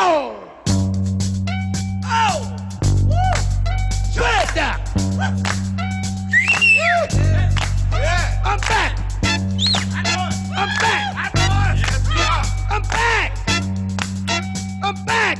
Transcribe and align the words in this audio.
Oh! 0.00 0.38
Oh! 2.04 2.56
Woo! 3.02 3.34
Shred! 4.12 4.46
Yeah. 4.54 4.78
I'm 8.44 8.60
back! 8.60 8.96
I 9.24 10.02
know 10.04 10.28
it. 10.28 10.34
I'm 10.56 10.70
back! 10.78 11.02
I 11.16 11.26
know 11.34 11.50
it. 11.66 11.78
Yes, 11.80 12.02
yeah. 12.14 12.46
I'm 12.70 12.82
back! 12.82 13.30
I'm 14.84 14.96
back! 15.04 15.36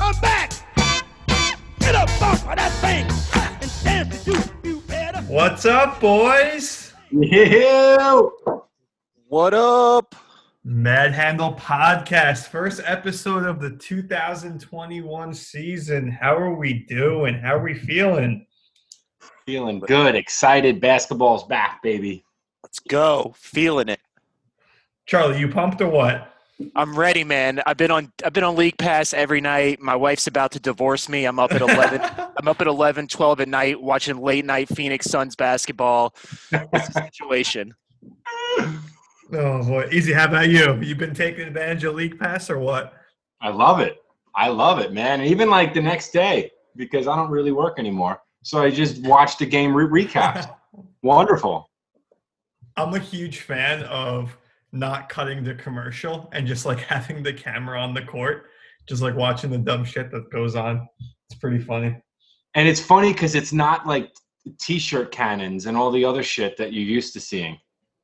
I'm 0.00 0.14
back! 0.20 0.48
Get 1.80 1.96
up 1.96 2.08
off 2.22 2.48
of 2.48 2.54
that 2.54 2.72
thing 2.80 3.04
and 3.60 3.72
dance 3.82 4.24
to 4.26 4.30
you, 4.30 4.42
you 4.62 4.80
better. 4.86 5.22
What's 5.22 5.66
up, 5.66 6.00
boys? 6.00 6.92
Ew. 7.10 8.32
What 9.26 9.54
up? 9.54 10.14
Mad 10.64 11.12
Handle 11.12 11.54
Podcast, 11.54 12.46
first 12.46 12.80
episode 12.84 13.46
of 13.46 13.60
the 13.60 13.70
2021 13.78 15.34
season. 15.34 16.08
How 16.08 16.36
are 16.36 16.54
we 16.54 16.86
doing? 16.88 17.34
How 17.34 17.56
are 17.56 17.64
we 17.64 17.74
feeling? 17.74 18.46
Feeling 19.44 19.80
good, 19.80 20.14
excited. 20.14 20.80
Basketball's 20.80 21.42
back, 21.48 21.82
baby. 21.82 22.24
Let's 22.62 22.78
go. 22.78 23.34
Feeling 23.36 23.88
it. 23.88 23.98
Charlie, 25.04 25.40
you 25.40 25.48
pumped 25.48 25.80
or 25.80 25.88
what? 25.88 26.32
I'm 26.76 26.96
ready, 26.96 27.24
man. 27.24 27.60
I've 27.66 27.76
been 27.76 27.90
on 27.90 28.12
I've 28.24 28.32
been 28.32 28.44
on 28.44 28.54
League 28.54 28.78
Pass 28.78 29.12
every 29.12 29.40
night. 29.40 29.80
My 29.80 29.96
wife's 29.96 30.28
about 30.28 30.52
to 30.52 30.60
divorce 30.60 31.08
me. 31.08 31.24
I'm 31.24 31.40
up 31.40 31.50
at 31.50 31.60
11 31.60 32.00
I'm 32.38 32.46
up 32.46 32.60
at 32.60 32.68
11, 32.68 33.08
12 33.08 33.40
at 33.40 33.48
night 33.48 33.82
watching 33.82 34.16
late 34.18 34.44
night 34.44 34.68
Phoenix 34.68 35.06
Suns 35.06 35.34
basketball. 35.34 36.14
It's 36.52 36.88
a 36.88 36.92
situation. 36.92 37.74
Oh 39.34 39.62
boy, 39.64 39.88
easy. 39.90 40.12
How 40.12 40.26
about 40.26 40.50
you? 40.50 40.78
You've 40.82 40.98
been 40.98 41.14
taking 41.14 41.46
advantage 41.46 41.84
of 41.84 41.94
League 41.94 42.18
Pass 42.18 42.50
or 42.50 42.58
what? 42.58 42.92
I 43.40 43.48
love 43.48 43.80
it. 43.80 43.96
I 44.34 44.48
love 44.48 44.78
it, 44.78 44.92
man. 44.92 45.20
And 45.20 45.28
even 45.30 45.48
like 45.48 45.72
the 45.72 45.80
next 45.80 46.12
day, 46.12 46.50
because 46.76 47.06
I 47.08 47.16
don't 47.16 47.30
really 47.30 47.52
work 47.52 47.78
anymore. 47.78 48.20
So 48.42 48.60
I 48.60 48.70
just 48.70 49.02
watched 49.06 49.38
the 49.38 49.46
game 49.46 49.74
re- 49.74 50.04
recaps. 50.04 50.52
Wonderful. 51.02 51.70
I'm 52.76 52.92
a 52.92 52.98
huge 52.98 53.40
fan 53.40 53.84
of 53.84 54.36
not 54.72 55.08
cutting 55.08 55.44
the 55.44 55.54
commercial 55.54 56.28
and 56.32 56.46
just 56.46 56.66
like 56.66 56.78
having 56.80 57.22
the 57.22 57.32
camera 57.32 57.80
on 57.80 57.94
the 57.94 58.02
court, 58.02 58.46
just 58.86 59.00
like 59.00 59.16
watching 59.16 59.50
the 59.50 59.58
dumb 59.58 59.84
shit 59.84 60.10
that 60.10 60.30
goes 60.30 60.56
on. 60.56 60.86
It's 61.30 61.40
pretty 61.40 61.58
funny. 61.58 61.96
And 62.54 62.68
it's 62.68 62.80
funny 62.80 63.14
because 63.14 63.34
it's 63.34 63.52
not 63.52 63.86
like 63.86 64.12
t-shirt 64.60 65.10
cannons 65.10 65.64
and 65.64 65.76
all 65.76 65.90
the 65.90 66.04
other 66.04 66.22
shit 66.22 66.58
that 66.58 66.74
you're 66.74 66.84
used 66.84 67.14
to 67.14 67.20
seeing. 67.20 67.56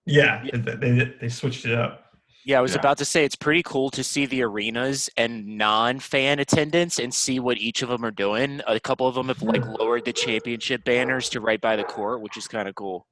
Yeah, 0.08 0.42
they, 0.52 0.74
they, 0.74 1.14
they 1.20 1.28
switched 1.28 1.66
it 1.66 1.74
up. 1.74 2.04
Yeah, 2.44 2.58
I 2.58 2.62
was 2.62 2.72
Yeah. 2.72 2.80
about 2.80 2.96
to 2.98 3.04
say 3.04 3.24
it's 3.24 3.36
pretty 3.36 3.62
cool 3.62 3.90
to 3.90 4.02
see 4.02 4.24
the 4.24 4.42
arenas 4.42 5.10
and 5.18 5.46
non-fan 5.58 6.38
attendance 6.38 6.98
and 6.98 7.12
see 7.12 7.40
what 7.40 7.58
each 7.58 7.82
of 7.82 7.90
them 7.90 8.04
are 8.04 8.10
doing. 8.10 8.62
A 8.66 8.80
couple 8.80 9.06
of 9.06 9.14
them 9.14 9.28
have 9.28 9.42
like 9.42 9.64
lowered 9.66 10.06
the 10.06 10.14
championship 10.14 10.82
banners 10.84 11.28
to 11.30 11.40
right 11.40 11.60
by 11.60 11.76
the 11.76 11.84
court, 11.84 12.22
which 12.22 12.38
is 12.38 12.48
kind 12.48 12.66
of 12.66 12.74
cool. 12.74 13.06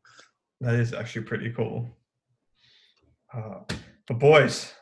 That 0.63 0.75
is 0.75 0.95
actually 0.95 1.27
pretty 1.27 1.51
cool. 1.51 1.87
Uh, 3.35 3.61
but 4.09 4.19
boys, 4.19 4.73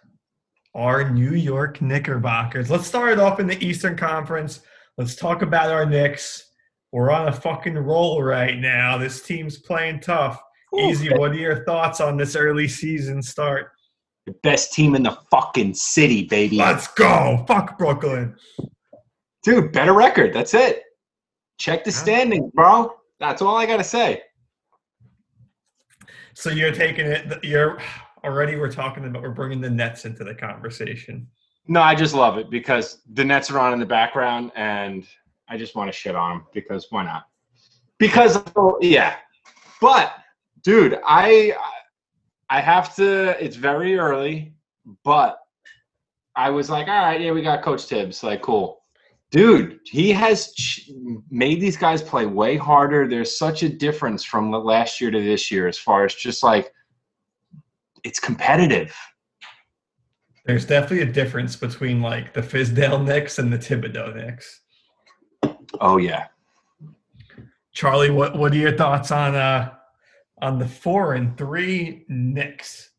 our 0.74 1.10
New 1.10 1.32
York 1.32 1.82
Knickerbockers. 1.82 2.70
Let's 2.70 2.86
start 2.86 3.12
it 3.12 3.18
off 3.18 3.40
in 3.40 3.48
the 3.48 3.64
Eastern 3.64 3.96
Conference. 3.96 4.60
Let's 4.96 5.16
talk 5.16 5.42
about 5.42 5.70
our 5.70 5.84
Knicks. 5.86 6.52
We're 6.92 7.10
on 7.10 7.26
a 7.26 7.32
fucking 7.32 7.74
roll 7.76 8.22
right 8.22 8.56
now. 8.56 8.98
This 8.98 9.20
team's 9.22 9.58
playing 9.58 9.98
tough. 9.98 10.40
Easy. 10.78 11.10
What 11.10 11.32
are 11.32 11.36
your 11.36 11.64
thoughts 11.64 12.00
on 12.00 12.16
this 12.16 12.36
early 12.36 12.68
season 12.68 13.22
start? 13.22 13.70
The 14.26 14.32
best 14.42 14.72
team 14.72 14.94
in 14.94 15.02
the 15.02 15.18
fucking 15.30 15.74
city, 15.74 16.24
baby. 16.24 16.56
Let's 16.56 16.88
go. 16.88 17.44
Fuck 17.46 17.78
Brooklyn. 17.78 18.36
Dude, 19.42 19.72
better 19.72 19.92
record. 19.92 20.32
That's 20.32 20.54
it. 20.54 20.82
Check 21.58 21.84
the 21.84 21.92
standings, 21.92 22.50
bro. 22.54 22.94
That's 23.20 23.42
all 23.42 23.56
I 23.56 23.66
got 23.66 23.76
to 23.76 23.84
say. 23.84 24.22
So 26.34 26.50
you're 26.50 26.72
taking 26.72 27.06
it. 27.06 27.44
You're 27.44 27.78
already. 28.24 28.56
We're 28.56 28.72
talking 28.72 29.04
about. 29.04 29.22
We're 29.22 29.30
bringing 29.30 29.60
the 29.60 29.70
Nets 29.70 30.04
into 30.04 30.24
the 30.24 30.34
conversation. 30.34 31.28
No, 31.68 31.80
I 31.80 31.94
just 31.94 32.14
love 32.14 32.38
it 32.38 32.50
because 32.50 33.02
the 33.12 33.24
Nets 33.24 33.50
are 33.50 33.58
on 33.58 33.72
in 33.72 33.78
the 33.78 33.86
background, 33.86 34.50
and 34.56 35.06
I 35.48 35.56
just 35.56 35.76
want 35.76 35.88
to 35.88 35.96
shit 35.96 36.16
on 36.16 36.38
them 36.38 36.46
because 36.52 36.86
why 36.90 37.04
not? 37.04 37.24
Because 37.98 38.38
yeah, 38.80 39.16
but 39.80 40.16
dude, 40.64 40.98
I 41.06 41.54
I 42.50 42.60
have 42.60 42.94
to. 42.96 43.42
It's 43.42 43.56
very 43.56 43.96
early, 43.96 44.54
but 45.04 45.38
I 46.34 46.50
was 46.50 46.68
like, 46.68 46.88
all 46.88 47.02
right, 47.02 47.20
yeah, 47.20 47.32
we 47.32 47.42
got 47.42 47.62
Coach 47.62 47.86
Tibbs. 47.86 48.22
Like, 48.22 48.42
cool, 48.42 48.82
dude. 49.30 49.78
He 49.84 50.10
has 50.12 50.52
ch- 50.54 50.90
made 51.30 51.60
these 51.60 51.76
guys 51.76 52.02
play 52.02 52.26
way 52.26 52.56
harder. 52.56 53.06
There's 53.06 53.38
such 53.38 53.62
a 53.62 53.68
difference 53.68 54.24
from 54.24 54.50
the 54.50 54.58
last 54.58 55.00
year 55.00 55.10
to 55.10 55.22
this 55.22 55.50
year 55.50 55.68
as 55.68 55.78
far 55.78 56.04
as 56.04 56.14
just 56.14 56.42
like 56.42 56.72
it's 58.02 58.18
competitive. 58.18 58.94
There's 60.46 60.66
definitely 60.66 61.08
a 61.08 61.12
difference 61.12 61.56
between 61.56 62.02
like 62.02 62.34
the 62.34 62.42
Fizdale 62.42 63.02
Knicks 63.02 63.38
and 63.38 63.52
the 63.52 63.58
Thibodeau 63.58 64.14
Knicks. 64.14 64.60
Oh 65.80 65.96
yeah. 65.96 66.26
Charlie, 67.72 68.10
what 68.10 68.36
what 68.36 68.52
are 68.52 68.56
your 68.56 68.76
thoughts 68.76 69.10
on 69.10 69.34
uh 69.34 69.72
on 70.40 70.58
the 70.58 70.68
four 70.68 71.14
and 71.14 71.36
three 71.36 72.04
Knicks? 72.08 72.90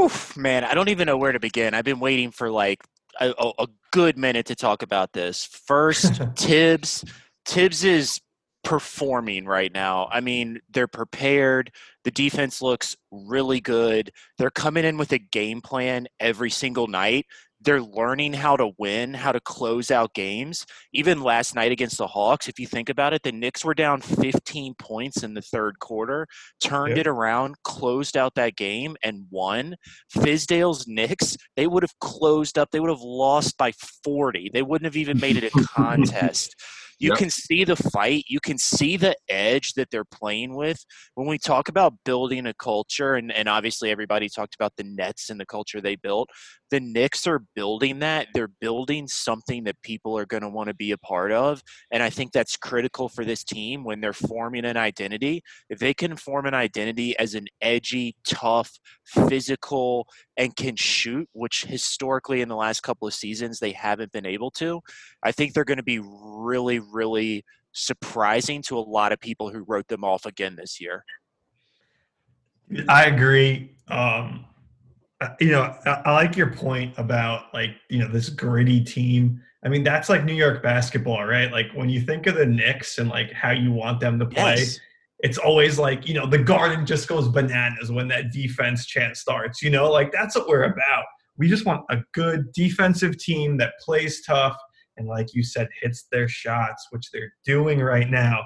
Oof, 0.00 0.36
man, 0.36 0.64
I 0.64 0.74
don't 0.74 0.88
even 0.88 1.06
know 1.06 1.18
where 1.18 1.32
to 1.32 1.40
begin. 1.40 1.74
I've 1.74 1.84
been 1.84 2.00
waiting 2.00 2.30
for 2.30 2.50
like 2.50 2.82
a, 3.20 3.34
a, 3.38 3.52
a 3.64 3.66
good 3.92 4.16
minute 4.16 4.46
to 4.46 4.54
talk 4.54 4.82
about 4.82 5.12
this. 5.12 5.44
First, 5.44 6.22
Tibbs. 6.36 7.04
Tibbs 7.44 7.84
is 7.84 8.20
performing 8.64 9.44
right 9.44 9.72
now. 9.72 10.08
I 10.10 10.20
mean, 10.20 10.60
they're 10.70 10.86
prepared. 10.86 11.72
The 12.04 12.10
defense 12.10 12.62
looks 12.62 12.96
really 13.10 13.60
good. 13.60 14.12
They're 14.38 14.50
coming 14.50 14.84
in 14.84 14.98
with 14.98 15.12
a 15.12 15.18
game 15.18 15.60
plan 15.60 16.06
every 16.20 16.50
single 16.50 16.86
night. 16.86 17.26
They're 17.64 17.80
learning 17.82 18.32
how 18.32 18.56
to 18.56 18.70
win, 18.78 19.14
how 19.14 19.32
to 19.32 19.40
close 19.40 19.90
out 19.90 20.14
games. 20.14 20.66
Even 20.92 21.22
last 21.22 21.54
night 21.54 21.70
against 21.72 21.98
the 21.98 22.06
Hawks, 22.06 22.48
if 22.48 22.58
you 22.58 22.66
think 22.66 22.88
about 22.88 23.12
it, 23.12 23.22
the 23.22 23.30
Knicks 23.32 23.64
were 23.64 23.74
down 23.74 24.00
15 24.00 24.74
points 24.78 25.22
in 25.22 25.34
the 25.34 25.42
third 25.42 25.78
quarter, 25.78 26.26
turned 26.62 26.96
Yeah. 26.96 27.02
it 27.02 27.06
around, 27.06 27.54
closed 27.62 28.16
out 28.16 28.34
that 28.34 28.56
game, 28.56 28.96
and 29.02 29.26
won. 29.30 29.76
Fizdale's 30.12 30.86
Knicks, 30.88 31.36
they 31.56 31.66
would 31.66 31.82
have 31.82 31.98
closed 32.00 32.58
up. 32.58 32.70
They 32.72 32.80
would 32.80 32.90
have 32.90 33.00
lost 33.00 33.56
by 33.56 33.72
40. 34.02 34.50
They 34.52 34.62
wouldn't 34.62 34.86
have 34.86 34.96
even 34.96 35.20
made 35.20 35.36
it 35.36 35.44
a 35.44 35.50
contest. 35.74 36.54
You 37.02 37.08
Yep. 37.10 37.18
can 37.18 37.30
see 37.30 37.64
the 37.64 37.74
fight. 37.74 38.24
You 38.28 38.38
can 38.38 38.58
see 38.58 38.96
the 38.96 39.16
edge 39.28 39.72
that 39.72 39.90
they're 39.90 40.04
playing 40.04 40.54
with. 40.54 40.84
When 41.16 41.26
we 41.26 41.36
talk 41.36 41.68
about 41.68 41.94
building 42.04 42.46
a 42.46 42.54
culture, 42.54 43.14
and, 43.14 43.32
and 43.32 43.48
obviously 43.48 43.90
everybody 43.90 44.28
talked 44.28 44.54
about 44.54 44.72
the 44.76 44.84
Nets 44.84 45.28
and 45.28 45.40
the 45.40 45.44
culture 45.44 45.80
they 45.80 45.96
built, 45.96 46.30
the 46.70 46.78
Knicks 46.78 47.26
are 47.26 47.42
building 47.56 47.98
that. 47.98 48.28
They're 48.32 48.52
building 48.60 49.08
something 49.08 49.64
that 49.64 49.82
people 49.82 50.16
are 50.16 50.24
going 50.26 50.44
to 50.44 50.48
want 50.48 50.68
to 50.68 50.74
be 50.74 50.92
a 50.92 50.96
part 50.98 51.32
of. 51.32 51.60
And 51.90 52.04
I 52.04 52.08
think 52.08 52.30
that's 52.32 52.56
critical 52.56 53.08
for 53.08 53.24
this 53.24 53.42
team 53.42 53.82
when 53.82 54.00
they're 54.00 54.12
forming 54.12 54.64
an 54.64 54.76
identity. 54.76 55.42
If 55.68 55.80
they 55.80 55.92
can 55.94 56.16
form 56.16 56.46
an 56.46 56.54
identity 56.54 57.18
as 57.18 57.34
an 57.34 57.46
edgy, 57.60 58.14
tough, 58.24 58.70
physical, 59.04 60.06
and 60.36 60.54
can 60.56 60.76
shoot, 60.76 61.28
which 61.32 61.64
historically 61.64 62.40
in 62.40 62.48
the 62.48 62.56
last 62.56 62.82
couple 62.82 63.06
of 63.08 63.12
seasons 63.12 63.58
they 63.58 63.72
haven't 63.72 64.12
been 64.12 64.24
able 64.24 64.50
to, 64.52 64.80
I 65.22 65.32
think 65.32 65.52
they're 65.52 65.64
going 65.64 65.76
to 65.78 65.82
be 65.82 66.00
really, 66.02 66.78
really 66.92 67.44
surprising 67.72 68.62
to 68.62 68.78
a 68.78 68.80
lot 68.80 69.12
of 69.12 69.20
people 69.20 69.50
who 69.50 69.64
wrote 69.64 69.88
them 69.88 70.04
off 70.04 70.26
again 70.26 70.56
this 70.56 70.80
year. 70.80 71.04
I 72.88 73.06
agree. 73.06 73.74
Um, 73.88 74.44
uh, 75.20 75.28
you 75.40 75.50
know, 75.50 75.74
I, 75.86 76.02
I 76.06 76.12
like 76.12 76.36
your 76.36 76.52
point 76.52 76.94
about 76.96 77.52
like 77.52 77.70
you 77.88 77.98
know 77.98 78.08
this 78.08 78.28
gritty 78.28 78.82
team. 78.82 79.40
I 79.64 79.68
mean, 79.68 79.84
that's 79.84 80.08
like 80.08 80.24
New 80.24 80.34
York 80.34 80.62
basketball, 80.62 81.24
right? 81.24 81.52
Like 81.52 81.70
when 81.74 81.88
you 81.88 82.00
think 82.00 82.26
of 82.26 82.34
the 82.34 82.46
Knicks 82.46 82.98
and 82.98 83.08
like 83.08 83.32
how 83.32 83.50
you 83.52 83.70
want 83.72 84.00
them 84.00 84.18
to 84.18 84.26
play, 84.26 84.56
Yes. 84.58 84.80
it's 85.20 85.38
always 85.38 85.78
like 85.78 86.08
you 86.08 86.14
know 86.14 86.26
the 86.26 86.38
garden 86.38 86.84
just 86.86 87.08
goes 87.08 87.28
bananas 87.28 87.92
when 87.92 88.08
that 88.08 88.32
defense 88.32 88.86
chant 88.86 89.16
starts. 89.16 89.62
You 89.62 89.70
know, 89.70 89.90
like 89.90 90.10
that's 90.12 90.34
what 90.34 90.48
we're 90.48 90.64
about. 90.64 91.04
We 91.36 91.48
just 91.48 91.64
want 91.64 91.84
a 91.90 91.98
good 92.12 92.52
defensive 92.52 93.18
team 93.18 93.56
that 93.58 93.74
plays 93.80 94.22
tough 94.22 94.56
and, 94.96 95.08
like 95.08 95.34
you 95.34 95.42
said, 95.42 95.68
hits 95.80 96.06
their 96.12 96.28
shots, 96.28 96.86
which 96.90 97.10
they're 97.10 97.32
doing 97.44 97.80
right 97.80 98.10
now. 98.10 98.40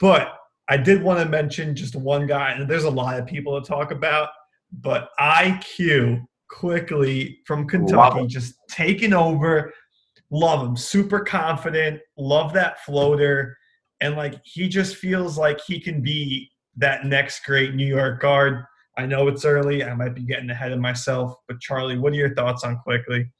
But 0.00 0.34
I 0.68 0.76
did 0.76 1.02
want 1.02 1.20
to 1.20 1.28
mention 1.28 1.76
just 1.76 1.94
one 1.94 2.26
guy, 2.26 2.52
and 2.52 2.68
there's 2.68 2.84
a 2.84 2.90
lot 2.90 3.18
of 3.18 3.26
people 3.26 3.60
to 3.60 3.66
talk 3.66 3.90
about, 3.90 4.30
but 4.72 5.10
IQ 5.20 6.24
Quickley 6.48 7.40
from 7.46 7.68
Kentucky 7.68 8.26
just 8.26 8.54
taking 8.68 9.12
over. 9.12 9.72
Love 10.30 10.66
him, 10.66 10.76
super 10.76 11.20
confident. 11.20 12.00
Love 12.16 12.52
that 12.54 12.82
floater, 12.84 13.56
and 14.00 14.16
like 14.16 14.40
he 14.44 14.68
just 14.68 14.96
feels 14.96 15.36
like 15.38 15.60
he 15.60 15.78
can 15.78 16.02
be 16.02 16.50
that 16.76 17.04
next 17.04 17.44
great 17.44 17.74
New 17.74 17.86
York 17.86 18.20
guard. 18.20 18.64
I 18.96 19.06
know 19.06 19.28
it's 19.28 19.44
early. 19.44 19.84
I 19.84 19.94
might 19.94 20.14
be 20.14 20.22
getting 20.22 20.50
ahead 20.50 20.72
of 20.72 20.80
myself, 20.80 21.34
but 21.46 21.60
Charlie, 21.60 21.98
what 21.98 22.12
are 22.12 22.16
your 22.16 22.34
thoughts 22.34 22.64
on 22.64 22.78
Quickley? 22.78 23.30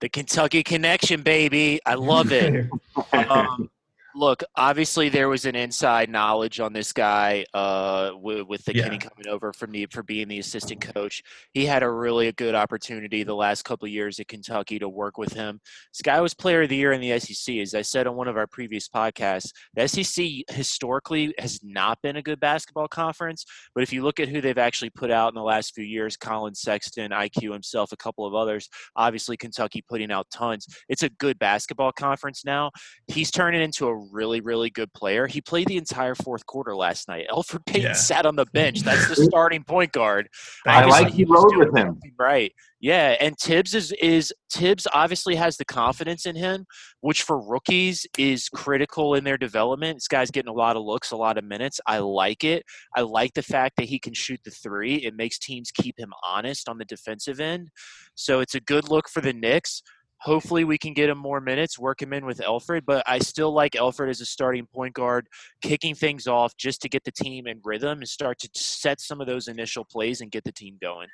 The 0.00 0.08
Kentucky 0.08 0.62
connection, 0.62 1.22
baby. 1.22 1.80
I 1.86 1.94
love 1.94 2.32
it. 2.32 2.68
um, 3.12 3.70
look, 4.16 4.42
obviously 4.56 5.08
there 5.08 5.28
was 5.28 5.44
an 5.44 5.54
inside 5.54 6.08
knowledge 6.08 6.60
on 6.60 6.72
this 6.72 6.92
guy 6.92 7.44
uh, 7.54 8.12
with, 8.14 8.46
with 8.46 8.64
the 8.64 8.74
Yeah. 8.74 8.84
Kenny 8.84 8.98
coming 8.98 9.28
over 9.28 9.52
for 9.52 9.66
me 9.66 9.86
for 9.86 10.02
being 10.02 10.28
the 10.28 10.38
assistant 10.38 10.80
coach. 10.80 11.22
He 11.52 11.66
had 11.66 11.82
a 11.82 11.90
really 11.90 12.30
good 12.32 12.54
opportunity 12.54 13.22
the 13.22 13.34
last 13.34 13.64
couple 13.64 13.86
of 13.86 13.92
years 13.92 14.18
at 14.18 14.28
Kentucky 14.28 14.78
to 14.78 14.88
work 14.88 15.18
with 15.18 15.32
him. 15.32 15.60
This 15.92 16.02
guy 16.02 16.20
was 16.20 16.34
Player 16.34 16.62
of 16.62 16.68
the 16.68 16.76
Year 16.76 16.92
in 16.92 17.00
the 17.00 17.18
SEC, 17.18 17.56
as 17.56 17.74
I 17.74 17.82
said 17.82 18.06
on 18.06 18.16
one 18.16 18.28
of 18.28 18.36
our 18.36 18.46
previous 18.46 18.88
podcasts. 18.88 19.50
The 19.74 19.86
SEC 19.88 20.26
historically 20.50 21.34
has 21.38 21.60
not 21.62 22.00
been 22.02 22.16
a 22.16 22.22
good 22.22 22.40
basketball 22.40 22.88
conference, 22.88 23.44
but 23.74 23.82
if 23.82 23.92
you 23.92 24.02
look 24.02 24.18
at 24.18 24.28
who 24.28 24.40
they've 24.40 24.56
actually 24.58 24.90
put 24.90 25.10
out 25.10 25.28
in 25.28 25.34
the 25.34 25.42
last 25.42 25.74
few 25.74 25.84
years, 25.84 26.16
Collin 26.16 26.54
Sexton, 26.54 27.10
IQ 27.10 27.52
himself, 27.52 27.92
a 27.92 27.96
couple 27.96 28.26
of 28.26 28.34
others, 28.34 28.68
obviously 28.96 29.36
Kentucky 29.36 29.82
putting 29.88 30.10
out 30.10 30.26
tons. 30.30 30.66
It's 30.88 31.02
a 31.02 31.08
good 31.10 31.38
basketball 31.38 31.92
conference 31.92 32.44
now 32.44 32.70
he's 33.08 33.30
turning 33.30 33.62
into 33.62 33.86
a 33.86 33.94
really, 34.10 34.40
really 34.40 34.70
good 34.70 34.92
player. 34.92 35.26
He 35.26 35.40
played 35.40 35.66
the 35.68 35.76
entire 35.76 36.14
fourth 36.14 36.44
quarter 36.46 36.74
last 36.74 37.08
night. 37.08 37.26
Elfrid 37.30 37.66
Payton 37.66 37.82
Yeah. 37.82 37.92
sat 37.92 38.26
on 38.26 38.36
the 38.36 38.46
bench. 38.46 38.80
That's 38.80 39.08
the 39.08 39.16
starting 39.30 39.64
point 39.64 39.92
guard. 39.92 40.28
I 40.66 40.80
Thank 40.80 40.90
like 40.92 41.12
he 41.12 41.24
rode 41.24 41.56
with 41.56 41.76
him. 41.76 42.00
Right. 42.18 42.52
Yeah. 42.80 43.16
And 43.20 43.36
Tibbs 43.38 43.74
is 43.74 43.92
is 44.00 44.32
Tibbs 44.50 44.86
obviously 44.92 45.34
has 45.36 45.56
the 45.56 45.64
confidence 45.64 46.26
in 46.26 46.36
him, 46.36 46.66
which 47.00 47.22
for 47.22 47.40
rookies 47.40 48.06
is 48.18 48.48
critical 48.48 49.14
in 49.14 49.24
their 49.24 49.38
development. 49.38 49.96
This 49.96 50.08
guy's 50.08 50.30
getting 50.30 50.50
a 50.50 50.54
lot 50.54 50.76
of 50.76 50.82
looks, 50.82 51.10
a 51.10 51.16
lot 51.16 51.38
of 51.38 51.44
minutes. 51.44 51.80
I 51.86 51.98
like 51.98 52.44
it. 52.44 52.62
I 52.94 53.00
like 53.00 53.32
the 53.34 53.42
fact 53.42 53.76
that 53.76 53.86
he 53.86 53.98
can 53.98 54.12
shoot 54.14 54.40
the 54.44 54.50
three. 54.50 54.96
It 54.96 55.14
makes 55.14 55.38
teams 55.38 55.70
keep 55.70 55.98
him 55.98 56.12
honest 56.26 56.68
on 56.68 56.78
the 56.78 56.84
defensive 56.84 57.40
end. 57.40 57.70
So 58.14 58.40
it's 58.40 58.54
a 58.54 58.60
good 58.60 58.88
look 58.88 59.08
for 59.08 59.20
the 59.20 59.32
Knicks. 59.32 59.82
Hopefully, 60.26 60.64
we 60.64 60.76
can 60.76 60.92
get 60.92 61.08
him 61.08 61.18
more 61.18 61.40
minutes, 61.40 61.78
work 61.78 62.02
him 62.02 62.12
in 62.12 62.26
with 62.26 62.38
Elfrid. 62.38 62.82
But 62.84 63.04
I 63.06 63.20
still 63.20 63.52
like 63.52 63.74
Elfrid 63.74 64.10
as 64.10 64.20
a 64.20 64.26
starting 64.26 64.66
point 64.66 64.92
guard, 64.92 65.28
kicking 65.62 65.94
things 65.94 66.26
off 66.26 66.56
just 66.56 66.82
to 66.82 66.88
get 66.88 67.04
the 67.04 67.12
team 67.12 67.46
in 67.46 67.60
rhythm 67.62 67.98
and 67.98 68.08
start 68.08 68.40
to 68.40 68.50
set 68.52 69.00
some 69.00 69.20
of 69.20 69.28
those 69.28 69.46
initial 69.46 69.84
plays 69.84 70.20
and 70.20 70.32
get 70.32 70.42
the 70.42 70.50
team 70.50 70.78
going. 70.82 71.06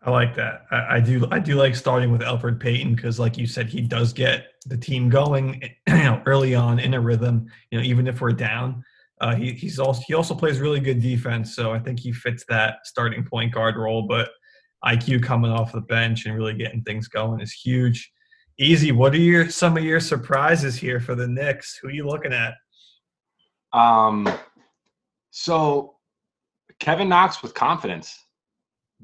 I 0.00 0.10
like 0.10 0.36
that. 0.36 0.66
I, 0.70 0.96
I 0.96 1.00
do. 1.00 1.26
I 1.32 1.40
do 1.40 1.56
like 1.56 1.74
starting 1.74 2.12
with 2.12 2.20
Elfrid 2.20 2.60
Payton 2.60 2.94
because, 2.94 3.18
like 3.18 3.36
you 3.36 3.48
said, 3.48 3.66
he 3.66 3.80
does 3.80 4.12
get 4.12 4.46
the 4.66 4.76
team 4.76 5.08
going. 5.08 5.60
You 5.88 6.02
know, 6.12 6.22
early 6.26 6.54
on 6.54 6.78
in 6.78 6.94
a 6.94 7.00
rhythm. 7.00 7.46
You 7.72 7.78
know, 7.78 7.84
even 7.84 8.06
if 8.06 8.20
we're 8.20 8.30
down, 8.30 8.84
uh, 9.20 9.34
he, 9.34 9.52
he's 9.52 9.80
also 9.80 10.02
he 10.06 10.14
also 10.14 10.36
plays 10.36 10.60
really 10.60 10.78
good 10.78 11.00
defense. 11.00 11.56
So 11.56 11.72
I 11.72 11.80
think 11.80 11.98
he 11.98 12.12
fits 12.12 12.44
that 12.48 12.86
starting 12.86 13.24
point 13.24 13.52
guard 13.52 13.76
role. 13.76 14.02
But 14.06 14.30
IQ 14.84 15.22
coming 15.22 15.50
off 15.50 15.72
the 15.72 15.80
bench 15.80 16.26
and 16.26 16.34
really 16.36 16.54
getting 16.54 16.82
things 16.82 17.08
going 17.08 17.40
is 17.40 17.52
huge. 17.52 18.12
Easy. 18.58 18.92
What 18.92 19.12
are 19.14 19.18
your 19.18 19.50
some 19.50 19.76
of 19.76 19.84
your 19.84 20.00
surprises 20.00 20.76
here 20.76 21.00
for 21.00 21.14
the 21.14 21.26
Knicks? 21.26 21.76
Who 21.80 21.88
are 21.88 21.92
you 21.92 22.06
looking 22.06 22.32
at? 22.32 22.54
Um, 23.72 24.28
so 25.30 25.96
Kevin 26.78 27.08
Knox 27.08 27.42
with 27.42 27.54
confidence, 27.54 28.18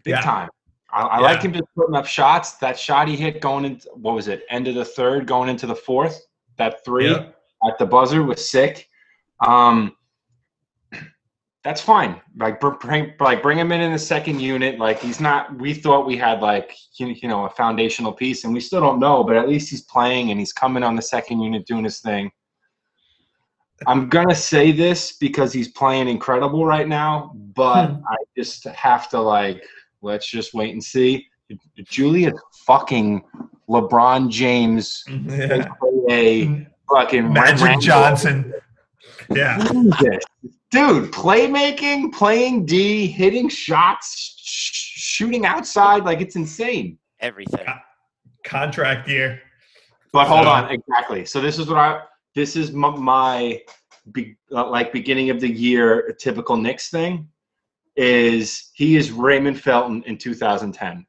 big 0.05 0.13
Yeah. 0.13 0.21
time. 0.21 0.49
I, 0.93 1.03
I 1.03 1.17
Yeah. 1.19 1.23
like 1.25 1.43
him 1.43 1.53
just 1.53 1.65
putting 1.77 1.95
up 1.95 2.07
shots. 2.07 2.53
That 2.59 2.79
shot 2.79 3.09
he 3.09 3.17
hit 3.17 3.41
going 3.41 3.65
into 3.65 3.89
what 3.95 4.15
was 4.15 4.29
it? 4.29 4.45
End 4.51 4.69
of 4.69 4.75
the 4.75 4.85
third, 4.85 5.27
going 5.27 5.49
into 5.49 5.67
the 5.67 5.77
fourth. 5.77 6.21
That 6.59 6.85
three 6.85 7.11
Yep. 7.11 7.37
at 7.69 7.79
the 7.79 7.87
buzzer 7.87 8.23
was 8.23 8.49
sick. 8.51 8.89
Um, 9.47 9.97
that's 11.65 11.81
fine. 11.81 12.21
Like 12.37 12.61
bring 12.61 13.15
like 13.21 13.43
bring 13.43 13.59
him 13.59 13.71
in 13.73 13.81
in 13.81 13.93
the 13.93 13.99
second 13.99 14.41
unit. 14.41 14.79
Like 14.79 14.99
he's 15.01 15.21
not. 15.21 15.57
We 15.59 15.75
thought 15.75 16.07
we 16.07 16.17
had 16.17 16.41
like 16.41 16.77
you, 16.97 17.15
know 17.29 17.45
a 17.45 17.51
foundational 17.51 18.13
piece, 18.13 18.45
and 18.45 18.53
we 18.53 18.61
still 18.61 18.81
don't 18.81 18.99
know. 18.99 19.23
But 19.23 19.37
at 19.37 19.49
least 19.49 19.71
he's 19.71 19.83
playing 19.83 20.31
and 20.31 20.41
he's 20.41 20.53
coming 20.53 20.83
on 20.83 20.97
the 20.97 21.03
second 21.03 21.41
unit 21.41 21.65
doing 21.67 21.85
his 21.85 22.01
thing. 22.01 22.31
I'm 23.87 24.09
gonna 24.09 24.35
say 24.35 24.73
this 24.73 25.13
because 25.17 25.53
he's 25.53 25.69
playing 25.69 26.09
incredible 26.09 26.65
right 26.67 26.87
now, 26.89 27.33
but 27.55 27.87
Hmm. 27.89 28.03
I 28.09 28.17
just 28.37 28.65
have 28.65 29.09
to 29.11 29.21
like 29.21 29.65
let's 30.03 30.27
just 30.27 30.55
wait 30.55 30.73
and 30.73 30.83
see. 30.83 31.27
Julius 31.85 32.33
fucking 32.67 33.23
LeBron 33.69 34.31
James 34.31 35.05
Yeah. 35.09 35.69
a 36.11 36.67
fucking 36.91 37.33
Magic 37.33 37.65
Randle. 37.67 37.81
Johnson. 37.83 38.55
Yeah. 39.31 39.59
Jesus. 40.01 40.25
Dude, 40.73 41.13
playmaking, 41.13 42.13
playing 42.13 42.65
D, 42.65 43.07
hitting 43.07 43.49
shots, 43.49 44.35
sh- 44.43 44.99
shooting 44.99 45.45
outside, 45.45 46.05
like 46.05 46.21
it's 46.23 46.35
insane. 46.35 46.99
Everything. 47.21 47.67
Contract 48.45 49.07
year. 49.09 49.43
But 50.13 50.27
hold 50.29 50.45
So- 50.47 50.51
on, 50.51 50.71
exactly. 50.71 51.25
So 51.27 51.41
this 51.41 51.59
is 51.59 51.69
what 51.69 51.79
I. 51.79 52.01
This 52.35 52.57
is 52.57 52.73
my, 52.73 52.89
my 52.97 53.61
be, 54.13 54.37
uh, 54.51 54.69
like 54.71 54.91
beginning 54.93 55.29
of 55.29 55.39
the 55.41 55.49
year 55.51 56.17
typical 56.19 56.57
Knicks 56.57 56.89
thing. 56.89 57.29
Is 57.95 58.71
he 58.73 58.97
is 58.97 59.13
Raymond 59.13 59.61
Felton 59.61 60.03
in 60.07 60.17
2010, 60.17 61.07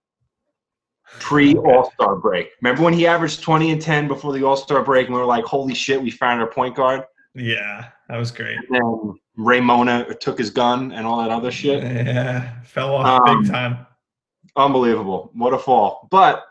pre 1.21 1.55
All 1.55 1.89
Star 1.91 2.17
break? 2.17 2.49
Remember 2.61 2.83
when 2.83 2.93
he 2.93 3.07
averaged 3.07 3.41
20 3.41 3.71
and 3.71 3.81
10 3.81 4.09
before 4.09 4.33
the 4.33 4.43
All 4.43 4.57
Star 4.57 4.83
break, 4.83 5.07
and 5.07 5.15
we 5.15 5.21
were 5.21 5.25
like, 5.25 5.45
"Holy 5.45 5.73
shit, 5.73 6.01
we 6.01 6.11
found 6.11 6.41
our 6.41 6.47
point 6.51 6.75
guard." 6.75 7.03
Yeah, 7.35 7.87
that 8.09 8.17
was 8.17 8.31
great. 8.31 8.57
And 8.69 9.17
Raymona 9.37 10.19
took 10.19 10.37
his 10.37 10.49
gun 10.49 10.91
and 10.91 11.05
all 11.07 11.17
that 11.19 11.31
other 11.31 11.51
shit. 11.51 11.83
Yeah, 11.83 12.61
fell 12.63 12.95
off 12.95 13.27
Um, 13.27 13.41
big 13.41 13.51
time. 13.51 13.85
Unbelievable. 14.55 15.31
What 15.33 15.53
a 15.53 15.57
fall. 15.57 16.07
But, 16.11 16.45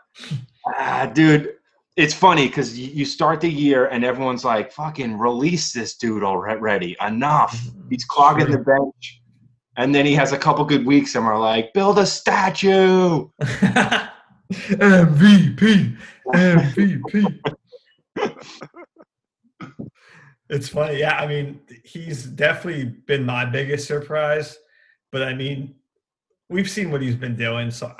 ah, 0.67 1.09
dude, 1.13 1.55
it's 1.95 2.13
funny 2.13 2.47
because 2.47 2.77
you 2.77 3.05
start 3.05 3.39
the 3.39 3.49
year 3.49 3.85
and 3.85 4.03
everyone's 4.03 4.43
like, 4.43 4.71
fucking 4.71 5.17
release 5.17 5.71
this 5.71 5.95
dude 5.95 6.23
already. 6.23 6.97
Enough. 7.05 7.57
He's 7.89 8.03
clogging 8.03 8.51
the 8.51 8.57
bench. 8.57 9.21
And 9.77 9.93
then 9.95 10.05
he 10.05 10.13
has 10.13 10.33
a 10.33 10.37
couple 10.37 10.65
good 10.65 10.85
weeks 10.85 11.15
and 11.15 11.25
we're 11.25 11.39
like, 11.39 11.73
build 11.73 11.97
a 11.99 12.05
statue. 12.05 13.29
MVP, 14.51 15.97
MVP. 16.33 17.39
it's 20.49 20.69
funny, 20.69 20.99
yeah. 20.99 21.17
I 21.17 21.27
mean, 21.27 21.61
he's 21.83 22.25
definitely 22.25 22.85
been 22.85 23.25
my 23.25 23.45
biggest 23.45 23.87
surprise, 23.87 24.57
but 25.11 25.23
I 25.23 25.33
mean, 25.33 25.75
we've 26.49 26.69
seen 26.69 26.91
what 26.91 27.01
he's 27.01 27.15
been 27.15 27.35
doing. 27.35 27.71
So, 27.71 27.93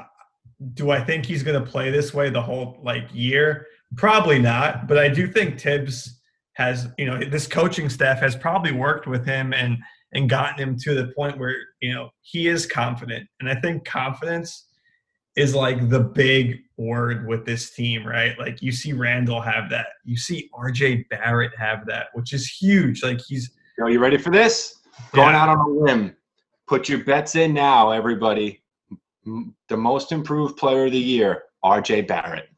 do 0.73 0.91
I 0.91 1.03
think 1.03 1.25
he's 1.25 1.43
going 1.43 1.61
to 1.61 1.69
play 1.69 1.89
this 1.89 2.13
way 2.13 2.29
the 2.29 2.41
whole 2.41 2.79
like 2.83 3.07
year? 3.11 3.67
Probably 3.95 4.39
not. 4.39 4.87
But 4.87 4.97
I 4.97 5.09
do 5.09 5.27
think 5.27 5.57
Tibbs 5.57 6.21
has, 6.53 6.87
you 6.97 7.05
know, 7.05 7.19
this 7.19 7.47
coaching 7.47 7.89
staff 7.89 8.19
has 8.19 8.35
probably 8.35 8.71
worked 8.71 9.07
with 9.07 9.25
him 9.25 9.53
and 9.53 9.77
and 10.13 10.29
gotten 10.29 10.59
him 10.59 10.77
to 10.77 10.93
the 10.93 11.07
point 11.15 11.39
where 11.39 11.55
you 11.81 11.93
know 11.93 12.09
he 12.21 12.47
is 12.47 12.65
confident. 12.65 13.27
And 13.39 13.49
I 13.49 13.55
think 13.55 13.85
confidence 13.85 14.67
is 15.35 15.55
like 15.55 15.89
the 15.89 15.99
big 15.99 16.59
word 16.77 17.27
with 17.27 17.45
this 17.45 17.71
team, 17.71 18.05
right? 18.05 18.37
Like 18.37 18.61
you 18.61 18.71
see 18.71 18.93
Randle 18.93 19.41
have 19.41 19.69
that. 19.71 19.87
You 20.03 20.17
see 20.17 20.49
RJ 20.53 21.09
Barrett 21.09 21.51
have 21.57 21.85
that, 21.87 22.07
which 22.13 22.33
is 22.33 22.47
huge. 22.47 23.03
Like 23.03 23.19
he's 23.19 23.51
Are 23.81 23.89
you 23.89 23.99
ready 23.99 24.17
for 24.17 24.29
this? 24.29 24.75
Going 25.11 25.35
out 25.35 25.49
on 25.49 25.57
a 25.59 25.67
limb. 25.67 26.15
Put 26.67 26.87
your 26.87 27.03
bets 27.03 27.35
in 27.35 27.53
now, 27.53 27.91
everybody. 27.91 28.63
The 29.69 29.77
most 29.77 30.11
improved 30.11 30.57
player 30.57 30.85
of 30.85 30.91
the 30.91 30.99
year, 30.99 31.43
RJ 31.63 32.07
Barrett. 32.07 32.49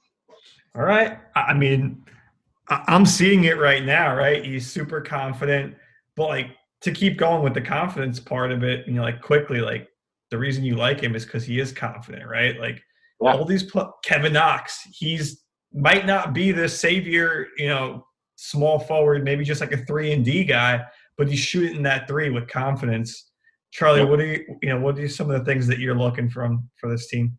all 0.76 0.84
right. 0.84 1.20
I 1.36 1.54
mean, 1.54 2.04
I'm 2.68 3.06
seeing 3.06 3.46
it 3.46 3.60
right 3.60 3.86
now, 3.86 4.16
right? 4.16 4.44
He's 4.44 4.70
super 4.70 5.00
confident, 5.00 5.76
but 6.16 6.28
like 6.28 6.48
to 6.82 6.92
keep 6.92 7.18
going 7.18 7.44
with 7.44 7.54
the 7.54 7.62
confidence 7.62 8.20
part 8.20 8.52
of 8.52 8.64
it, 8.64 8.88
you 8.88 8.94
know, 8.94 9.04
like 9.04 9.22
Quickley, 9.22 9.62
like 9.62 9.88
the 10.32 10.38
reason 10.38 10.64
you 10.64 10.76
like 10.76 11.00
him 11.02 11.16
is 11.16 11.26
because 11.26 11.46
he 11.46 11.60
is 11.60 11.72
confident, 11.72 12.28
right? 12.28 12.60
Like 12.60 12.82
Yeah. 13.22 13.34
all 13.34 13.46
these 13.46 13.64
pl- 13.64 13.94
Kevin 14.04 14.34
Knox, 14.34 14.80
he's 14.92 15.44
might 15.74 16.06
not 16.06 16.34
be 16.34 16.52
the 16.52 16.70
savior, 16.70 17.48
you 17.58 17.68
know, 17.68 18.06
small 18.38 18.80
forward, 18.80 19.24
maybe 19.24 19.44
just 19.44 19.62
like 19.62 19.72
a 19.74 19.78
three 19.86 20.14
and 20.14 20.24
D 20.24 20.44
guy, 20.44 20.84
but 21.18 21.28
he's 21.28 21.40
shooting 21.40 21.84
that 21.84 22.08
three 22.08 22.30
with 22.30 22.48
confidence. 22.48 23.32
Charlie, 23.72 24.00
Yep. 24.02 24.10
what 24.10 24.20
are 24.22 24.26
you, 24.26 24.58
you 24.62 24.70
know, 24.70 24.80
what 24.80 24.98
are 24.98 25.08
some 25.10 25.30
of 25.30 25.38
the 25.38 25.46
things 25.46 25.68
that 25.68 25.80
you're 25.80 25.98
looking 25.98 26.30
from 26.30 26.70
for 26.80 26.90
this 26.90 27.08
team? 27.10 27.38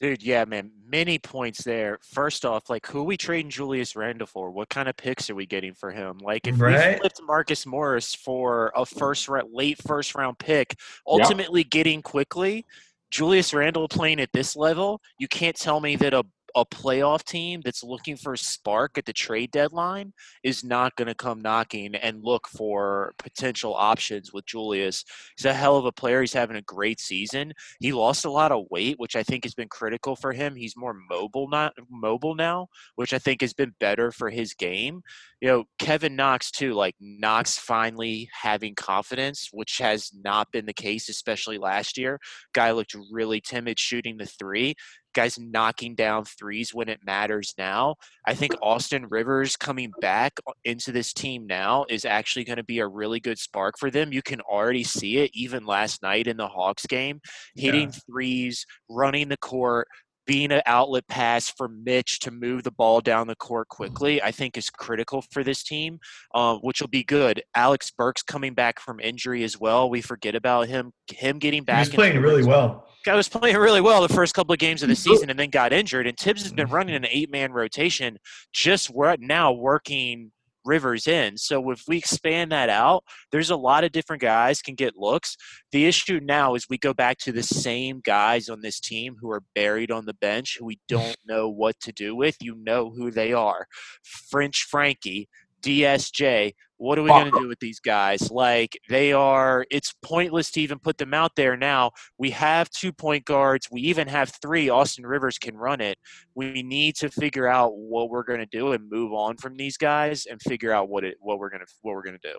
Dude, 0.00 0.22
yeah, 0.22 0.44
man. 0.44 0.70
Many 0.86 1.18
points 1.18 1.62
there. 1.64 1.98
First 2.02 2.44
off, 2.44 2.68
like 2.68 2.86
who 2.86 3.00
are 3.00 3.04
we 3.04 3.16
trading 3.16 3.50
Julius 3.50 3.96
Randle 3.96 4.26
for? 4.26 4.50
What 4.50 4.68
kind 4.68 4.88
of 4.88 4.96
picks 4.96 5.30
are 5.30 5.34
we 5.34 5.46
getting 5.46 5.74
for 5.74 5.90
him? 5.90 6.18
Like 6.18 6.46
if 6.46 6.60
Right. 6.60 6.94
we 6.94 6.98
flipped 6.98 7.20
Marcus 7.22 7.64
Morris 7.66 8.14
for 8.14 8.72
a 8.76 8.84
first 8.84 9.28
round, 9.28 9.48
late 9.52 9.80
first 9.86 10.14
round 10.14 10.38
pick, 10.38 10.76
ultimately 11.06 11.64
getting 11.64 12.02
Quickley, 12.02 12.66
Julius 13.10 13.54
Randle 13.54 13.88
playing 13.88 14.20
at 14.20 14.32
this 14.32 14.56
level, 14.56 15.00
you 15.18 15.28
can't 15.28 15.56
tell 15.56 15.80
me 15.80 15.96
that 15.96 16.12
a 16.14 16.24
a 16.54 16.64
playoff 16.64 17.24
team 17.24 17.60
that's 17.64 17.82
looking 17.82 18.16
for 18.16 18.34
a 18.34 18.38
spark 18.38 18.96
at 18.96 19.04
the 19.04 19.12
trade 19.12 19.50
deadline 19.50 20.12
is 20.42 20.62
not 20.64 20.94
going 20.96 21.08
to 21.08 21.14
come 21.14 21.42
knocking 21.42 21.94
and 21.94 22.22
look 22.22 22.48
for 22.48 23.12
potential 23.18 23.74
options 23.74 24.32
with 24.32 24.46
Julius. 24.46 25.04
He's 25.36 25.46
a 25.46 25.52
hell 25.52 25.76
of 25.76 25.84
a 25.84 25.92
player. 25.92 26.20
He's 26.20 26.32
having 26.32 26.56
a 26.56 26.62
great 26.62 27.00
season. 27.00 27.52
He 27.80 27.92
lost 27.92 28.24
a 28.24 28.30
lot 28.30 28.52
of 28.52 28.66
weight, 28.70 28.98
which 28.98 29.16
I 29.16 29.22
think 29.22 29.44
has 29.44 29.54
been 29.54 29.68
critical 29.68 30.16
for 30.16 30.32
him. 30.32 30.54
He's 30.54 30.76
more 30.76 30.94
mobile 31.10 31.48
not 31.48 31.74
mobile 31.90 32.34
now, 32.34 32.68
which 32.96 33.12
I 33.12 33.18
think 33.18 33.40
has 33.40 33.52
been 33.52 33.74
better 33.80 34.12
for 34.12 34.30
his 34.30 34.54
game. 34.54 35.02
You 35.40 35.48
know, 35.48 35.64
Kevin 35.78 36.16
Knox 36.16 36.50
too, 36.50 36.72
like 36.74 36.94
Knox 37.00 37.58
finally 37.58 38.28
having 38.32 38.74
confidence, 38.74 39.48
which 39.52 39.78
has 39.78 40.10
not 40.22 40.50
been 40.52 40.66
the 40.66 40.72
case, 40.72 41.08
especially 41.08 41.58
last 41.58 41.98
year. 41.98 42.18
Guy 42.52 42.70
looked 42.70 42.94
really 43.10 43.40
timid 43.40 43.78
shooting 43.78 44.16
the 44.16 44.26
three 44.26 44.74
guys 45.14 45.38
knocking 45.38 45.94
down 45.94 46.24
threes 46.24 46.74
when 46.74 46.88
it 46.88 47.00
matters 47.04 47.54
now. 47.56 47.94
I 48.26 48.34
think 48.34 48.54
Austin 48.62 49.06
Rivers 49.08 49.56
coming 49.56 49.92
back 50.00 50.34
into 50.64 50.92
this 50.92 51.12
team 51.12 51.46
now 51.46 51.86
is 51.88 52.04
actually 52.04 52.44
going 52.44 52.56
to 52.56 52.64
be 52.64 52.80
a 52.80 52.86
really 52.86 53.20
good 53.20 53.38
spark 53.38 53.78
for 53.78 53.90
them. 53.90 54.12
You 54.12 54.22
can 54.22 54.40
already 54.42 54.84
see 54.84 55.18
it 55.18 55.30
even 55.34 55.64
last 55.64 56.02
night 56.02 56.26
in 56.26 56.36
the 56.36 56.48
Hawks 56.48 56.86
game, 56.86 57.20
hitting 57.56 57.90
yeah. 57.92 57.98
threes, 58.06 58.66
running 58.88 59.28
the 59.28 59.36
court, 59.38 59.88
being 60.26 60.52
an 60.52 60.62
outlet 60.66 61.06
pass 61.08 61.50
for 61.50 61.68
Mitch 61.68 62.18
to 62.20 62.30
move 62.30 62.62
the 62.62 62.70
ball 62.70 63.00
down 63.00 63.26
the 63.26 63.36
court 63.36 63.68
quickly, 63.68 64.22
I 64.22 64.30
think 64.30 64.56
is 64.56 64.70
critical 64.70 65.22
for 65.30 65.44
this 65.44 65.62
team, 65.62 65.98
uh, 66.34 66.56
which 66.56 66.80
will 66.80 66.88
be 66.88 67.04
good. 67.04 67.42
Alec 67.54 67.82
Burks 67.96 68.22
coming 68.22 68.54
back 68.54 68.80
from 68.80 69.00
injury 69.00 69.44
as 69.44 69.58
well. 69.60 69.90
We 69.90 70.00
forget 70.00 70.34
about 70.34 70.68
him. 70.68 70.92
Him 71.10 71.38
getting 71.38 71.64
back. 71.64 71.86
He's 71.86 71.94
playing 71.94 72.20
really 72.20 72.44
well. 72.44 72.86
Guy 73.04 73.14
was 73.14 73.28
playing 73.28 73.56
really 73.56 73.80
well 73.80 74.00
the 74.00 74.12
first 74.12 74.34
couple 74.34 74.52
of 74.52 74.58
games 74.58 74.82
of 74.82 74.88
the 74.88 74.96
season 74.96 75.28
and 75.28 75.38
then 75.38 75.50
got 75.50 75.72
injured. 75.72 76.06
And 76.06 76.16
Tibbs 76.16 76.42
has 76.42 76.52
been 76.52 76.66
mm-hmm. 76.66 76.74
running 76.74 76.94
an 76.94 77.06
eight 77.10 77.30
man 77.30 77.52
rotation 77.52 78.18
just 78.52 78.90
right 78.94 79.20
now 79.20 79.52
working 79.52 80.32
Rivers 80.64 81.06
in. 81.06 81.36
So 81.36 81.70
if 81.70 81.82
we 81.86 81.98
expand 81.98 82.50
that 82.52 82.70
out, 82.70 83.04
there's 83.30 83.50
a 83.50 83.56
lot 83.56 83.84
of 83.84 83.92
different 83.92 84.22
guys 84.22 84.62
can 84.62 84.74
get 84.74 84.96
looks. 84.96 85.36
The 85.72 85.84
issue 85.84 86.20
now 86.22 86.54
is 86.54 86.66
we 86.68 86.78
go 86.78 86.94
back 86.94 87.18
to 87.18 87.32
the 87.32 87.42
same 87.42 88.00
guys 88.02 88.48
on 88.48 88.62
this 88.62 88.80
team 88.80 89.16
who 89.20 89.30
are 89.30 89.42
buried 89.54 89.90
on 89.90 90.06
the 90.06 90.14
bench 90.14 90.56
who 90.58 90.66
we 90.66 90.78
don't 90.88 91.16
know 91.26 91.48
what 91.48 91.78
to 91.80 91.92
do 91.92 92.16
with. 92.16 92.36
You 92.40 92.56
know 92.56 92.90
who 92.90 93.10
they 93.10 93.32
are. 93.32 93.66
French 94.02 94.66
Frankie, 94.70 95.28
DSJ. 95.64 96.52
What 96.76 96.98
are 96.98 97.02
we 97.02 97.08
going 97.08 97.30
to 97.30 97.40
do 97.40 97.48
with 97.48 97.60
these 97.60 97.80
guys? 97.80 98.30
Like, 98.30 98.78
they 98.88 99.12
are, 99.12 99.64
it's 99.70 99.94
pointless 100.02 100.50
to 100.52 100.60
even 100.60 100.78
put 100.78 100.98
them 100.98 101.14
out 101.14 101.32
there 101.36 101.56
now. 101.56 101.92
We 102.18 102.30
have 102.30 102.68
two 102.70 102.92
point 102.92 103.24
guards. 103.24 103.68
We 103.70 103.80
even 103.82 104.08
have 104.08 104.32
three. 104.42 104.68
Austin 104.68 105.06
Rivers 105.06 105.38
can 105.38 105.56
run 105.56 105.80
it. 105.80 105.96
We 106.34 106.62
need 106.62 106.96
to 106.96 107.08
figure 107.08 107.46
out 107.46 107.76
what 107.76 108.10
we're 108.10 108.24
going 108.24 108.40
to 108.40 108.46
do 108.46 108.72
and 108.72 108.90
move 108.90 109.12
on 109.12 109.36
from 109.36 109.56
these 109.56 109.76
guys 109.76 110.26
and 110.26 110.40
figure 110.42 110.72
out 110.72 110.88
what 110.88 111.04
it, 111.04 111.16
what 111.20 111.38
we're 111.38 111.50
going 111.50 111.60
to, 111.60 111.66
what 111.82 111.94
we're 111.94 112.02
going 112.02 112.18
to 112.20 112.32
do. 112.32 112.38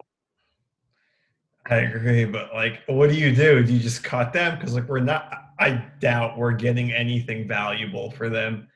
I 1.67 1.77
agree, 1.77 2.25
but 2.25 2.53
like, 2.53 2.82
what 2.86 3.10
do 3.10 3.15
you 3.15 3.36
do? 3.36 3.63
Do 3.63 3.74
you 3.74 3.79
just 3.79 4.03
cut 4.03 4.32
them? 4.32 4.58
Because 4.58 4.75
like, 4.75 4.88
we're 4.88 5.00
not. 5.00 5.32
I 5.60 5.84
doubt 6.00 6.38
we're 6.38 6.51
getting 6.51 6.91
anything 6.91 7.48
valuable 7.48 8.12
for 8.12 8.29
them. 8.29 8.67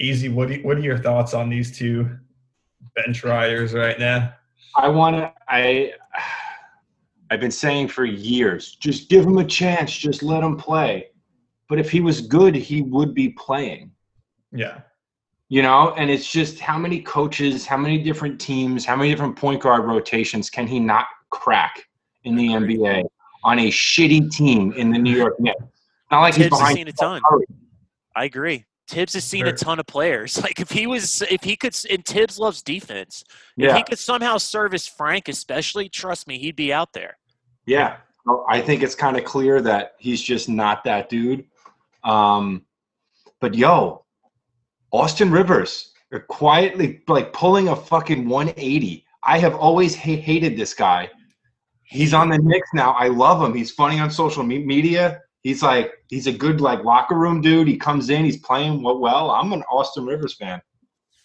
Easy. 0.00 0.28
What 0.28 0.48
do 0.48 0.54
you, 0.54 0.62
What 0.62 0.78
are 0.78 0.80
your 0.80 0.98
thoughts 0.98 1.34
on 1.34 1.50
these 1.50 1.76
two 1.76 2.08
bench 3.04 3.24
riders 3.24 3.72
right 3.72 3.98
now? 3.98 4.34
I 4.76 4.88
want 4.88 5.16
to. 5.16 5.32
I 5.48 5.92
I've 7.30 7.40
been 7.40 7.50
saying 7.50 7.88
for 7.88 8.04
years, 8.04 8.76
just 8.76 9.10
give 9.10 9.24
him 9.24 9.38
a 9.38 9.44
chance, 9.44 9.94
just 9.94 10.22
let 10.22 10.42
him 10.42 10.56
play. 10.56 11.08
But 11.68 11.78
if 11.78 11.90
he 11.90 12.00
was 12.00 12.22
good, 12.22 12.54
he 12.54 12.80
would 12.82 13.14
be 13.14 13.30
playing. 13.30 13.90
Yeah. 14.52 14.80
You 15.50 15.62
know, 15.62 15.94
and 15.96 16.10
it's 16.10 16.30
just 16.30 16.58
how 16.58 16.78
many 16.78 17.00
coaches, 17.00 17.66
how 17.66 17.76
many 17.76 18.02
different 18.02 18.40
teams, 18.40 18.84
how 18.84 18.96
many 18.96 19.10
different 19.10 19.36
point 19.36 19.62
guard 19.62 19.84
rotations 19.84 20.48
can 20.50 20.66
he 20.66 20.78
not 20.78 21.06
crack 21.30 21.82
in 22.24 22.34
the 22.34 22.48
NBA 22.48 23.04
on 23.44 23.58
a 23.58 23.68
shitty 23.68 24.30
team 24.30 24.72
in 24.72 24.90
the 24.90 24.98
New 24.98 25.14
York 25.14 25.38
Knicks? 25.38 25.62
Not 26.10 26.20
like 26.20 26.34
Tibbs 26.34 26.44
he's 26.44 26.58
behind. 26.58 26.76
Seen 26.76 26.88
a 26.88 26.92
ton. 26.92 27.22
I 28.16 28.24
agree. 28.24 28.64
Tibbs 28.88 29.12
has 29.12 29.24
seen 29.24 29.44
sure. 29.44 29.54
a 29.54 29.56
ton 29.56 29.78
of 29.78 29.86
players. 29.86 30.42
Like 30.48 30.60
if 30.60 30.70
he 30.70 30.86
was, 30.86 31.22
if 31.22 31.44
he 31.44 31.56
could, 31.56 31.76
and 31.90 32.04
Tibbs 32.04 32.38
loves 32.38 32.62
defense. 32.62 33.22
Yeah. 33.56 33.70
If 33.70 33.76
he 33.76 33.82
could 33.82 33.98
somehow 33.98 34.38
service 34.38 34.86
Frank, 34.86 35.28
especially, 35.28 35.88
trust 35.88 36.26
me, 36.26 36.38
he'd 36.38 36.56
be 36.56 36.72
out 36.72 36.92
there. 36.94 37.18
Yeah, 37.66 37.98
I 38.48 38.62
think 38.62 38.82
it's 38.82 38.94
kind 38.94 39.18
of 39.18 39.24
clear 39.24 39.60
that 39.60 39.92
he's 39.98 40.22
just 40.22 40.48
not 40.48 40.84
that 40.84 41.10
dude. 41.10 41.44
Um, 42.02 42.64
but 43.40 43.54
yo, 43.54 44.06
Austin 44.90 45.30
Rivers 45.30 45.92
are 46.12 46.20
quietly 46.20 47.02
like 47.08 47.32
pulling 47.34 47.68
a 47.68 47.76
fucking 47.76 48.26
180. 48.26 49.04
I 49.22 49.38
have 49.38 49.54
always 49.54 49.94
ha- 49.94 50.16
hated 50.16 50.56
this 50.56 50.72
guy. 50.72 51.10
He's 51.82 52.14
on 52.14 52.30
the 52.30 52.38
Knicks 52.38 52.70
now. 52.72 52.92
I 52.92 53.08
love 53.08 53.42
him. 53.42 53.54
He's 53.54 53.70
funny 53.70 54.00
on 54.00 54.10
social 54.10 54.42
media 54.42 55.20
he's 55.42 55.62
like 55.62 55.92
he's 56.08 56.26
a 56.26 56.32
good 56.32 56.60
like 56.60 56.84
locker 56.84 57.16
room 57.16 57.40
dude. 57.40 57.68
He 57.68 57.76
comes 57.76 58.10
in, 58.10 58.24
he's 58.24 58.38
playing 58.38 58.82
well. 58.82 59.30
I'm 59.30 59.52
an 59.52 59.62
Austin 59.70 60.06
Rivers 60.06 60.34
fan. 60.34 60.60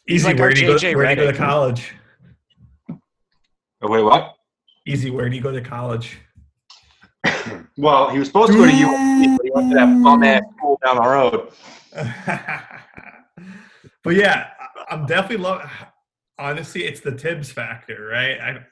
Easy, 0.08 0.27
like 0.27 0.38
where 0.38 0.51
do 0.51 0.62
you 0.62 0.77
go? 0.77 0.96
Where 0.98 1.15
do 1.15 1.22
you 1.22 1.27
go 1.27 1.32
to 1.32 1.38
college? 1.38 1.93
Oh, 2.89 3.91
wait, 3.91 4.03
what? 4.03 4.36
Easy, 4.86 5.10
where 5.10 5.29
do 5.29 5.36
you 5.36 5.41
go 5.41 5.51
to 5.51 5.62
college? 5.62 6.17
well, 7.77 8.10
he 8.10 8.20
was 8.20 8.27
supposed 8.27 8.53
to 8.53 8.58
go 8.58 8.65
to 8.65 8.72
USC, 8.72 9.38
but 9.38 9.46
he 9.46 9.51
went 9.51 9.70
to 9.72 9.75
that 9.75 10.03
bum 10.03 10.24
ass 10.24 10.43
school 10.58 10.79
down 10.86 10.96
the 10.96 11.01
road. 11.01 11.51
but 14.03 14.15
yeah, 14.15 14.51
I'm 14.89 15.05
definitely 15.05 15.43
love. 15.43 15.70
Honestly, 16.39 16.86
it's 16.86 17.01
the 17.01 17.12
Tibbs 17.12 17.51
factor, 17.51 18.08
right? 18.08 18.39
I, 18.39 18.65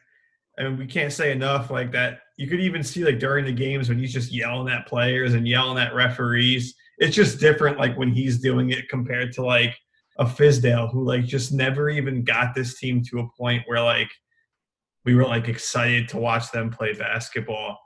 and 0.58 0.78
we 0.78 0.86
can't 0.86 1.14
say 1.14 1.32
enough 1.32 1.72
like 1.72 1.92
that 1.92 2.20
you 2.38 2.48
could 2.48 2.60
even 2.60 2.84
see 2.84 3.04
like 3.04 3.20
during 3.20 3.46
the 3.46 3.52
games 3.52 3.88
when 3.88 4.00
he's 4.00 4.14
just 4.14 4.32
yelling 4.32 4.74
at 4.74 4.88
players 4.88 5.34
and 5.34 5.48
yelling 5.48 5.78
at 5.78 5.94
referees. 5.94 6.74
It's 6.98 7.16
just 7.16 7.40
different 7.40 7.78
like 7.78 7.98
when 7.98 8.12
he's 8.12 8.40
doing 8.40 8.72
it 8.72 8.90
compared 8.90 9.32
to 9.34 9.46
like 9.46 9.78
a 10.18 10.26
Fizdale 10.26 10.92
who 10.92 11.06
like 11.06 11.26
just 11.26 11.52
never 11.52 11.90
even 11.90 12.24
got 12.24 12.56
this 12.56 12.80
team 12.80 13.04
to 13.10 13.20
a 13.20 13.30
point 13.40 13.64
where 13.68 13.82
like 13.82 14.10
we 15.06 15.16
were 15.16 15.26
like 15.26 15.48
excited 15.48 16.08
to 16.10 16.18
watch 16.18 16.52
them 16.52 16.70
play 16.70 16.94
basketball. 16.94 17.78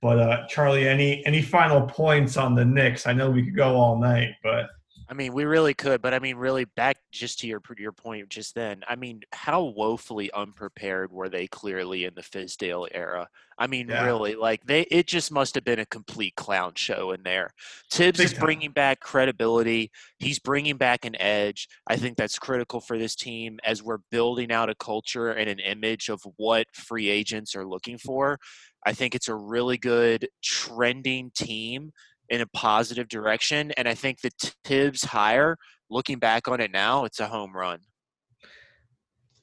But 0.00 0.18
uh 0.18 0.46
Charlie, 0.46 0.88
any 0.88 1.24
any 1.26 1.42
final 1.42 1.82
points 1.82 2.36
on 2.36 2.54
the 2.54 2.64
Knicks? 2.64 3.06
I 3.06 3.12
know 3.12 3.30
we 3.30 3.44
could 3.44 3.56
go 3.56 3.76
all 3.76 3.98
night, 3.98 4.34
but 4.42 4.66
I 5.12 5.14
mean, 5.14 5.34
we 5.34 5.44
really 5.44 5.74
could, 5.74 6.00
but 6.00 6.14
I 6.14 6.20
mean, 6.20 6.36
really, 6.36 6.64
back 6.64 6.96
just 7.10 7.40
to 7.40 7.46
your 7.46 7.60
your 7.76 7.92
point 7.92 8.30
just 8.30 8.54
then. 8.54 8.82
I 8.88 8.96
mean, 8.96 9.20
how 9.30 9.62
woefully 9.62 10.32
unprepared 10.32 11.12
were 11.12 11.28
they? 11.28 11.48
Clearly, 11.48 12.06
in 12.06 12.14
the 12.14 12.22
Fizdale 12.22 12.88
era. 12.90 13.28
I 13.58 13.66
mean, 13.66 13.90
yeah. 13.90 14.06
really, 14.06 14.36
like 14.36 14.64
they, 14.64 14.84
it 14.84 15.06
just 15.06 15.30
must 15.30 15.54
have 15.54 15.64
been 15.64 15.80
a 15.80 15.84
complete 15.84 16.34
clown 16.36 16.72
show 16.76 17.10
in 17.10 17.22
there. 17.24 17.50
Tibbs 17.90 18.16
Big 18.16 18.24
is 18.24 18.32
time. 18.32 18.40
bringing 18.40 18.70
back 18.70 19.00
credibility. 19.00 19.90
He's 20.18 20.38
bringing 20.38 20.78
back 20.78 21.04
an 21.04 21.20
edge. 21.20 21.68
I 21.86 21.96
think 21.96 22.16
that's 22.16 22.38
critical 22.38 22.80
for 22.80 22.96
this 22.96 23.14
team 23.14 23.60
as 23.64 23.82
we're 23.82 23.98
building 24.10 24.50
out 24.50 24.70
a 24.70 24.74
culture 24.74 25.32
and 25.32 25.50
an 25.50 25.58
image 25.58 26.08
of 26.08 26.22
what 26.38 26.68
free 26.72 27.10
agents 27.10 27.54
are 27.54 27.66
looking 27.66 27.98
for. 27.98 28.38
I 28.86 28.94
think 28.94 29.14
it's 29.14 29.28
a 29.28 29.34
really 29.34 29.76
good 29.76 30.26
trending 30.42 31.30
team 31.34 31.92
in 32.32 32.40
a 32.40 32.46
positive 32.46 33.08
direction. 33.08 33.70
And 33.72 33.86
I 33.86 33.94
think 33.94 34.22
the 34.22 34.30
Tibbs 34.64 35.04
hire, 35.04 35.58
looking 35.90 36.18
back 36.18 36.48
on 36.48 36.60
it 36.60 36.72
now, 36.72 37.04
it's 37.04 37.20
a 37.20 37.28
home 37.28 37.54
run. 37.54 37.80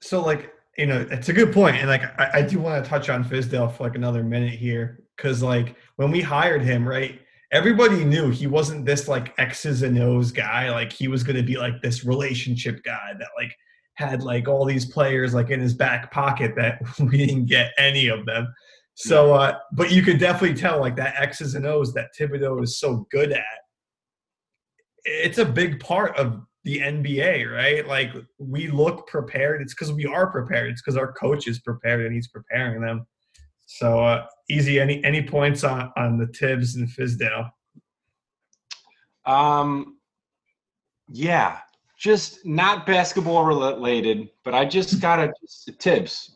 So, 0.01 0.21
like, 0.21 0.51
you 0.75 0.87
know, 0.87 1.05
it's 1.11 1.29
a 1.29 1.33
good 1.33 1.53
point. 1.53 1.75
And, 1.75 1.87
like, 1.87 2.03
I, 2.19 2.39
I 2.39 2.41
do 2.41 2.59
want 2.59 2.83
to 2.83 2.89
touch 2.89 3.09
on 3.09 3.23
Fizdale 3.23 3.71
for 3.71 3.83
like 3.83 3.95
another 3.95 4.23
minute 4.23 4.53
here. 4.53 5.03
Cause, 5.17 5.43
like, 5.43 5.75
when 5.97 6.09
we 6.09 6.19
hired 6.19 6.63
him, 6.63 6.87
right, 6.87 7.21
everybody 7.51 8.03
knew 8.03 8.31
he 8.31 8.47
wasn't 8.47 8.85
this 8.85 9.07
like 9.07 9.37
X's 9.37 9.83
and 9.83 9.99
O's 9.99 10.31
guy. 10.31 10.71
Like, 10.71 10.91
he 10.91 11.07
was 11.07 11.21
going 11.23 11.35
to 11.35 11.43
be 11.43 11.57
like 11.57 11.81
this 11.83 12.03
relationship 12.05 12.81
guy 12.83 13.13
that, 13.19 13.29
like, 13.37 13.55
had 13.93 14.23
like 14.23 14.47
all 14.47 14.63
these 14.63 14.85
players 14.85 15.33
like 15.33 15.49
in 15.49 15.59
his 15.59 15.73
back 15.73 16.09
pocket 16.09 16.55
that 16.55 16.81
we 16.99 17.17
didn't 17.17 17.45
get 17.45 17.73
any 17.77 18.07
of 18.07 18.25
them. 18.25 18.51
So, 19.01 19.33
uh, 19.33 19.57
but 19.71 19.91
you 19.91 20.01
could 20.01 20.19
definitely 20.19 20.57
tell 20.57 20.81
like 20.81 20.97
that 20.97 21.15
X's 21.17 21.55
and 21.55 21.65
O's 21.65 21.93
that 21.93 22.09
Thibodeau 22.19 22.61
is 22.61 22.79
so 22.79 23.07
good 23.09 23.31
at. 23.31 23.45
It's 25.05 25.37
a 25.37 25.45
big 25.45 25.79
part 25.79 26.17
of 26.17 26.41
the 26.65 26.79
NBA, 26.79 27.49
right? 27.49 27.87
Like 27.87 28.11
we 28.39 28.67
look 28.67 29.07
prepared. 29.07 29.61
It's 29.61 29.73
because 29.73 29.93
we 29.93 30.05
are 30.05 30.29
prepared. 30.29 30.71
It's 30.71 30.81
because 30.81 30.97
our 30.97 31.13
coach 31.13 31.47
is 31.47 31.59
prepared 31.59 32.07
and 32.07 32.13
he's 32.13 32.27
preparing 32.27 32.81
them. 32.81 33.07
So 33.67 34.03
uh, 34.03 34.25
easy. 34.49 34.81
Any 34.81 35.01
any 35.05 35.25
points 35.25 35.63
on 35.63 35.93
on 35.95 36.17
the 36.17 36.27
Tibbs 36.27 36.75
and 36.75 36.89
Fizdale? 36.89 37.49
Um, 39.25 39.95
yeah, 41.07 41.59
just 41.97 42.45
not 42.45 42.85
basketball 42.85 43.45
related, 43.45 44.29
but 44.43 44.53
I 44.53 44.65
just 44.65 44.99
got 45.01 45.19
a 45.19 45.31
Tibbs 45.77 46.35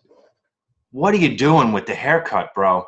what 0.94 1.14
are 1.14 1.18
you 1.18 1.36
doing 1.36 1.72
with 1.72 1.88
the 1.88 1.96
haircut, 1.96 2.54
bro? 2.54 2.86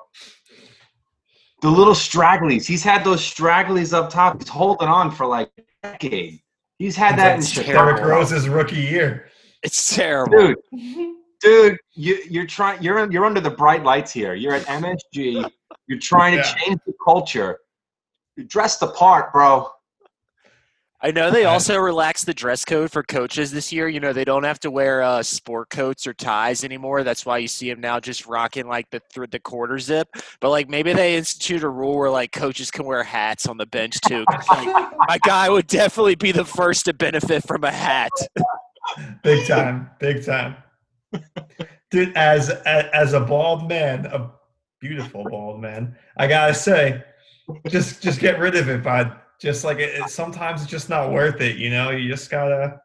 The 1.62 1.70
little 1.70 1.96
stragglies. 1.96 2.66
He's 2.66 2.84
had 2.84 3.04
those 3.04 3.20
stragglies 3.20 3.94
up 3.94 4.12
top. 4.12 4.40
He's 4.40 4.48
holding 4.48 4.88
on 4.88 5.10
for 5.10 5.26
like 5.26 5.50
a 5.58 5.64
decade. 5.82 6.40
He's 6.78 6.96
had 6.96 7.18
that 7.18 7.34
in 7.34 7.40
That's 7.40 7.50
Chicago. 7.50 7.74
Derrick 7.74 8.04
Rose's 8.04 8.48
rookie 8.48 8.76
year. 8.76 9.30
It's 9.64 9.96
terrible. 9.96 10.54
dude. 10.72 11.16
Dude, 11.42 11.78
you, 11.94 12.24
you're 12.28 12.48
trying. 12.48 12.82
You're 12.82 13.12
you're 13.12 13.26
under 13.26 13.42
the 13.42 13.52
bright 13.52 13.84
lights 13.84 14.12
here. 14.12 14.34
You're 14.34 14.56
at 14.56 14.64
MSG. 14.64 15.48
You're 15.86 16.00
trying 16.00 16.38
to 16.38 16.44
change 16.44 16.80
the 16.88 16.94
culture. 17.04 17.60
You 18.36 18.46
dress 18.46 18.78
the 18.78 18.88
part, 18.88 19.32
bro. 19.32 19.70
I 21.02 21.12
know 21.12 21.30
they 21.30 21.46
also 21.46 21.78
relaxed 21.78 22.26
the 22.26 22.34
dress 22.34 22.64
code 22.64 22.92
for 22.92 23.04
coaches 23.04 23.52
this 23.52 23.72
year. 23.72 23.88
You 23.88 24.00
know, 24.00 24.14
they 24.14 24.24
don't 24.24 24.44
have 24.44 24.60
to 24.62 24.72
wear 24.72 25.04
uh, 25.04 25.22
sport 25.22 25.70
coats 25.70 26.08
or 26.08 26.14
ties 26.14 26.64
anymore. 26.64 27.04
That's 27.04 27.26
why 27.26 27.38
you 27.40 27.48
see 27.48 27.70
them 27.70 27.82
now 27.82 28.00
just 28.00 28.26
rocking 28.26 28.68
like 28.68 28.90
the 28.90 29.02
th- 29.14 29.30
the 29.30 29.40
quarter 29.40 29.78
zip. 29.78 30.08
But 30.40 30.50
like 30.50 30.70
maybe 30.70 30.94
they 30.94 31.16
institute 31.16 31.64
a 31.64 31.70
rule 31.70 31.98
where 31.98 32.10
like 32.10 32.32
coaches 32.32 32.72
can 32.72 32.86
wear 32.86 33.04
hats 33.04 33.46
on 33.48 33.58
the 33.58 33.66
bench 33.66 34.00
too. 34.02 34.26
like, 34.50 34.68
my 35.08 35.18
guy 35.24 35.50
would 35.50 35.68
definitely 35.68 36.16
be 36.16 36.32
the 36.32 36.46
first 36.46 36.86
to 36.86 36.94
benefit 36.94 37.46
from 37.46 37.66
a 37.66 37.72
hat. 37.72 38.12
Big 39.22 39.46
time, 39.48 39.90
big 40.00 40.26
time. 40.26 40.56
Dude, 41.92 42.16
as 42.16 42.50
as 42.50 43.14
a 43.14 43.20
bald 43.20 43.68
man, 43.68 44.06
a 44.06 44.32
beautiful 44.80 45.24
bald 45.30 45.62
man, 45.62 45.96
I 46.18 46.28
gotta 46.28 46.54
say, 46.54 47.04
just 47.68 48.02
just 48.02 48.20
get 48.20 48.40
rid 48.40 48.56
of 48.56 48.70
it, 48.70 48.82
bud. 48.82 49.20
Just 49.40 49.64
like 49.64 49.80
it, 49.80 49.96
it- 50.00 50.10
sometimes 50.10 50.62
it's 50.62 50.72
just 50.72 50.90
not 50.90 51.12
worth 51.12 51.42
it. 51.42 51.58
You 51.58 51.70
know, 51.70 51.92
you 51.92 52.10
just 52.10 52.30
gotta 52.30 52.80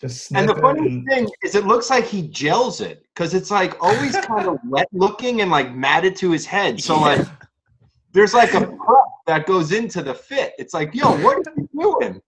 just 0.00 0.26
snip 0.26 0.40
And 0.40 0.48
the 0.48 0.54
it 0.54 0.60
funny 0.60 0.88
and- 0.88 1.06
thing 1.06 1.28
is, 1.42 1.54
it 1.54 1.66
looks 1.66 1.90
like 1.90 2.04
he 2.06 2.22
gels 2.28 2.80
it 2.80 3.02
because 3.14 3.34
it's 3.34 3.50
like 3.50 3.76
always 3.82 4.16
kind 4.26 4.48
of 4.48 4.58
wet 4.66 4.88
looking 4.92 5.40
and 5.42 5.50
like 5.50 5.74
matted 5.74 6.16
to 6.16 6.30
his 6.30 6.46
head. 6.46 6.80
So 6.80 6.98
like, 7.00 7.26
there's 8.12 8.32
like 8.34 8.54
a 8.54 8.60
prep 8.60 9.04
that 9.26 9.46
goes 9.46 9.72
into 9.72 10.02
the 10.02 10.14
fit. 10.14 10.54
It's 10.58 10.72
like, 10.72 10.94
yo, 10.94 11.10
what 11.22 11.36
are 11.46 11.52
you 11.56 11.68
doing? 11.78 12.22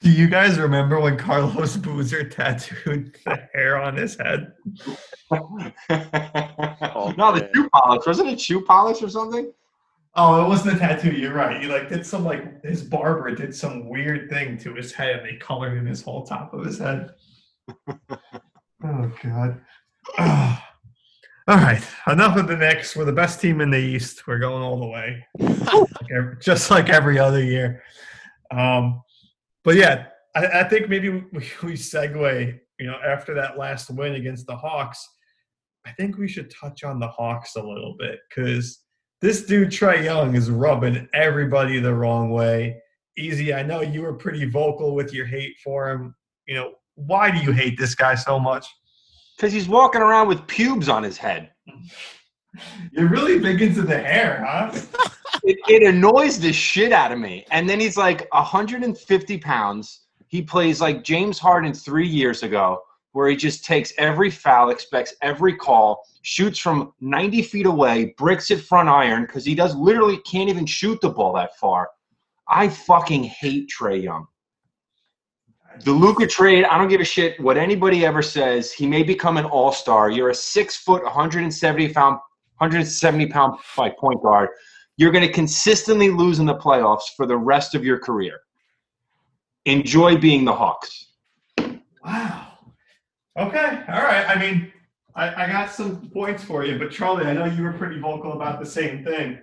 Do 0.00 0.10
you 0.10 0.28
guys 0.28 0.58
remember 0.58 1.00
when 1.00 1.16
Carlos 1.16 1.78
Boozer 1.78 2.28
tattooed 2.28 3.16
the 3.24 3.48
hair 3.54 3.80
on 3.80 3.96
his 3.96 4.16
head? 4.18 4.52
Oh, 6.96 7.12
no, 7.16 7.32
the 7.32 7.50
shoe 7.54 7.68
polish 7.72 8.06
wasn't 8.06 8.28
it 8.28 8.40
shoe 8.40 8.60
polish 8.60 9.02
or 9.02 9.08
something? 9.08 9.52
Oh, 10.16 10.44
it 10.44 10.48
wasn't 10.48 10.76
a 10.76 10.78
tattoo. 10.78 11.10
You're 11.10 11.34
right. 11.34 11.60
He 11.60 11.66
like 11.66 11.88
did 11.88 12.06
some 12.06 12.24
like 12.24 12.62
his 12.62 12.82
barber 12.82 13.34
did 13.34 13.54
some 13.54 13.88
weird 13.88 14.30
thing 14.30 14.56
to 14.58 14.74
his 14.74 14.92
head. 14.92 15.20
and 15.20 15.26
They 15.26 15.36
colored 15.36 15.76
in 15.76 15.86
his 15.86 16.02
whole 16.02 16.24
top 16.24 16.54
of 16.54 16.64
his 16.64 16.78
head. 16.78 17.10
oh 17.98 19.12
God. 19.22 19.60
All 21.46 21.56
right. 21.58 21.82
Enough 22.06 22.36
of 22.38 22.46
the 22.46 22.56
Knicks. 22.56 22.94
We're 22.94 23.04
the 23.04 23.12
best 23.12 23.40
team 23.40 23.60
in 23.60 23.70
the 23.70 23.78
East. 23.78 24.26
We're 24.26 24.38
going 24.38 24.62
all 24.62 24.78
the 24.78 24.86
way, 24.86 25.26
Like 25.38 26.40
just 26.40 26.70
like 26.70 26.88
every 26.88 27.18
other 27.18 27.42
year. 27.42 27.82
Um, 28.50 29.02
but 29.62 29.76
yeah, 29.76 30.06
I, 30.34 30.46
I 30.46 30.64
think 30.64 30.88
maybe 30.88 31.10
we, 31.10 31.20
we 31.62 31.72
segue. 31.74 32.58
You 32.80 32.86
know, 32.86 32.96
after 33.06 33.34
that 33.34 33.58
last 33.58 33.90
win 33.90 34.14
against 34.14 34.46
the 34.46 34.56
Hawks, 34.56 35.06
I 35.84 35.92
think 35.92 36.16
we 36.16 36.28
should 36.28 36.50
touch 36.50 36.82
on 36.82 36.98
the 36.98 37.08
Hawks 37.08 37.56
a 37.56 37.62
little 37.62 37.94
bit 37.98 38.20
because 38.28 38.83
this 39.20 39.44
dude 39.44 39.70
Trae 39.70 40.04
Young 40.04 40.34
is 40.34 40.50
rubbing 40.50 41.08
everybody 41.14 41.80
the 41.80 41.94
wrong 41.94 42.30
way. 42.30 42.80
Easy, 43.16 43.54
I 43.54 43.62
know 43.62 43.80
you 43.80 44.02
were 44.02 44.14
pretty 44.14 44.44
vocal 44.44 44.94
with 44.94 45.12
your 45.12 45.26
hate 45.26 45.56
for 45.62 45.90
him. 45.90 46.14
You 46.46 46.54
know, 46.54 46.74
why 46.96 47.30
do 47.30 47.38
you 47.38 47.52
hate 47.52 47.78
this 47.78 47.94
guy 47.94 48.14
so 48.14 48.38
much? 48.38 48.66
Because 49.36 49.52
he's 49.52 49.68
walking 49.68 50.00
around 50.00 50.28
with 50.28 50.46
pubes 50.46 50.88
on 50.88 51.02
his 51.02 51.16
head. 51.16 51.50
You're 52.92 53.08
really 53.08 53.40
big 53.40 53.62
into 53.62 53.82
the 53.82 53.98
hair, 53.98 54.44
huh? 54.46 54.72
It, 55.42 55.58
it 55.68 55.82
annoys 55.82 56.40
the 56.40 56.52
shit 56.54 56.90
out 56.90 57.12
of 57.12 57.18
me. 57.18 57.44
And 57.50 57.68
then 57.68 57.78
he's 57.78 57.98
like 57.98 58.26
150 58.32 59.38
pounds. 59.38 60.06
He 60.28 60.40
plays 60.40 60.80
like 60.80 61.04
James 61.04 61.38
Harden 61.38 61.74
three 61.74 62.06
years 62.06 62.42
ago, 62.42 62.80
where 63.14 63.28
he 63.28 63.36
just 63.36 63.64
takes 63.64 63.92
every 63.96 64.28
foul, 64.28 64.70
expects 64.70 65.14
every 65.22 65.54
call, 65.54 66.04
shoots 66.22 66.58
from 66.58 66.92
90 67.00 67.42
feet 67.42 67.64
away, 67.64 68.12
bricks 68.18 68.50
it 68.50 68.60
front 68.60 68.88
iron 68.88 69.22
because 69.22 69.44
he 69.44 69.54
does 69.54 69.76
literally 69.76 70.18
can't 70.26 70.50
even 70.50 70.66
shoot 70.66 71.00
the 71.00 71.08
ball 71.08 71.32
that 71.32 71.56
far. 71.56 71.90
I 72.48 72.68
fucking 72.68 73.22
hate 73.22 73.70
Trae 73.70 74.02
Young. 74.02 74.26
The 75.84 75.92
Luka 75.92 76.26
trade, 76.26 76.64
I 76.64 76.76
don't 76.76 76.88
give 76.88 77.00
a 77.00 77.04
shit 77.04 77.38
what 77.38 77.56
anybody 77.56 78.04
ever 78.04 78.20
says. 78.20 78.72
He 78.72 78.84
may 78.84 79.04
become 79.04 79.36
an 79.36 79.44
all 79.44 79.70
star. 79.70 80.10
You're 80.10 80.30
a 80.30 80.34
six 80.34 80.76
foot, 80.76 81.04
170 81.04 81.92
pound, 81.92 82.18
170 82.58 83.26
pound 83.28 83.60
point 83.76 84.22
guard. 84.22 84.48
You're 84.96 85.12
going 85.12 85.26
to 85.26 85.32
consistently 85.32 86.10
lose 86.10 86.40
in 86.40 86.46
the 86.46 86.56
playoffs 86.56 87.14
for 87.16 87.26
the 87.26 87.36
rest 87.36 87.76
of 87.76 87.84
your 87.84 87.98
career. 87.98 88.40
Enjoy 89.66 90.16
being 90.16 90.44
the 90.44 90.52
Hawks. 90.52 91.12
Wow. 92.04 92.53
Okay. 93.38 93.82
All 93.88 94.02
right. 94.02 94.28
I 94.28 94.38
mean, 94.38 94.72
I, 95.16 95.44
I 95.44 95.46
got 95.48 95.70
some 95.70 96.10
points 96.10 96.42
for 96.44 96.64
you, 96.64 96.78
but 96.78 96.90
Charlie, 96.90 97.26
I 97.26 97.32
know 97.32 97.46
you 97.46 97.62
were 97.62 97.72
pretty 97.72 98.00
vocal 98.00 98.32
about 98.32 98.60
the 98.60 98.66
same 98.66 99.04
thing. 99.04 99.38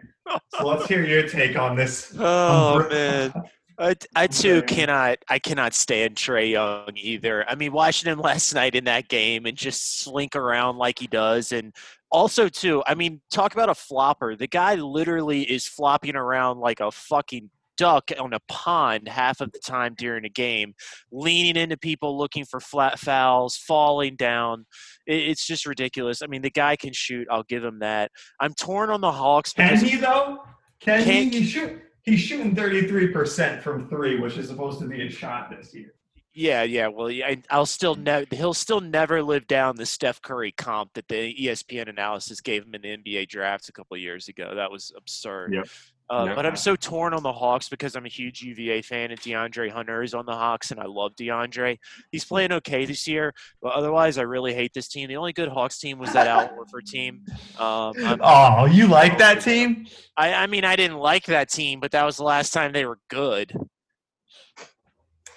So 0.49 0.67
let's 0.67 0.87
hear 0.87 1.03
your 1.03 1.27
take 1.27 1.57
on 1.57 1.75
this. 1.75 2.13
Oh 2.19 2.79
Unbr- 2.81 2.89
man. 2.89 3.33
I, 3.77 3.95
I 4.15 4.27
too 4.27 4.61
cannot 4.63 5.17
I 5.27 5.39
cannot 5.39 5.73
stand 5.73 6.15
Trae 6.15 6.51
Young 6.51 6.91
either. 6.95 7.49
I 7.49 7.55
mean, 7.55 7.71
watching 7.71 8.11
him 8.11 8.19
last 8.21 8.53
night 8.53 8.75
in 8.75 8.83
that 8.83 9.07
game 9.07 9.45
and 9.45 9.57
just 9.57 10.01
slink 10.01 10.35
around 10.35 10.77
like 10.77 10.99
he 10.99 11.07
does, 11.07 11.51
and 11.51 11.73
also 12.11 12.47
too, 12.47 12.83
I 12.85 12.93
mean, 12.95 13.21
talk 13.31 13.53
about 13.53 13.69
a 13.69 13.75
flopper. 13.75 14.35
The 14.35 14.47
guy 14.47 14.75
literally 14.75 15.41
is 15.41 15.67
flopping 15.67 16.15
around 16.15 16.59
like 16.59 16.79
a 16.79 16.91
fucking 16.91 17.49
duck 17.81 18.11
on 18.19 18.31
a 18.31 18.39
pond 18.47 19.07
half 19.07 19.41
of 19.41 19.51
the 19.53 19.57
time 19.57 19.95
during 19.97 20.23
a 20.23 20.29
game, 20.29 20.75
leaning 21.11 21.55
into 21.55 21.75
people 21.75 22.15
looking 22.15 22.45
for 22.45 22.59
flat 22.59 22.99
fouls, 22.99 23.57
falling 23.57 24.15
down. 24.15 24.67
It, 25.07 25.29
it's 25.29 25.47
just 25.47 25.65
ridiculous. 25.65 26.21
I 26.21 26.27
mean, 26.27 26.43
the 26.43 26.51
guy 26.51 26.75
can 26.75 26.93
shoot. 26.93 27.27
I'll 27.31 27.45
give 27.49 27.63
him 27.63 27.79
that. 27.79 28.11
I'm 28.39 28.53
torn 28.53 28.91
on 28.91 29.01
the 29.01 29.11
Hawks 29.11 29.53
Can 29.53 29.83
he 29.83 29.95
though? 29.97 30.43
Can 30.79 31.03
he? 31.03 31.29
He's, 31.29 31.49
shoot, 31.49 31.81
he's 32.03 32.19
shooting 32.19 32.55
33% 32.55 33.63
from 33.63 33.89
three, 33.89 34.19
which 34.19 34.37
is 34.37 34.47
supposed 34.47 34.79
to 34.81 34.87
be 34.87 35.07
a 35.07 35.09
shot 35.09 35.49
this 35.49 35.73
year. 35.73 35.95
Yeah, 36.33 36.63
yeah. 36.63 36.87
Well, 36.87 37.09
I, 37.09 37.41
I'll 37.49 37.65
still 37.65 37.95
never. 37.95 38.25
He'll 38.31 38.53
still 38.53 38.79
never 38.79 39.21
live 39.21 39.47
down 39.47 39.75
the 39.75 39.85
Steph 39.85 40.21
Curry 40.21 40.53
comp 40.53 40.93
that 40.93 41.07
the 41.09 41.35
ESPN 41.35 41.89
analysis 41.89 42.39
gave 42.39 42.63
him 42.63 42.73
in 42.75 42.81
the 42.81 42.97
NBA 42.97 43.27
draft 43.27 43.67
a 43.67 43.73
couple 43.73 43.97
years 43.97 44.29
ago. 44.29 44.53
That 44.55 44.71
was 44.71 44.93
absurd. 44.95 45.53
Yep. 45.53 45.67
Uh. 46.09 46.35
But 46.35 46.45
I'm 46.45 46.55
so 46.55 46.75
torn 46.75 47.13
on 47.13 47.23
the 47.23 47.31
Hawks 47.31 47.69
because 47.69 47.95
I'm 47.95 48.05
a 48.05 48.09
huge 48.09 48.41
UVA 48.41 48.81
fan, 48.81 49.11
and 49.11 49.19
DeAndre 49.19 49.71
Hunter 49.71 50.03
is 50.03 50.13
on 50.13 50.25
the 50.25 50.33
Hawks, 50.33 50.71
and 50.71 50.79
I 50.79 50.85
love 50.85 51.13
DeAndre. 51.15 51.77
He's 52.11 52.25
playing 52.25 52.51
okay 52.53 52.85
this 52.85 53.07
year, 53.07 53.33
but 53.61 53.73
otherwise, 53.73 54.17
I 54.17 54.23
really 54.23 54.53
hate 54.53 54.73
this 54.73 54.87
team. 54.87 55.07
The 55.09 55.17
only 55.17 55.33
good 55.33 55.49
Hawks 55.49 55.79
team 55.79 55.99
was 55.99 56.11
that 56.13 56.27
Al 56.27 56.49
Horford 56.49 56.85
team. 56.85 57.25
Um, 57.57 57.93
Oh, 58.21 58.65
you 58.65 58.87
like 58.87 59.17
that 59.19 59.41
team? 59.41 59.87
I, 60.17 60.33
I 60.33 60.47
mean, 60.47 60.65
I 60.65 60.75
didn't 60.75 60.97
like 60.97 61.25
that 61.25 61.49
team, 61.49 61.79
but 61.79 61.91
that 61.91 62.05
was 62.05 62.17
the 62.17 62.23
last 62.23 62.51
time 62.51 62.73
they 62.73 62.85
were 62.85 62.99
good. 63.09 63.53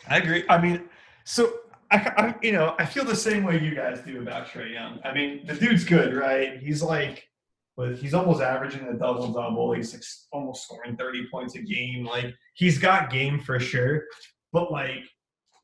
I 0.09 0.19
agree. 0.19 0.45
I 0.49 0.61
mean, 0.61 0.83
so 1.25 1.53
I, 1.91 1.97
I, 2.17 2.35
you 2.43 2.53
know, 2.53 2.75
I 2.79 2.85
feel 2.85 3.05
the 3.05 3.17
same 3.17 3.45
way 3.45 3.61
you 3.61 3.75
guys 3.75 4.01
do 4.01 4.21
about 4.21 4.49
Trey 4.49 4.73
Young. 4.73 5.01
I 5.05 5.13
mean, 5.13 5.47
the 5.47 5.55
dude's 5.55 5.85
good, 5.85 6.15
right? 6.15 6.59
He's 6.59 6.83
like, 6.83 7.29
but 7.77 7.97
he's 7.97 8.15
almost 8.15 8.41
averaging 8.41 8.87
a 8.89 8.95
double 8.95 9.33
double. 9.33 9.73
He's 9.73 9.93
like 9.93 10.03
almost 10.33 10.65
scoring 10.65 10.97
thirty 10.97 11.27
points 11.31 11.57
a 11.57 11.63
game. 11.63 12.05
Like 12.05 12.35
he's 12.55 12.79
got 12.79 13.11
game 13.11 13.41
for 13.41 13.59
sure. 13.59 14.05
But 14.53 14.71
like, 14.71 15.05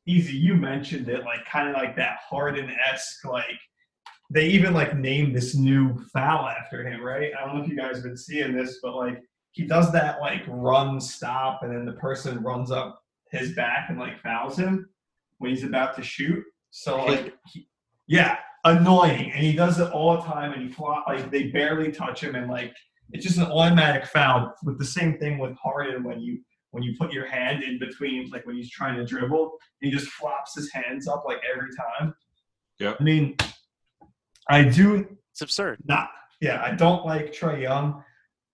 easy, 0.05 0.35
you 0.35 0.55
mentioned 0.55 1.07
it, 1.07 1.23
like 1.23 1.45
kind 1.45 1.69
of 1.69 1.75
like 1.75 1.95
that 1.95 2.19
Harden 2.29 2.69
esque, 2.91 3.23
like 3.25 3.59
they 4.29 4.47
even 4.47 4.73
like 4.73 4.95
named 4.95 5.35
this 5.35 5.55
new 5.55 5.97
foul 6.13 6.47
after 6.47 6.85
him, 6.85 7.01
right? 7.01 7.31
I 7.37 7.45
don't 7.45 7.57
know 7.57 7.63
if 7.63 7.69
you 7.69 7.77
guys 7.77 7.95
have 7.95 8.03
been 8.03 8.17
seeing 8.17 8.55
this, 8.55 8.79
but 8.81 8.95
like 8.95 9.19
he 9.51 9.65
does 9.65 9.91
that 9.91 10.19
like 10.19 10.43
run 10.47 10.99
stop, 10.99 11.63
and 11.63 11.71
then 11.73 11.85
the 11.85 11.99
person 11.99 12.41
runs 12.43 12.71
up 12.71 13.00
his 13.31 13.53
back 13.53 13.89
and 13.89 13.97
like 13.99 14.21
fouls 14.21 14.57
him 14.57 14.89
when 15.39 15.51
he's 15.51 15.63
about 15.63 15.95
to 15.95 16.03
shoot. 16.03 16.43
So 16.69 17.03
like, 17.05 17.33
he, 17.51 17.67
yeah, 18.07 18.37
annoying, 18.63 19.31
and 19.31 19.43
he 19.43 19.53
does 19.53 19.79
it 19.79 19.91
all 19.91 20.15
the 20.17 20.21
time, 20.23 20.53
and 20.53 20.61
he 20.61 20.69
fly, 20.69 21.01
like 21.07 21.31
they 21.31 21.47
barely 21.47 21.91
touch 21.91 22.21
him, 22.23 22.35
and 22.35 22.49
like 22.49 22.73
it's 23.11 23.25
just 23.25 23.37
an 23.37 23.45
automatic 23.45 24.05
foul. 24.05 24.53
With 24.63 24.77
the 24.79 24.85
same 24.85 25.17
thing 25.17 25.37
with 25.37 25.55
Harden 25.57 26.03
when 26.03 26.19
you 26.21 26.39
when 26.71 26.83
you 26.83 26.95
put 26.97 27.11
your 27.11 27.25
hand 27.25 27.63
in 27.63 27.79
between, 27.79 28.29
like 28.29 28.45
when 28.45 28.55
he's 28.55 28.69
trying 28.71 28.95
to 28.95 29.05
dribble, 29.05 29.57
he 29.81 29.91
just 29.91 30.07
flops 30.07 30.55
his 30.55 30.71
hands 30.71 31.07
up 31.07 31.23
like 31.25 31.39
every 31.53 31.69
time. 31.75 32.13
Yeah, 32.79 32.93
I 32.99 33.03
mean, 33.03 33.35
I 34.49 34.63
do 34.63 35.17
It's 35.31 35.41
absurd. 35.41 35.79
not. 35.85 36.09
Yeah, 36.39 36.61
I 36.63 36.71
don't 36.71 37.05
like 37.05 37.31
Trae 37.33 37.61
Young, 37.61 38.03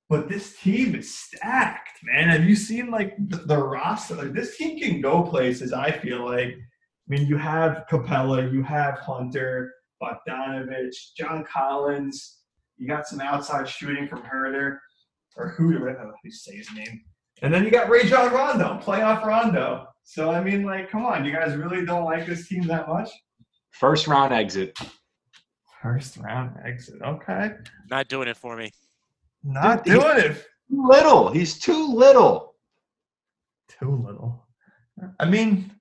but 0.10 0.30
this 0.30 0.58
team 0.60 0.96
is 0.96 1.13
stacked, 1.13 2.00
man. 2.04 2.30
Have 2.30 2.46
you 2.46 2.56
seen 2.56 2.89
like 2.89 3.15
the, 3.28 3.38
the 3.38 3.58
roster? 3.58 4.15
Like 4.15 4.34
this 4.34 4.58
team 4.58 4.80
can 4.80 5.02
go 5.02 5.24
places. 5.24 5.74
I 5.74 5.91
feel 5.91 6.26
like. 6.26 6.50
I 6.50 7.10
mean, 7.10 7.26
you 7.26 7.38
have 7.38 7.86
Capela, 7.89 8.52
you 8.52 8.62
have 8.63 9.00
Hunter, 9.00 9.72
Bogdanovich, 10.04 11.13
John 11.17 11.46
Collins. 11.46 12.39
You 12.76 12.86
got 12.86 13.08
some 13.08 13.22
outside 13.22 13.67
shooting 13.67 14.10
from 14.10 14.24
Herder 14.24 14.82
or 15.38 15.50
Hooter. 15.50 15.89
I 15.89 15.93
don't 15.93 16.08
know 16.08 16.10
how 16.10 16.20
you 16.24 16.32
say 16.32 16.58
his 16.58 16.70
name. 16.74 17.02
And 17.41 17.54
then 17.54 17.63
you 17.63 17.72
got 17.72 17.89
Rajon 17.89 18.34
Rondo, 18.34 18.80
playoff 18.84 19.26
Rondo. 19.26 19.88
So 20.04 20.32
I 20.32 20.43
mean, 20.43 20.63
like, 20.63 20.89
come 20.89 21.06
on, 21.06 21.24
you 21.24 21.32
guys 21.32 21.56
really 21.56 21.86
don't 21.86 22.06
like 22.06 22.26
this 22.26 22.48
team 22.48 22.63
that 22.67 22.88
much? 22.88 23.10
First 23.72 24.08
round 24.08 24.34
exit. 24.34 24.78
First 25.82 26.17
round 26.17 26.58
exit. 26.65 27.02
Okay. 27.02 27.52
Not 27.89 28.08
doing 28.08 28.28
it 28.28 28.38
for 28.38 28.58
me. 28.58 28.72
Not 29.47 29.86
Dude, 29.86 30.01
doing 30.01 30.17
it. 30.17 30.45
Too 30.69 30.88
little. 30.88 31.31
He's 31.31 31.57
too 31.57 31.93
little. 31.93 32.55
Too 33.79 33.95
little. 33.95 34.45
I 35.19 35.25
mean, 35.25 35.71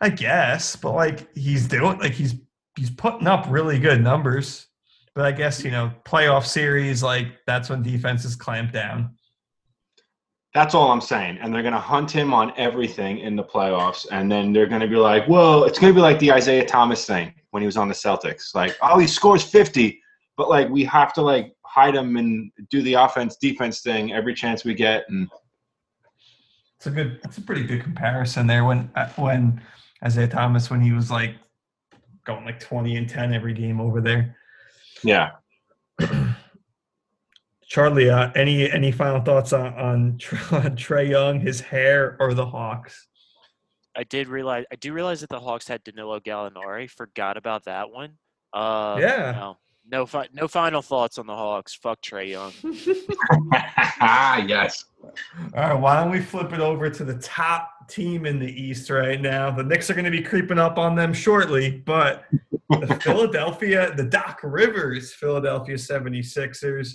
I 0.00 0.10
guess, 0.10 0.76
but 0.76 0.92
like 0.92 1.34
he's 1.34 1.66
doing 1.66 1.98
like 1.98 2.12
he's 2.12 2.34
he's 2.76 2.90
putting 2.90 3.26
up 3.26 3.46
really 3.48 3.78
good 3.78 4.02
numbers. 4.02 4.66
But 5.14 5.24
I 5.24 5.32
guess, 5.32 5.62
you 5.64 5.70
know, 5.70 5.92
playoff 6.04 6.44
series, 6.44 7.02
like 7.02 7.28
that's 7.46 7.70
when 7.70 7.82
defenses 7.82 8.36
clamp 8.36 8.72
down. 8.72 9.14
That's 10.54 10.74
all 10.74 10.90
I'm 10.90 11.00
saying. 11.00 11.38
And 11.40 11.52
they're 11.52 11.62
going 11.62 11.74
to 11.74 11.80
hunt 11.80 12.10
him 12.10 12.34
on 12.34 12.52
everything 12.56 13.18
in 13.18 13.36
the 13.36 13.44
playoffs. 13.44 14.06
And 14.10 14.30
then 14.30 14.52
they're 14.52 14.66
going 14.66 14.80
to 14.80 14.88
be 14.88 14.96
like, 14.96 15.28
well, 15.28 15.64
it's 15.64 15.78
going 15.78 15.92
to 15.92 15.96
be 15.96 16.02
like 16.02 16.18
the 16.18 16.32
Isaiah 16.32 16.64
Thomas 16.64 17.06
thing 17.06 17.32
when 17.50 17.62
he 17.62 17.66
was 17.66 17.76
on 17.76 17.88
the 17.88 17.94
Celtics. 17.94 18.54
Like, 18.54 18.76
oh, 18.82 18.98
he 18.98 19.06
scores 19.06 19.42
50, 19.42 20.00
but 20.36 20.48
like 20.48 20.68
we 20.68 20.84
have 20.84 21.12
to 21.14 21.22
like 21.22 21.54
hide 21.72 21.94
them 21.94 22.16
and 22.16 22.52
do 22.70 22.82
the 22.82 22.94
offense 22.94 23.36
defense 23.36 23.80
thing 23.80 24.12
every 24.12 24.34
chance 24.34 24.62
we 24.64 24.74
get. 24.74 25.04
And 25.08 25.28
It's 26.76 26.86
a 26.86 26.90
good 26.90 27.20
it's 27.24 27.38
a 27.38 27.42
pretty 27.42 27.64
good 27.64 27.82
comparison 27.82 28.46
there 28.46 28.64
when 28.64 28.90
uh, 28.94 29.08
when 29.16 29.62
Isaiah 30.04 30.28
Thomas 30.28 30.68
when 30.70 30.82
he 30.82 30.92
was 30.92 31.10
like 31.10 31.36
going 32.24 32.44
like 32.44 32.60
20 32.60 32.96
and 32.96 33.08
10 33.08 33.32
every 33.32 33.54
game 33.54 33.80
over 33.80 34.00
there. 34.00 34.36
yeah, 35.02 35.30
Charlie, 37.68 38.10
uh, 38.10 38.30
any 38.34 38.70
any 38.70 38.92
final 38.92 39.22
thoughts 39.22 39.54
on 39.54 39.72
on 39.74 40.18
Trae 40.18 41.08
Young, 41.08 41.40
his 41.40 41.60
hair, 41.60 42.18
or 42.20 42.34
the 42.34 42.44
Hawks? 42.44 43.08
I 43.96 44.04
did 44.04 44.28
realize 44.28 44.66
I 44.70 44.76
do 44.76 44.92
realize 44.92 45.20
that 45.20 45.30
the 45.30 45.40
Hawks 45.40 45.68
had 45.68 45.82
Danilo 45.82 46.20
Gallinari. 46.20 46.90
Forgot 46.90 47.38
about 47.38 47.64
that 47.64 47.90
one. 47.90 48.18
Uh, 48.52 48.98
Yeah. 49.00 49.32
No, 49.32 49.56
no, 49.90 50.06
fi- 50.06 50.28
no 50.32 50.48
final 50.48 50.82
thoughts 50.82 51.18
on 51.18 51.26
the 51.26 51.34
Hawks. 51.34 51.74
Fuck 51.74 52.00
Trae 52.02 52.30
Young. 52.30 52.52
Ah, 54.00 54.36
yes. 54.46 54.84
All 55.02 55.10
right, 55.54 55.74
why 55.74 56.00
don't 56.00 56.10
we 56.10 56.20
flip 56.20 56.52
it 56.52 56.60
over 56.60 56.88
to 56.88 57.04
the 57.04 57.18
top 57.18 57.88
team 57.88 58.24
in 58.24 58.38
the 58.38 58.46
East 58.50 58.88
right 58.90 59.20
now? 59.20 59.50
The 59.50 59.64
Knicks 59.64 59.90
are 59.90 59.94
going 59.94 60.04
to 60.04 60.10
be 60.10 60.22
creeping 60.22 60.58
up 60.58 60.78
on 60.78 60.94
them 60.94 61.12
shortly, 61.12 61.82
but 61.84 62.24
the 62.70 62.94
Philadelphia, 63.02 63.92
the 63.96 64.04
Doc 64.04 64.40
Rivers 64.42 65.12
Philadelphia 65.12 65.74
76ers, 65.74 66.94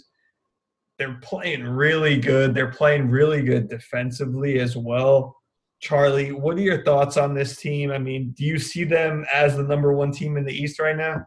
they're 0.98 1.20
playing 1.22 1.64
really 1.64 2.20
good. 2.20 2.56
They're 2.56 2.72
playing 2.72 3.10
really 3.10 3.44
good 3.44 3.70
defensively 3.70 4.60
as 4.60 4.76
well. 4.76 5.36
Charlie, 5.80 6.32
what 6.32 6.58
are 6.58 6.62
your 6.62 6.84
thoughts 6.84 7.18
on 7.18 7.36
this 7.36 7.58
team? 7.58 7.92
I 7.92 8.00
mean, 8.00 8.34
do 8.36 8.44
you 8.44 8.58
see 8.58 8.84
them 8.84 9.26
as 9.32 9.56
the 9.56 9.64
number 9.64 9.94
one 9.94 10.12
team 10.12 10.38
in 10.38 10.46
the 10.46 10.54
East 10.54 10.80
right 10.80 10.98
now? 10.98 11.24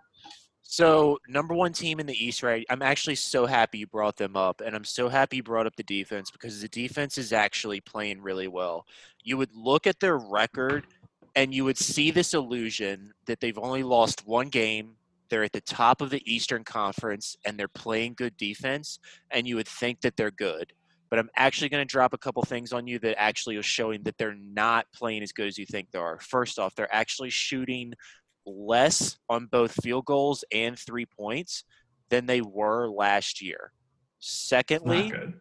So, 0.63 1.19
number 1.29 1.55
one 1.55 1.73
team 1.73 1.99
in 1.99 2.07
the 2.07 2.25
East, 2.25 2.43
right? 2.43 2.65
I'm 2.71 2.83
actually 2.83 3.17
so 3.17 3.47
happy 3.47 3.79
you 3.79 3.87
brought 3.87 4.17
them 4.17 4.37
up, 4.37 4.61
and 4.61 4.77
I'm 4.77 4.85
so 4.85 5.09
happy 5.09 5.37
you 5.37 5.43
brought 5.43 5.67
up 5.67 5.75
the 5.77 5.83
defense 5.83 6.31
because 6.31 6.61
the 6.61 6.69
defense 6.69 7.19
is 7.19 7.33
actually 7.33 7.81
playing 7.81 8.23
really 8.23 8.47
well. 8.47 8.87
You 9.25 9.37
would 9.39 9.55
look 9.55 9.87
at 9.87 10.01
their 10.01 10.19
record, 10.19 10.87
and 11.35 11.53
you 11.53 11.65
would 11.65 11.79
see 11.79 12.11
this 12.11 12.35
illusion 12.35 13.13
that 13.27 13.41
they've 13.41 13.59
only 13.59 13.83
lost 13.83 14.27
one 14.27 14.49
game. 14.49 14.97
They're 15.29 15.45
at 15.45 15.53
the 15.53 15.61
top 15.61 16.01
of 16.01 16.11
the 16.11 16.23
Eastern 16.33 16.65
Conference, 16.65 17.37
and 17.45 17.59
they're 17.59 17.69
playing 17.69 18.15
good 18.15 18.37
defense, 18.37 18.99
and 19.31 19.47
you 19.47 19.57
would 19.57 19.69
think 19.69 20.01
that 20.03 20.17
they're 20.17 20.31
good. 20.31 20.73
But 21.09 21.19
I'm 21.19 21.31
actually 21.37 21.69
going 21.69 21.83
to 21.83 21.93
drop 21.93 22.15
a 22.15 22.19
couple 22.19 22.43
things 22.45 22.73
on 22.73 22.87
you 22.87 23.01
that 23.01 23.21
actually 23.21 23.57
are 23.57 23.63
showing 23.63 24.05
that 24.05 24.17
they're 24.17 24.37
not 24.37 24.87
playing 24.95 25.25
as 25.25 25.33
good 25.33 25.49
as 25.49 25.59
you 25.59 25.67
think 25.67 25.91
they 25.91 25.99
are. 25.99 26.21
First 26.21 26.59
off, 26.61 26.77
they're 26.77 26.95
actually 26.95 27.31
shooting 27.31 27.95
less 28.51 29.19
on 29.29 29.47
both 29.47 29.73
field 29.83 30.05
goals 30.05 30.45
and 30.53 30.79
three 30.79 31.07
points 31.07 31.65
than 32.09 32.27
they 32.27 32.41
were 32.41 32.89
last 32.89 33.41
year. 33.43 33.73
Secondly, 34.19 35.11
Not 35.11 35.13
good. 35.13 35.35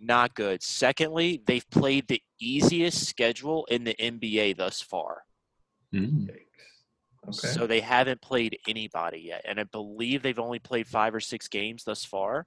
not 0.00 0.34
good. 0.34 0.62
Secondly, 0.62 1.42
they've 1.46 1.68
played 1.70 2.08
the 2.08 2.22
easiest 2.40 3.06
schedule 3.06 3.66
in 3.70 3.84
the 3.84 3.94
NBA 3.94 4.56
thus 4.56 4.80
far. 4.80 5.22
Mm. 5.94 6.28
Okay. 7.28 7.48
So 7.48 7.66
they 7.66 7.80
haven't 7.80 8.20
played 8.20 8.58
anybody 8.68 9.20
yet. 9.20 9.44
And 9.46 9.60
I 9.60 9.64
believe 9.64 10.22
they've 10.22 10.38
only 10.38 10.58
played 10.58 10.88
five 10.88 11.14
or 11.14 11.20
six 11.20 11.46
games 11.46 11.84
thus 11.84 12.04
far. 12.04 12.46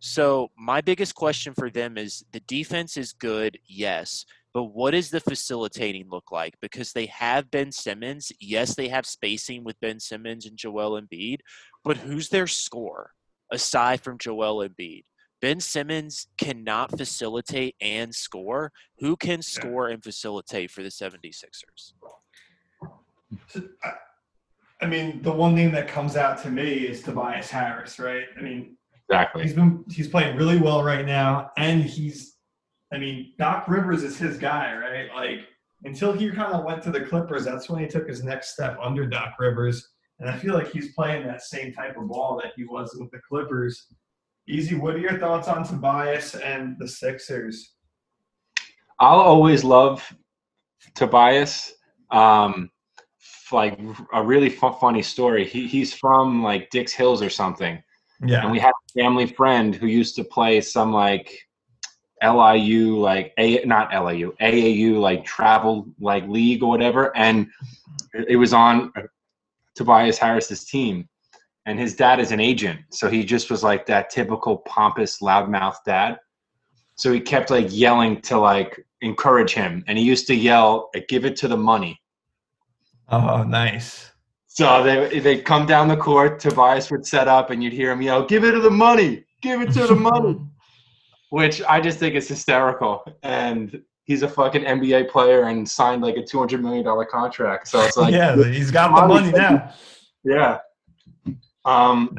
So 0.00 0.50
my 0.56 0.80
biggest 0.80 1.14
question 1.14 1.54
for 1.54 1.70
them 1.70 1.98
is 1.98 2.24
the 2.32 2.40
defense 2.40 2.96
is 2.96 3.12
good, 3.12 3.58
yes. 3.66 4.24
But 4.54 4.64
what 4.64 4.92
does 4.92 5.10
the 5.10 5.20
facilitating 5.20 6.08
look 6.10 6.32
like? 6.32 6.54
Because 6.60 6.92
they 6.92 7.06
have 7.06 7.50
Ben 7.50 7.70
Simmons. 7.70 8.32
Yes, 8.40 8.74
they 8.74 8.88
have 8.88 9.06
spacing 9.06 9.62
with 9.64 9.80
Ben 9.80 10.00
Simmons 10.00 10.46
and 10.46 10.56
Joel 10.56 11.00
Embiid. 11.00 11.38
But 11.84 11.98
who's 11.98 12.28
their 12.30 12.46
score 12.46 13.12
aside 13.52 14.00
from 14.00 14.18
Joel 14.18 14.66
Embiid? 14.66 15.04
Ben 15.40 15.60
Simmons 15.60 16.26
cannot 16.38 16.96
facilitate 16.96 17.76
and 17.80 18.12
score. 18.14 18.72
Who 18.98 19.16
can 19.16 19.42
score 19.42 19.88
and 19.88 20.02
facilitate 20.02 20.70
for 20.70 20.82
the 20.82 20.88
76ers? 20.88 21.92
I, 23.84 23.92
I 24.80 24.86
mean, 24.86 25.22
the 25.22 25.32
one 25.32 25.54
name 25.54 25.72
that 25.72 25.88
comes 25.88 26.16
out 26.16 26.42
to 26.42 26.50
me 26.50 26.72
is 26.86 27.02
Tobias 27.02 27.50
Harris, 27.50 27.98
right? 27.98 28.24
I 28.36 28.42
mean, 28.42 28.76
Exactly. 29.10 29.42
he's 29.42 29.54
been 29.54 29.84
he's 29.90 30.08
playing 30.08 30.36
really 30.36 30.58
well 30.58 30.82
right 30.82 31.06
now, 31.06 31.50
and 31.56 31.82
he's, 31.82 32.36
I 32.92 32.98
mean, 32.98 33.32
Doc 33.38 33.68
Rivers 33.68 34.02
is 34.02 34.18
his 34.18 34.38
guy, 34.38 34.74
right? 34.74 35.08
Like 35.14 35.46
until 35.84 36.12
he 36.12 36.30
kind 36.30 36.52
of 36.52 36.64
went 36.64 36.82
to 36.84 36.90
the 36.90 37.02
Clippers, 37.02 37.44
that's 37.44 37.68
when 37.68 37.80
he 37.80 37.88
took 37.88 38.08
his 38.08 38.24
next 38.24 38.54
step 38.54 38.78
under 38.82 39.06
Doc 39.06 39.34
Rivers, 39.38 39.90
and 40.18 40.28
I 40.28 40.36
feel 40.36 40.54
like 40.54 40.70
he's 40.70 40.94
playing 40.94 41.26
that 41.26 41.42
same 41.42 41.72
type 41.72 41.96
of 41.96 42.08
ball 42.08 42.40
that 42.42 42.52
he 42.56 42.64
was 42.64 42.96
with 42.98 43.10
the 43.10 43.20
Clippers. 43.28 43.86
Easy, 44.48 44.74
what 44.74 44.94
are 44.94 44.98
your 44.98 45.18
thoughts 45.18 45.46
on 45.46 45.62
Tobias 45.62 46.34
and 46.34 46.76
the 46.78 46.88
Sixers? 46.88 47.74
I'll 48.98 49.20
always 49.20 49.62
love 49.62 50.10
Tobias. 50.94 51.74
Um, 52.10 52.70
like 53.52 53.78
a 54.12 54.22
really 54.22 54.50
fu- 54.50 54.72
funny 54.72 55.02
story. 55.02 55.44
He, 55.44 55.66
he's 55.66 55.94
from 55.94 56.42
like 56.42 56.70
Dix 56.70 56.92
Hills 56.92 57.22
or 57.22 57.30
something. 57.30 57.82
Yeah. 58.26 58.42
And 58.42 58.50
we 58.50 58.58
had 58.58 58.72
a 58.72 59.00
family 59.00 59.26
friend 59.26 59.74
who 59.74 59.86
used 59.86 60.16
to 60.16 60.24
play 60.24 60.60
some 60.60 60.92
like 60.92 61.38
LIU, 62.22 62.98
like 62.98 63.32
a 63.38 63.64
not 63.64 63.90
LIU, 63.92 64.34
AAU, 64.40 65.00
like 65.00 65.24
travel 65.24 65.88
like 66.00 66.26
league 66.28 66.62
or 66.62 66.68
whatever, 66.68 67.16
and 67.16 67.48
it 68.28 68.36
was 68.36 68.52
on 68.52 68.92
Tobias 69.74 70.18
Harris's 70.18 70.64
team, 70.64 71.08
and 71.66 71.78
his 71.78 71.94
dad 71.94 72.20
is 72.20 72.32
an 72.32 72.40
agent, 72.40 72.80
so 72.90 73.08
he 73.08 73.24
just 73.24 73.50
was 73.50 73.62
like 73.62 73.86
that 73.86 74.10
typical 74.10 74.58
pompous, 74.58 75.20
loudmouth 75.20 75.76
dad. 75.84 76.18
So 76.96 77.12
he 77.12 77.20
kept 77.20 77.50
like 77.50 77.66
yelling 77.70 78.20
to 78.22 78.38
like 78.38 78.84
encourage 79.00 79.54
him, 79.54 79.84
and 79.86 79.96
he 79.96 80.04
used 80.04 80.26
to 80.28 80.34
yell, 80.34 80.90
"Give 81.08 81.24
it 81.24 81.36
to 81.36 81.48
the 81.48 81.56
money." 81.56 82.00
oh, 83.10 83.42
nice. 83.44 84.10
So 84.48 84.82
they 84.82 85.20
they'd 85.20 85.44
come 85.44 85.66
down 85.66 85.88
the 85.88 85.96
court. 85.96 86.40
Tobias 86.40 86.90
would 86.90 87.06
set 87.06 87.28
up, 87.28 87.50
and 87.50 87.62
you'd 87.62 87.72
hear 87.72 87.92
him 87.92 88.02
yell, 88.02 88.24
"Give 88.24 88.44
it 88.44 88.52
to 88.52 88.60
the 88.60 88.70
money! 88.70 89.24
Give 89.40 89.60
it 89.60 89.72
to 89.74 89.86
the 89.86 89.94
money!" 89.94 90.40
Which 91.30 91.62
I 91.62 91.80
just 91.80 91.98
think 91.98 92.14
is 92.14 92.26
hysterical. 92.26 93.04
And 93.22 93.82
he's 94.04 94.22
a 94.22 94.28
fucking 94.28 94.62
NBA 94.62 95.10
player 95.10 95.44
and 95.44 95.68
signed 95.68 96.02
like 96.02 96.16
a 96.16 96.24
two 96.24 96.38
hundred 96.38 96.62
million 96.62 96.84
dollar 96.84 97.04
contract. 97.04 97.68
So 97.68 97.80
it's 97.82 97.96
like, 97.96 98.12
yeah, 98.12 98.36
he's 98.36 98.70
got 98.70 98.94
the 98.94 99.06
money 99.06 99.30
now. 99.30 99.72
yeah. 100.24 100.58
Um, 101.64 102.18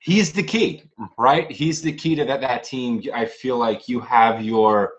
he's 0.00 0.32
the 0.32 0.42
key, 0.42 0.84
right? 1.18 1.50
He's 1.50 1.82
the 1.82 1.92
key 1.92 2.14
to 2.16 2.24
that 2.26 2.40
that 2.42 2.64
team. 2.64 3.02
I 3.14 3.24
feel 3.24 3.56
like 3.56 3.88
you 3.88 4.00
have 4.00 4.42
your 4.42 4.92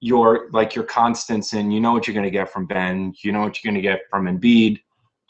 your 0.00 0.48
like 0.52 0.74
your 0.74 0.84
constants 0.84 1.52
and 1.52 1.72
you 1.72 1.80
know 1.80 1.92
what 1.92 2.06
you're 2.06 2.14
going 2.14 2.24
to 2.24 2.30
get 2.30 2.52
from 2.52 2.66
Ben. 2.66 3.12
You 3.22 3.32
know 3.32 3.40
what 3.40 3.62
you're 3.62 3.72
going 3.72 3.82
to 3.82 3.88
get 3.88 4.02
from 4.10 4.26
Embiid. 4.26 4.80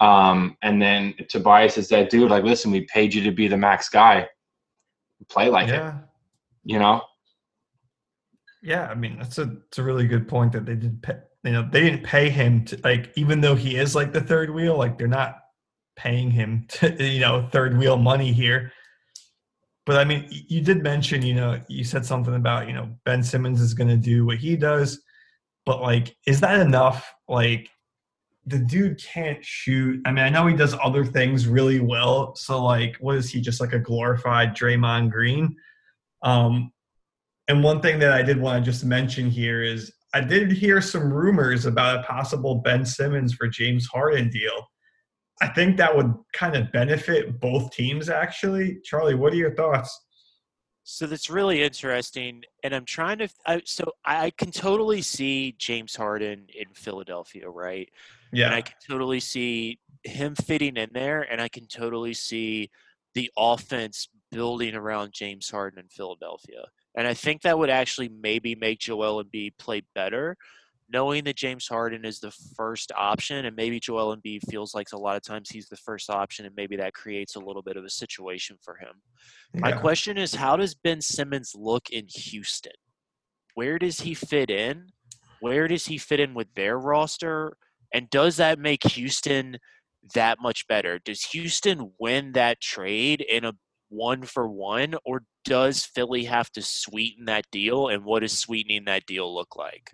Um, 0.00 0.56
and 0.62 0.82
then 0.82 1.14
Tobias 1.28 1.78
is 1.78 1.88
that 1.88 2.10
dude. 2.10 2.30
Like, 2.30 2.42
listen, 2.42 2.72
we 2.72 2.82
paid 2.92 3.14
you 3.14 3.22
to 3.22 3.30
be 3.30 3.48
the 3.48 3.56
max 3.56 3.88
guy. 3.88 4.28
Play 5.28 5.48
like 5.48 5.68
it. 5.68 5.94
You 6.64 6.78
know. 6.78 7.02
Yeah, 8.62 8.86
I 8.86 8.94
mean 8.94 9.18
that's 9.18 9.38
a 9.38 9.56
it's 9.66 9.78
a 9.78 9.82
really 9.82 10.06
good 10.06 10.28
point 10.28 10.52
that 10.52 10.64
they 10.64 10.76
did 10.76 11.02
pay, 11.02 11.16
you 11.42 11.52
know 11.52 11.68
they 11.70 11.80
didn't 11.80 12.04
pay 12.04 12.30
him 12.30 12.64
to 12.66 12.78
like 12.84 13.12
even 13.16 13.40
though 13.40 13.56
he 13.56 13.76
is 13.76 13.94
like 13.94 14.12
the 14.12 14.20
third 14.20 14.50
wheel 14.50 14.78
like 14.78 14.96
they're 14.96 15.08
not 15.08 15.38
paying 15.96 16.30
him 16.30 16.66
to 16.68 17.02
you 17.02 17.20
know 17.20 17.48
third 17.52 17.76
wheel 17.76 17.96
money 17.96 18.32
here. 18.32 18.72
But 19.84 19.96
I 19.96 20.04
mean 20.04 20.28
you 20.30 20.60
did 20.60 20.82
mention 20.82 21.22
you 21.22 21.34
know 21.34 21.60
you 21.68 21.82
said 21.82 22.06
something 22.06 22.34
about 22.34 22.68
you 22.68 22.74
know 22.74 22.88
Ben 23.04 23.22
Simmons 23.22 23.60
is 23.60 23.74
going 23.74 23.90
to 23.90 23.96
do 23.96 24.24
what 24.24 24.38
he 24.38 24.56
does, 24.56 25.02
but 25.66 25.80
like 25.82 26.16
is 26.26 26.40
that 26.40 26.60
enough? 26.60 27.12
Like 27.28 27.68
the 28.46 28.58
dude 28.58 29.02
can't 29.02 29.44
shoot. 29.44 30.00
I 30.06 30.12
mean 30.12 30.24
I 30.24 30.28
know 30.28 30.46
he 30.46 30.54
does 30.54 30.76
other 30.80 31.04
things 31.04 31.48
really 31.48 31.80
well. 31.80 32.36
So 32.36 32.64
like 32.64 32.96
what 33.00 33.16
is 33.16 33.28
he 33.28 33.40
just 33.40 33.60
like 33.60 33.72
a 33.72 33.80
glorified 33.80 34.54
Draymond 34.56 35.10
Green? 35.10 35.56
Um, 36.22 36.72
and 37.48 37.62
one 37.62 37.80
thing 37.80 37.98
that 37.98 38.12
I 38.12 38.22
did 38.22 38.40
want 38.40 38.64
to 38.64 38.70
just 38.70 38.84
mention 38.84 39.30
here 39.30 39.62
is 39.62 39.92
I 40.14 40.20
did 40.20 40.52
hear 40.52 40.80
some 40.80 41.12
rumors 41.12 41.66
about 41.66 42.00
a 42.00 42.02
possible 42.02 42.56
Ben 42.56 42.84
Simmons 42.84 43.34
for 43.34 43.48
James 43.48 43.86
Harden 43.86 44.30
deal. 44.30 44.68
I 45.40 45.48
think 45.48 45.76
that 45.78 45.96
would 45.96 46.14
kind 46.34 46.54
of 46.54 46.70
benefit 46.70 47.40
both 47.40 47.72
teams, 47.72 48.08
actually. 48.08 48.78
Charlie, 48.84 49.14
what 49.14 49.32
are 49.32 49.36
your 49.36 49.54
thoughts? 49.54 49.98
So 50.84 51.06
that's 51.06 51.30
really 51.30 51.62
interesting, 51.62 52.42
and 52.64 52.74
I'm 52.74 52.84
trying 52.84 53.18
to. 53.18 53.28
I, 53.46 53.62
so 53.64 53.92
I 54.04 54.30
can 54.30 54.50
totally 54.50 55.00
see 55.00 55.54
James 55.56 55.94
Harden 55.94 56.46
in 56.54 56.66
Philadelphia, 56.74 57.48
right? 57.48 57.88
Yeah. 58.32 58.46
And 58.46 58.54
I 58.54 58.62
can 58.62 58.74
totally 58.88 59.20
see 59.20 59.78
him 60.02 60.34
fitting 60.34 60.76
in 60.76 60.90
there, 60.92 61.22
and 61.22 61.40
I 61.40 61.48
can 61.48 61.66
totally 61.66 62.14
see 62.14 62.70
the 63.14 63.30
offense 63.36 64.08
building 64.32 64.74
around 64.74 65.12
James 65.12 65.48
Harden 65.48 65.78
in 65.78 65.88
Philadelphia. 65.88 66.64
And 66.96 67.06
I 67.06 67.14
think 67.14 67.42
that 67.42 67.58
would 67.58 67.70
actually 67.70 68.08
maybe 68.08 68.54
make 68.54 68.80
Joel 68.80 69.22
Embiid 69.22 69.52
play 69.58 69.82
better, 69.94 70.36
knowing 70.90 71.24
that 71.24 71.36
James 71.36 71.68
Harden 71.68 72.04
is 72.04 72.18
the 72.18 72.32
first 72.56 72.90
option, 72.96 73.46
and 73.46 73.54
maybe 73.54 73.78
Joel 73.78 74.16
Embiid 74.16 74.50
feels 74.50 74.74
like 74.74 74.88
a 74.92 74.98
lot 74.98 75.16
of 75.16 75.22
times 75.22 75.48
he's 75.48 75.68
the 75.68 75.76
first 75.76 76.10
option, 76.10 76.44
and 76.44 76.54
maybe 76.56 76.76
that 76.76 76.94
creates 76.94 77.36
a 77.36 77.40
little 77.40 77.62
bit 77.62 77.76
of 77.76 77.84
a 77.84 77.90
situation 77.90 78.56
for 78.60 78.74
him. 78.76 79.00
My 79.54 79.72
question 79.72 80.18
is, 80.18 80.34
how 80.34 80.56
does 80.56 80.74
Ben 80.74 81.00
Simmons 81.00 81.54
look 81.54 81.90
in 81.90 82.06
Houston? 82.08 82.72
Where 83.54 83.78
does 83.78 84.00
he 84.00 84.14
fit 84.14 84.50
in? 84.50 84.86
Where 85.40 85.68
does 85.68 85.86
he 85.86 85.98
fit 85.98 86.20
in 86.20 86.34
with 86.34 86.48
their 86.54 86.78
roster? 86.78 87.56
And 87.92 88.08
does 88.10 88.36
that 88.36 88.58
make 88.58 88.84
Houston 88.84 89.58
that 90.14 90.38
much 90.40 90.66
better? 90.68 90.98
Does 90.98 91.24
Houston 91.26 91.92
win 91.98 92.32
that 92.32 92.60
trade 92.60 93.20
in 93.20 93.44
a 93.44 93.52
one 93.92 94.22
for 94.22 94.48
one, 94.48 94.94
or 95.04 95.22
does 95.44 95.84
Philly 95.84 96.24
have 96.24 96.50
to 96.52 96.62
sweeten 96.62 97.26
that 97.26 97.44
deal? 97.52 97.88
And 97.88 98.04
what 98.04 98.20
does 98.20 98.36
sweetening 98.38 98.84
that 98.86 99.06
deal 99.06 99.32
look 99.32 99.54
like? 99.56 99.90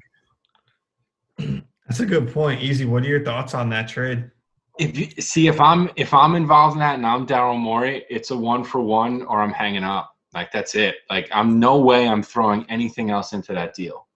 That's 1.38 2.00
a 2.00 2.06
good 2.06 2.32
point. 2.32 2.62
Easy. 2.62 2.84
What 2.84 3.02
are 3.02 3.08
your 3.08 3.24
thoughts 3.24 3.54
on 3.54 3.68
that 3.70 3.88
trade? 3.88 4.30
If 4.78 4.96
you 4.96 5.06
see 5.20 5.48
if 5.48 5.60
I'm 5.60 5.90
if 5.96 6.14
I'm 6.14 6.34
involved 6.36 6.74
in 6.74 6.80
that 6.80 6.94
and 6.94 7.06
I'm 7.06 7.26
Daryl 7.26 7.58
Morey, 7.58 8.04
it's 8.08 8.30
a 8.30 8.36
one 8.36 8.62
for 8.62 8.80
one 8.80 9.22
or 9.22 9.40
I'm 9.40 9.52
hanging 9.52 9.84
up. 9.84 10.14
Like 10.34 10.52
that's 10.52 10.74
it. 10.74 10.96
Like 11.10 11.28
I'm 11.32 11.58
no 11.58 11.78
way 11.78 12.06
I'm 12.06 12.22
throwing 12.22 12.64
anything 12.68 13.10
else 13.10 13.32
into 13.32 13.52
that 13.54 13.74
deal 13.74 14.06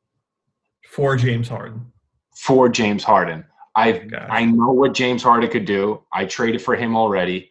For 0.86 1.16
James 1.16 1.48
Harden. 1.48 1.90
for 2.36 2.68
James 2.68 3.02
Harden. 3.02 3.44
I 3.74 3.92
Gotcha. 3.92 4.28
I 4.30 4.44
know 4.44 4.70
what 4.70 4.92
James 4.92 5.22
Harden 5.22 5.50
could 5.50 5.64
do. 5.64 6.02
I 6.12 6.26
traded 6.26 6.60
for 6.62 6.76
him 6.76 6.94
already. 6.94 7.50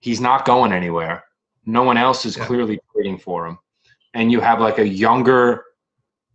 He's 0.00 0.20
not 0.20 0.44
going 0.46 0.72
anywhere. 0.72 1.22
No 1.66 1.82
one 1.82 1.96
else 1.96 2.24
is 2.24 2.36
Yeah. 2.36 2.46
clearly 2.46 2.78
trading 2.92 3.18
for 3.18 3.46
him. 3.46 3.58
And 4.14 4.32
you 4.32 4.40
have 4.40 4.60
like 4.60 4.78
a 4.78 4.86
younger 4.86 5.64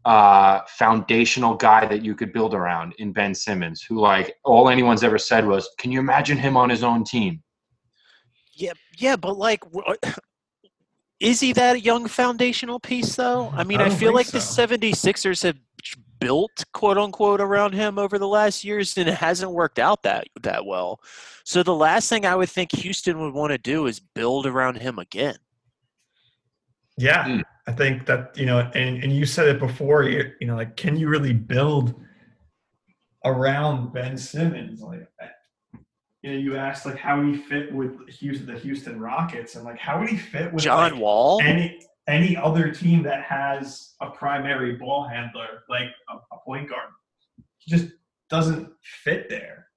uh, 0.05 0.61
foundational 0.67 1.55
guy 1.55 1.85
that 1.87 2.03
you 2.03 2.13
could 2.15 2.31
build 2.31 2.53
around 2.53 2.93
in 2.99 3.11
Ben 3.11 3.33
Simmons, 3.33 3.81
who 3.81 3.99
like 3.99 4.35
all 4.43 4.69
anyone's 4.69 5.03
ever 5.03 5.17
said 5.17 5.47
was, 5.47 5.67
"Can 5.79 5.91
you 5.91 5.99
imagine 5.99 6.37
him 6.37 6.55
on 6.55 6.69
his 6.69 6.83
own 6.83 7.03
team?" 7.03 7.41
Yeah, 8.53 8.73
yeah, 8.97 9.15
but 9.15 9.35
like, 9.35 9.63
is 11.19 11.39
he 11.39 11.53
that 11.53 11.81
young 11.81 12.07
foundational 12.07 12.79
piece 12.79 13.15
though? 13.15 13.49
I 13.55 13.63
mean, 13.63 13.81
I 13.81 13.85
I, 13.85 13.89
feel 13.89 14.13
think 14.13 14.15
like 14.15 14.27
the 14.27 14.41
so. 14.41 14.67
76ers 14.67 15.43
have 15.43 15.57
built 16.19 16.63
quote 16.73 16.97
unquote 16.97 17.41
around 17.41 17.73
him 17.73 17.97
over 17.99 18.17
the 18.17 18.27
last 18.27 18.63
years 18.63 18.97
and 18.97 19.09
it 19.09 19.15
hasn't 19.15 19.51
worked 19.51 19.79
out 19.79 20.03
that 20.03 20.27
that 20.41 20.65
well. 20.65 20.99
So 21.43 21.63
the 21.63 21.75
last 21.75 22.09
thing 22.09 22.25
I 22.25 22.35
would 22.35 22.49
think 22.49 22.71
Houston 22.75 23.19
would 23.21 23.33
want 23.33 23.51
to 23.51 23.57
do 23.57 23.85
is 23.87 23.99
build 23.99 24.45
around 24.45 24.77
him 24.77 24.99
again. 24.99 25.37
Yeah, 26.97 27.25
Mm. 27.25 27.43
I 27.67 27.71
think 27.71 28.05
that 28.05 28.37
you 28.37 28.45
know, 28.45 28.59
and 28.59 29.03
and 29.03 29.11
you 29.11 29.25
said 29.25 29.47
it 29.47 29.59
before. 29.59 30.03
You, 30.03 30.31
you 30.39 30.47
know, 30.47 30.55
like, 30.55 30.77
can 30.77 30.95
you 30.95 31.09
really 31.09 31.33
build 31.33 31.95
around 33.25 33.91
Ben 33.91 34.17
Simmons? 34.17 34.81
Like, 34.81 35.07
you 36.21 36.31
know, 36.31 36.37
you 36.37 36.57
asked 36.57 36.85
like 36.85 36.97
how 36.97 37.21
he 37.21 37.37
fit 37.37 37.73
with 37.73 38.07
Houston, 38.09 38.45
the 38.45 38.59
Houston 38.59 38.99
Rockets, 38.99 39.55
and 39.55 39.65
like 39.65 39.79
how 39.79 39.99
would 39.99 40.09
he 40.09 40.17
fit 40.17 40.53
with 40.53 40.63
John 40.63 40.91
like, 40.91 41.01
Wall? 41.01 41.41
any 41.41 41.79
any 42.07 42.37
other 42.37 42.71
team 42.71 43.03
that 43.03 43.23
has 43.23 43.93
a 44.01 44.09
primary 44.09 44.73
ball 44.73 45.07
handler, 45.07 45.63
like 45.69 45.87
a, 46.09 46.15
a 46.35 46.39
point 46.45 46.69
guard? 46.69 46.89
He 47.57 47.71
just 47.71 47.93
doesn't 48.29 48.69
fit 48.81 49.29
there. 49.29 49.67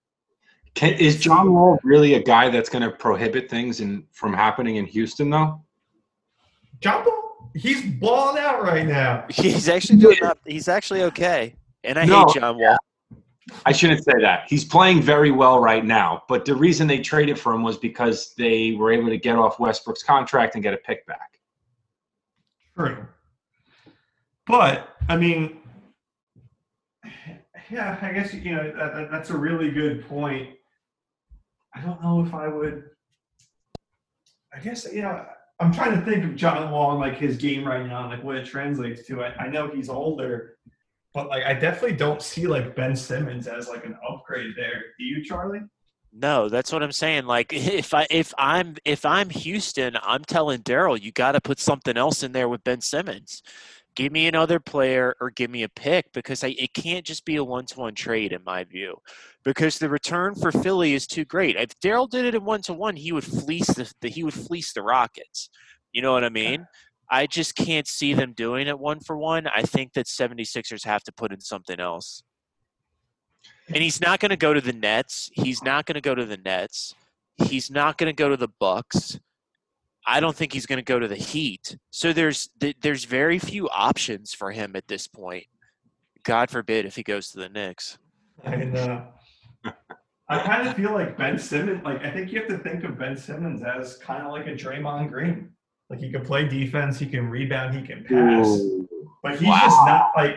Can, 0.74 0.92
is 0.94 1.18
John 1.18 1.52
Wall 1.52 1.78
really 1.82 2.14
a 2.14 2.22
guy 2.22 2.50
that's 2.50 2.68
going 2.68 2.82
to 2.82 2.90
prohibit 2.90 3.50
things 3.50 3.80
in, 3.80 4.04
from 4.12 4.32
happening 4.32 4.76
in 4.76 4.84
Houston, 4.86 5.30
though? 5.30 5.62
John 6.80 7.04
Wall, 7.04 7.50
he's 7.56 7.84
balling 7.94 8.40
out 8.40 8.62
right 8.62 8.86
now. 8.86 9.24
He's 9.30 9.68
actually 9.68 9.98
doing 9.98 10.18
not, 10.22 10.38
he's 10.46 10.68
actually 10.68 11.02
okay. 11.04 11.54
And 11.82 11.98
I 11.98 12.04
No, 12.04 12.26
hate 12.26 12.40
John 12.40 12.58
Wall. 12.58 12.76
I 13.64 13.72
shouldn't 13.72 14.04
say 14.04 14.12
that. 14.20 14.44
He's 14.46 14.64
playing 14.64 15.00
very 15.00 15.30
well 15.30 15.58
right 15.58 15.84
now, 15.84 16.22
but 16.28 16.44
the 16.44 16.54
reason 16.54 16.86
they 16.86 16.98
traded 16.98 17.38
for 17.38 17.54
him 17.54 17.62
was 17.62 17.78
because 17.78 18.34
they 18.36 18.72
were 18.72 18.92
able 18.92 19.08
to 19.08 19.16
get 19.16 19.36
off 19.36 19.58
Westbrook's 19.58 20.02
contract 20.02 20.54
and 20.54 20.62
get 20.62 20.74
a 20.74 20.78
pick 20.78 21.06
back. 21.06 21.37
True. 22.78 23.06
But 24.46 24.96
I 25.08 25.16
mean, 25.16 25.58
yeah, 27.70 27.98
I 28.00 28.12
guess 28.12 28.32
you 28.32 28.54
know 28.54 28.72
that, 28.76 28.94
that, 28.94 29.10
that's 29.10 29.30
a 29.30 29.36
really 29.36 29.70
good 29.70 30.06
point. 30.08 30.50
I 31.74 31.80
don't 31.80 32.00
know 32.00 32.24
if 32.24 32.32
I 32.32 32.46
would. 32.46 32.84
I 34.54 34.60
guess 34.60 34.86
you 34.92 35.02
know 35.02 35.26
I'm 35.58 35.72
trying 35.72 35.98
to 35.98 36.04
think 36.08 36.24
of 36.24 36.36
John 36.36 36.70
Wall 36.70 36.92
and 36.92 37.00
like 37.00 37.18
his 37.18 37.36
game 37.36 37.66
right 37.66 37.84
now, 37.84 38.02
and 38.02 38.10
like 38.10 38.22
what 38.22 38.36
it 38.36 38.46
translates 38.46 39.04
to. 39.08 39.24
I, 39.24 39.34
I 39.34 39.48
know 39.48 39.68
he's 39.68 39.88
older, 39.88 40.56
but 41.12 41.26
like 41.26 41.44
I 41.44 41.54
definitely 41.54 41.96
don't 41.96 42.22
see 42.22 42.46
like 42.46 42.76
Ben 42.76 42.94
Simmons 42.94 43.48
as 43.48 43.68
like 43.68 43.84
an 43.86 43.96
upgrade 44.08 44.52
there. 44.56 44.84
Do 44.98 45.04
you, 45.04 45.24
Charlie? 45.24 45.62
No, 46.12 46.48
that's 46.48 46.72
what 46.72 46.82
I'm 46.82 46.92
saying. 46.92 47.26
Like 47.26 47.52
if 47.52 47.94
I 47.94 48.06
if 48.10 48.32
I'm 48.38 48.76
if 48.84 49.04
I'm 49.04 49.30
Houston, 49.30 49.96
I'm 50.02 50.24
telling 50.24 50.62
Daryl, 50.62 51.00
you 51.00 51.12
got 51.12 51.32
to 51.32 51.40
put 51.40 51.60
something 51.60 51.96
else 51.96 52.22
in 52.22 52.32
there 52.32 52.48
with 52.48 52.64
Ben 52.64 52.80
Simmons. 52.80 53.42
Give 53.96 54.12
me 54.12 54.28
another 54.28 54.60
player 54.60 55.16
or 55.20 55.30
give 55.30 55.50
me 55.50 55.64
a 55.64 55.68
pick 55.68 56.12
because 56.12 56.44
I, 56.44 56.54
it 56.56 56.72
can't 56.72 57.04
just 57.04 57.24
be 57.24 57.34
a 57.34 57.42
one-to-one 57.42 57.96
trade 57.96 58.32
in 58.32 58.44
my 58.44 58.62
view. 58.62 58.98
Because 59.44 59.78
the 59.78 59.88
return 59.88 60.36
for 60.36 60.52
Philly 60.52 60.94
is 60.94 61.04
too 61.04 61.24
great. 61.24 61.56
If 61.56 61.80
Daryl 61.80 62.08
did 62.08 62.24
it 62.24 62.36
in 62.36 62.44
one-to-one, 62.44 62.94
he 62.94 63.10
would 63.10 63.24
fleece 63.24 63.66
the, 63.66 63.92
the 64.00 64.08
he 64.08 64.22
would 64.22 64.34
fleece 64.34 64.72
the 64.72 64.82
Rockets. 64.82 65.50
You 65.92 66.02
know 66.02 66.12
what 66.12 66.22
I 66.22 66.28
mean? 66.28 66.64
I 67.10 67.26
just 67.26 67.56
can't 67.56 67.88
see 67.88 68.14
them 68.14 68.34
doing 68.34 68.68
it 68.68 68.78
one 68.78 69.00
for 69.00 69.16
one. 69.16 69.48
I 69.48 69.62
think 69.62 69.94
that 69.94 70.06
76ers 70.06 70.84
have 70.84 71.02
to 71.04 71.12
put 71.12 71.32
in 71.32 71.40
something 71.40 71.80
else. 71.80 72.22
And 73.68 73.82
he's 73.82 74.00
not 74.00 74.20
going 74.20 74.30
to 74.30 74.36
go 74.36 74.54
to 74.54 74.60
the 74.60 74.72
Nets. 74.72 75.30
He's 75.34 75.62
not 75.62 75.86
going 75.86 75.94
to 75.94 76.00
go 76.00 76.14
to 76.14 76.24
the 76.24 76.38
Nets. 76.38 76.94
He's 77.36 77.70
not 77.70 77.98
going 77.98 78.08
to 78.08 78.14
go 78.14 78.28
to 78.28 78.36
the 78.36 78.48
Bucks. 78.58 79.18
I 80.06 80.20
don't 80.20 80.34
think 80.34 80.52
he's 80.54 80.64
going 80.64 80.78
to 80.78 80.84
go 80.84 80.98
to 80.98 81.06
the 81.06 81.16
Heat. 81.16 81.76
So 81.90 82.12
there's 82.12 82.48
there's 82.80 83.04
very 83.04 83.38
few 83.38 83.68
options 83.68 84.32
for 84.32 84.52
him 84.52 84.74
at 84.74 84.88
this 84.88 85.06
point. 85.06 85.44
God 86.24 86.50
forbid 86.50 86.86
if 86.86 86.96
he 86.96 87.02
goes 87.02 87.30
to 87.30 87.38
the 87.38 87.48
Knicks. 87.50 87.98
And 88.42 88.76
uh, 88.76 89.02
I 90.28 90.38
kind 90.38 90.66
of 90.66 90.74
feel 90.74 90.92
like 90.92 91.18
Ben 91.18 91.38
Simmons. 91.38 91.84
Like 91.84 92.02
I 92.04 92.10
think 92.10 92.32
you 92.32 92.40
have 92.40 92.48
to 92.48 92.58
think 92.58 92.84
of 92.84 92.98
Ben 92.98 93.16
Simmons 93.16 93.62
as 93.62 93.98
kind 93.98 94.24
of 94.24 94.32
like 94.32 94.46
a 94.46 94.52
Draymond 94.52 95.10
Green. 95.10 95.50
Like 95.90 96.00
he 96.00 96.10
can 96.10 96.24
play 96.24 96.48
defense, 96.48 96.98
he 96.98 97.06
can 97.06 97.28
rebound, 97.28 97.74
he 97.74 97.86
can 97.86 98.04
pass, 98.04 98.60
but 99.22 99.32
he's 99.32 99.48
just 99.48 99.86
not 99.86 100.10
like. 100.16 100.36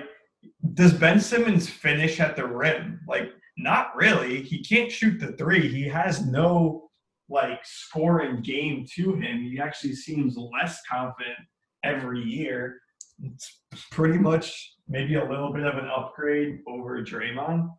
Does 0.74 0.94
Ben 0.94 1.20
Simmons 1.20 1.70
finish 1.70 2.20
at 2.20 2.36
the 2.36 2.46
rim? 2.46 3.02
Like 3.08 3.32
not 3.58 3.96
really. 3.96 4.42
He 4.42 4.64
can't 4.64 4.92
shoot 4.92 5.20
the 5.20 5.34
three. 5.34 5.68
He 5.68 5.88
has 5.88 6.26
no 6.26 6.90
like 7.30 7.60
scoring 7.64 8.42
game 8.42 8.86
to 8.96 9.14
him. 9.16 9.42
He 9.44 9.60
actually 9.60 9.94
seems 9.94 10.38
less 10.38 10.82
confident 10.90 11.38
every 11.84 12.22
year. 12.22 12.80
It's 13.24 13.62
pretty 13.92 14.18
much 14.18 14.76
maybe 14.88 15.16
a 15.16 15.26
little 15.26 15.54
bit 15.54 15.66
of 15.66 15.76
an 15.78 15.90
upgrade 15.90 16.60
over 16.68 17.04
Draymond. 17.04 17.70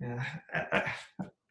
Yeah, 0.00 0.24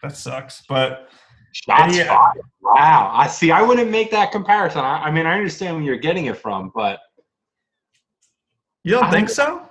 that 0.02 0.16
sucks. 0.16 0.64
But 0.68 1.10
Shots 1.54 1.96
Yeah. 1.96 2.32
Wow. 2.62 3.12
I 3.14 3.28
see. 3.28 3.52
I 3.52 3.62
wouldn't 3.62 3.92
make 3.92 4.10
that 4.12 4.32
comparison. 4.32 4.82
I, 4.82 5.04
I 5.04 5.12
mean, 5.12 5.26
I 5.26 5.38
understand 5.38 5.76
where 5.76 5.86
you're 5.86 5.98
getting 5.98 6.26
it 6.26 6.38
from, 6.38 6.72
but 6.74 7.00
you 8.84 8.92
don't 8.92 9.06
I- 9.06 9.12
think 9.12 9.30
so? 9.30 9.62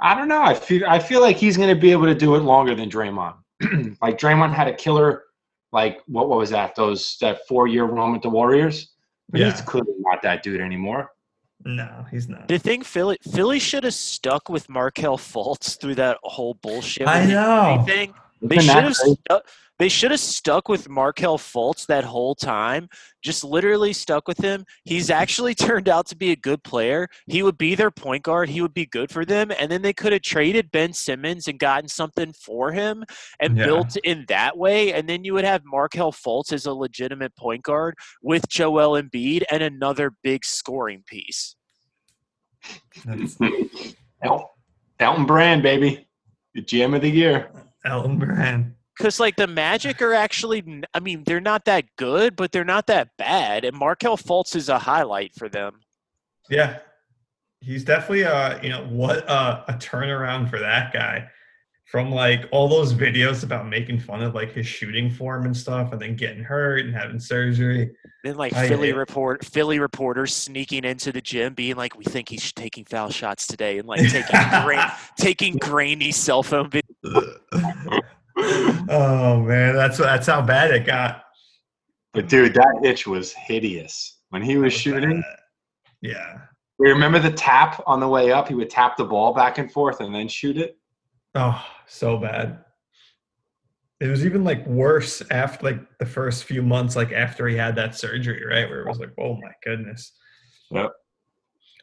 I 0.00 0.14
don't 0.16 0.26
know. 0.26 0.42
I 0.42 0.54
feel 0.54 0.84
I 0.88 0.98
feel 0.98 1.20
like 1.20 1.36
he's 1.36 1.56
going 1.56 1.68
to 1.72 1.80
be 1.80 1.92
able 1.92 2.06
to 2.06 2.14
do 2.14 2.34
it 2.34 2.40
longer 2.40 2.74
than 2.74 2.90
Draymond. 2.90 3.34
like 4.02 4.18
Draymond 4.18 4.52
had 4.52 4.66
a 4.66 4.74
killer, 4.74 5.22
like 5.70 6.00
what 6.06 6.28
what 6.28 6.38
was 6.38 6.50
that? 6.50 6.74
Those 6.74 7.16
that 7.20 7.46
four 7.46 7.68
year 7.68 7.84
run 7.84 8.10
with 8.12 8.22
the 8.22 8.30
Warriors. 8.30 8.90
But 9.30 9.40
Yeah. 9.40 9.50
He's 9.52 9.60
clearly 9.60 9.92
not 9.98 10.20
that 10.22 10.42
dude 10.42 10.60
anymore. 10.60 11.10
No, 11.64 12.04
he's 12.10 12.28
not. 12.28 12.48
The 12.48 12.58
thing 12.58 12.82
Philly 12.82 13.16
Philly 13.32 13.60
should 13.60 13.84
have 13.84 13.94
stuck 13.94 14.48
with 14.48 14.68
Markelle 14.68 15.16
Fultz 15.18 15.78
through 15.80 15.94
that 15.94 16.18
whole 16.24 16.54
bullshit. 16.54 17.06
I 17.06 17.20
with 17.20 17.30
know. 17.30 17.76
injury 17.78 17.94
Thing. 17.94 18.14
They 18.42 18.56
should 18.58 18.70
have 18.70 18.94
crazy? 18.96 19.16
stuck. 19.26 19.46
They 19.78 19.88
should 19.88 20.10
have 20.12 20.20
stuck 20.20 20.68
with 20.68 20.88
Markelle 20.88 21.38
Fultz 21.38 21.86
that 21.86 22.04
whole 22.04 22.36
time. 22.36 22.88
Just 23.20 23.42
literally 23.42 23.92
stuck 23.92 24.28
with 24.28 24.38
him. 24.38 24.64
He's 24.84 25.10
actually 25.10 25.54
turned 25.56 25.88
out 25.88 26.06
to 26.08 26.16
be 26.16 26.30
a 26.30 26.36
good 26.36 26.62
player. 26.62 27.08
He 27.26 27.42
would 27.42 27.58
be 27.58 27.74
their 27.74 27.90
point 27.90 28.22
guard. 28.22 28.48
He 28.48 28.60
would 28.60 28.74
be 28.74 28.86
good 28.86 29.10
for 29.10 29.24
them. 29.24 29.50
And 29.58 29.72
then 29.72 29.82
they 29.82 29.92
could 29.92 30.12
have 30.12 30.22
traded 30.22 30.70
Ben 30.70 30.92
Simmons 30.92 31.48
and 31.48 31.58
gotten 31.58 31.88
something 31.88 32.32
for 32.32 32.70
him 32.70 33.02
and 33.40 33.56
Yeah. 33.56 33.64
built 33.64 33.96
in 34.04 34.24
that 34.28 34.56
way. 34.56 34.92
And 34.92 35.08
then 35.08 35.24
you 35.24 35.34
would 35.34 35.44
have 35.44 35.62
Markelle 35.64 36.12
Fultz 36.12 36.52
as 36.52 36.66
a 36.66 36.72
legitimate 36.72 37.34
point 37.34 37.62
guard 37.64 37.96
with 38.22 38.48
Joel 38.48 39.00
Embiid 39.02 39.42
and 39.50 39.62
another 39.64 40.12
big 40.22 40.44
scoring 40.44 41.02
piece. 41.06 41.56
That's 43.04 43.36
El- 44.22 44.50
Elton 45.00 45.26
Brand, 45.26 45.62
baby. 45.64 46.06
The 46.54 46.62
GM 46.62 46.94
of 46.94 47.02
the 47.02 47.08
year. 47.10 47.50
Elton 47.84 48.18
Brand. 48.18 48.74
Because 48.96 49.18
like 49.18 49.36
the 49.36 49.46
Magic 49.46 50.02
are 50.02 50.12
actually, 50.12 50.82
I 50.92 51.00
mean, 51.00 51.24
they're 51.24 51.40
not 51.40 51.64
that 51.64 51.84
good, 51.96 52.36
but 52.36 52.52
they're 52.52 52.64
not 52.64 52.86
that 52.88 53.16
bad. 53.16 53.64
And 53.64 53.76
Markelle 53.76 54.18
Fultz 54.18 54.54
is 54.54 54.68
a 54.68 54.78
highlight 54.78 55.34
for 55.34 55.48
them. 55.48 55.80
Yeah, 56.50 56.78
he's 57.60 57.84
definitely 57.84 58.24
uh 58.24 58.60
you 58.62 58.68
know 58.68 58.84
what 58.86 59.28
uh, 59.28 59.64
a 59.68 59.74
turnaround 59.74 60.50
for 60.50 60.58
that 60.58 60.92
guy 60.92 61.28
from 61.92 62.10
like 62.10 62.48
all 62.52 62.68
those 62.68 62.94
videos 62.94 63.44
about 63.44 63.68
making 63.68 64.00
fun 64.00 64.22
of 64.22 64.34
like 64.34 64.50
his 64.50 64.66
shooting 64.66 65.10
form 65.10 65.44
and 65.44 65.54
stuff, 65.54 65.92
and 65.92 66.00
then 66.00 66.16
getting 66.16 66.42
hurt 66.42 66.86
and 66.86 66.94
having 66.94 67.20
surgery. 67.20 67.90
Then 68.24 68.36
like 68.36 68.54
I- 68.54 68.66
Philly 68.66 68.94
report, 68.94 69.44
Philly 69.44 69.78
reporters 69.78 70.34
sneaking 70.34 70.84
into 70.86 71.12
the 71.12 71.20
gym, 71.20 71.52
being 71.52 71.76
like, 71.76 71.98
"We 71.98 72.04
think 72.04 72.30
he's 72.30 72.50
taking 72.50 72.86
foul 72.86 73.10
shots 73.10 73.46
today," 73.46 73.78
and 73.78 73.86
like 73.86 74.00
taking 74.08 74.40
gra- 74.64 74.96
taking 75.18 75.56
grainy 75.58 76.12
cell 76.12 76.42
phone 76.42 76.70
videos. 76.70 76.82
oh 78.88 79.42
man, 79.42 79.74
that's 79.76 79.98
that's 79.98 80.26
how 80.26 80.40
bad 80.40 80.70
it 80.70 80.86
got. 80.86 81.24
But 82.14 82.26
dude, 82.26 82.54
that 82.54 82.80
itch 82.82 83.06
was 83.06 83.34
hideous 83.34 84.18
when 84.30 84.40
he 84.40 84.56
was 84.56 84.72
was 84.72 84.80
shooting. 84.80 85.20
bad. 85.20 85.36
Yeah. 86.00 86.38
We 86.78 86.88
remember 86.88 87.18
the 87.18 87.30
tap 87.30 87.82
on 87.86 88.00
the 88.00 88.08
way 88.08 88.32
up. 88.32 88.48
He 88.48 88.54
would 88.54 88.70
tap 88.70 88.96
the 88.96 89.04
ball 89.04 89.34
back 89.34 89.58
and 89.58 89.70
forth 89.70 90.00
and 90.00 90.14
then 90.14 90.26
shoot 90.26 90.56
it. 90.56 90.78
Oh, 91.34 91.64
so 91.86 92.18
bad. 92.18 92.64
It 94.00 94.08
was 94.08 94.26
even 94.26 94.42
like 94.42 94.66
worse 94.66 95.22
after 95.30 95.64
like 95.66 95.98
the 95.98 96.06
first 96.06 96.44
few 96.44 96.62
months, 96.62 96.96
like 96.96 97.12
after 97.12 97.46
he 97.46 97.56
had 97.56 97.76
that 97.76 97.96
surgery, 97.96 98.44
right? 98.44 98.68
Where 98.68 98.80
it 98.80 98.88
was 98.88 98.98
like, 98.98 99.12
oh 99.18 99.34
my 99.34 99.52
goodness. 99.62 100.12
Yep. 100.70 100.92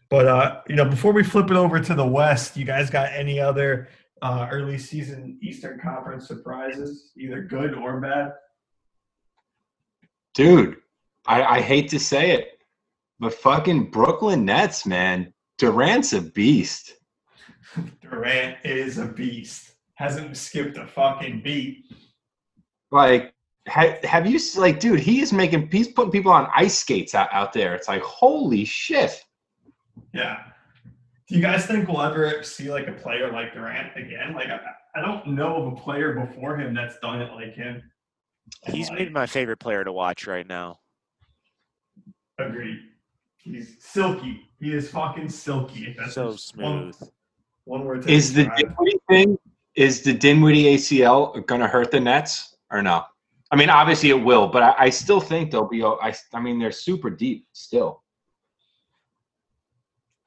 But 0.10 0.28
uh, 0.28 0.62
you 0.68 0.76
know, 0.76 0.86
before 0.86 1.14
we 1.14 1.24
flip 1.24 1.50
it 1.50 1.58
over 1.58 1.80
to 1.80 1.94
the 1.94 2.06
West, 2.06 2.58
you 2.58 2.66
guys 2.66 2.90
got 2.90 3.12
any 3.14 3.40
other 3.40 3.88
uh, 4.22 4.48
early 4.52 4.78
season 4.78 5.38
Eastern 5.42 5.80
Conference 5.80 6.28
surprises, 6.28 7.12
either 7.18 7.42
good 7.42 7.74
or 7.74 8.00
bad? 8.00 8.34
Dude, 10.34 10.78
I, 11.26 11.44
I 11.44 11.62
hate 11.62 11.90
to 11.90 12.00
say 12.00 12.32
it, 12.32 12.60
but 13.20 13.34
fucking 13.34 13.92
Brooklyn 13.92 14.46
Nets, 14.46 14.86
man. 14.86 15.34
Durant's 15.58 16.14
a 16.14 16.22
beast. 16.22 16.96
Durant 18.02 18.58
is 18.64 18.98
a 18.98 19.06
beast. 19.06 19.72
Hasn't 19.96 20.36
skipped 20.38 20.78
a 20.78 20.88
fucking 20.88 21.42
beat. 21.42 21.86
Like, 22.92 23.34
ha, 23.68 23.96
have 24.04 24.26
you 24.26 24.40
like, 24.58 24.80
dude? 24.80 25.00
He 25.00 25.22
is 25.22 25.34
making. 25.34 25.70
He's 25.72 25.90
putting 25.90 26.12
people 26.12 26.32
on 26.32 26.48
ice 26.56 26.78
skates 26.78 27.14
out, 27.14 27.30
out 27.32 27.54
there. 27.54 27.76
It's 27.76 27.88
like, 27.88 28.02
holy 28.02 28.66
shit. 28.66 29.22
Yeah. 30.14 30.38
Do 31.28 31.36
you 31.36 31.42
guys 31.42 31.66
think 31.68 31.88
we'll 31.88 32.02
ever 32.02 32.42
see 32.44 32.72
like 32.72 32.88
a 32.88 32.94
player 32.94 33.32
like 33.32 33.54
Durant 33.54 33.96
again? 33.96 34.34
Like 34.34 34.48
I, 34.48 34.60
I 34.96 35.02
don't 35.02 35.28
know 35.28 35.58
of 35.58 35.74
a 35.74 35.76
player 35.76 36.14
before 36.26 36.58
him 36.58 36.74
that's 36.74 36.98
done 37.00 37.22
it 37.22 37.32
like 37.34 37.54
him. 37.54 37.84
And, 38.66 38.76
He's 38.76 38.90
like, 38.90 38.98
maybe 39.00 39.12
my 39.12 39.28
favorite 39.28 39.60
player 39.60 39.84
to 39.84 39.92
watch 39.92 40.26
right 40.26 40.48
now. 40.48 40.80
agreed. 42.40 42.80
He's 43.38 43.76
silky. 43.80 44.42
He 44.60 44.74
is 44.74 44.90
fucking 44.90 45.30
silky. 45.30 45.96
that's 45.98 46.14
So 46.14 46.32
just 46.32 46.58
One, 46.58 46.92
smooth. 46.94 47.10
One 47.70 47.86
word 47.86 48.02
to 48.02 48.12
Is 48.12 48.34
the. 48.34 48.46
Dinwiddie 48.58 49.00
thing? 49.08 49.38
Is 49.76 50.02
the 50.02 50.12
Dinwiddie 50.12 50.76
ACL 50.76 51.46
going 51.46 51.62
to 51.62 51.68
hurt 51.68 51.92
the 51.92 52.00
Nets 52.00 52.56
or 52.72 52.82
no? 52.82 53.06
I 53.52 53.56
mean, 53.56 53.70
obviously 53.70 54.10
it 54.10 54.16
will, 54.16 54.48
but 54.48 54.64
I, 54.64 54.76
I 54.80 54.90
still 54.90 55.22
think 55.22 55.52
they'll 55.52 55.68
be. 55.68 55.84
I, 55.84 56.16
I 56.34 56.40
mean, 56.42 56.58
they're 56.58 56.72
super 56.72 57.12
deep 57.12 57.46
still. 57.54 58.02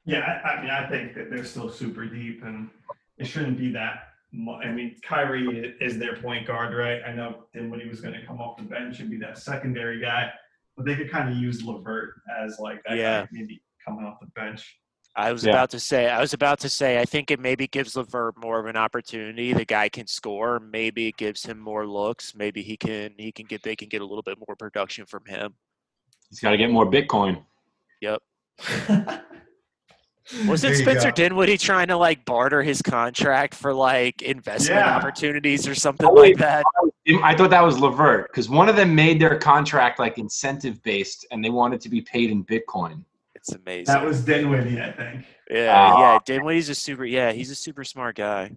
Yeah, 0.05 0.21
I, 0.21 0.49
I 0.51 0.61
mean, 0.63 0.71
I 0.71 0.89
think 0.89 1.15
that 1.15 1.31
they're 1.31 1.45
still 1.45 1.69
super 1.69 2.07
deep, 2.07 2.45
and 2.45 2.71
it 3.19 3.27
shouldn't 3.27 3.59
be 3.59 3.73
that. 3.73 4.05
I 4.33 4.71
mean, 4.71 4.97
Kyrie 5.03 5.75
is 5.81 5.99
their 5.99 6.17
point 6.17 6.47
guard, 6.47 6.75
right? 6.75 7.03
I 7.05 7.13
know 7.13 7.47
Dinwiddie 7.53 7.89
was 7.89 8.01
going 8.01 8.15
to 8.15 8.25
come 8.25 8.41
off 8.41 8.57
the 8.57 8.63
bench 8.63 9.01
and 9.01 9.11
be 9.11 9.17
that 9.19 9.37
secondary 9.37 10.01
guy, 10.01 10.31
but 10.77 10.87
they 10.87 10.95
could 10.95 11.11
kind 11.11 11.29
of 11.29 11.37
use 11.37 11.65
LeVert 11.65 12.15
as 12.41 12.59
like 12.61 12.83
that 12.87 12.97
Yeah. 12.97 13.23
guy 13.23 13.29
maybe 13.33 13.61
coming 13.85 14.05
off 14.07 14.21
the 14.21 14.29
bench. 14.29 14.79
I 15.15 15.31
was 15.33 15.45
Yeah. 15.45 15.51
about 15.53 15.71
to 15.71 15.81
say, 15.81 16.09
I 16.09 16.21
was 16.21 16.33
about 16.33 16.59
to 16.61 16.69
say, 16.71 16.99
I 16.99 17.05
think 17.05 17.31
it 17.31 17.39
maybe 17.39 17.67
gives 17.67 17.97
LeVert 17.97 18.37
more 18.39 18.59
of 18.59 18.67
an 18.67 18.77
opportunity. 18.77 19.53
The 19.53 19.65
guy 19.67 19.89
can 19.91 20.07
score. 20.07 20.59
Maybe 20.59 21.09
it 21.09 21.17
gives 21.19 21.45
him 21.45 21.59
more 21.59 21.87
looks. 21.87 22.35
Maybe 22.35 22.63
he 22.63 22.77
can, 22.79 23.13
he 23.19 23.31
can 23.31 23.45
get, 23.47 23.63
they 23.63 23.77
can 23.77 23.89
get 23.89 24.01
a 24.01 24.07
little 24.07 24.23
bit 24.23 24.39
more 24.47 24.57
production 24.57 25.05
from 25.05 25.25
him. 25.27 25.55
He's 26.31 26.41
got 26.41 26.51
to 26.53 26.57
get 26.57 26.71
more 26.71 26.91
Bitcoin. 26.91 27.43
Yep. 28.01 28.23
Wasn't 30.47 30.61
There 30.63 30.71
you 30.71 30.77
Spencer 30.85 31.09
go. 31.09 31.15
Dinwiddie 31.17 31.59
trying 31.59 31.89
to 31.89 31.97
like 31.97 32.25
barter 32.25 32.63
his 32.63 32.81
contract 32.81 33.55
for 33.55 33.75
like 33.75 34.23
investment 34.23 34.81
Yeah. 34.81 34.97
opportunities 34.97 35.67
or 35.69 35.75
something 35.75 36.07
Oh, 36.09 36.13
like 36.13 36.37
that? 36.39 36.65
I 37.23 37.35
thought 37.35 37.51
that 37.51 37.63
was 37.63 37.79
LeVert 37.79 38.29
because 38.31 38.49
one 38.49 38.69
of 38.69 38.77
them 38.77 38.95
made 38.95 39.21
their 39.21 39.37
contract 39.39 39.99
like 39.99 40.19
incentive 40.19 40.81
based, 40.85 41.27
and 41.33 41.45
they 41.45 41.51
wanted 41.51 41.81
to 41.83 41.89
be 41.91 42.01
paid 42.01 42.31
in 42.31 42.45
Bitcoin. 42.45 43.05
It's 43.43 43.53
amazing. 43.55 43.85
That 43.93 44.05
was 44.05 44.25
Dinwiddie, 44.25 44.81
I 44.81 44.93
think. 44.93 45.25
yeah, 45.51 45.73
Ah. 45.77 46.13
yeah. 46.15 46.19
Dinwiddie's 46.25 46.69
a 46.69 46.75
super. 46.75 47.05
Yeah, 47.05 47.33
he's 47.33 47.51
a 47.51 47.55
super 47.57 47.83
smart 47.85 48.17
guy. 48.17 48.53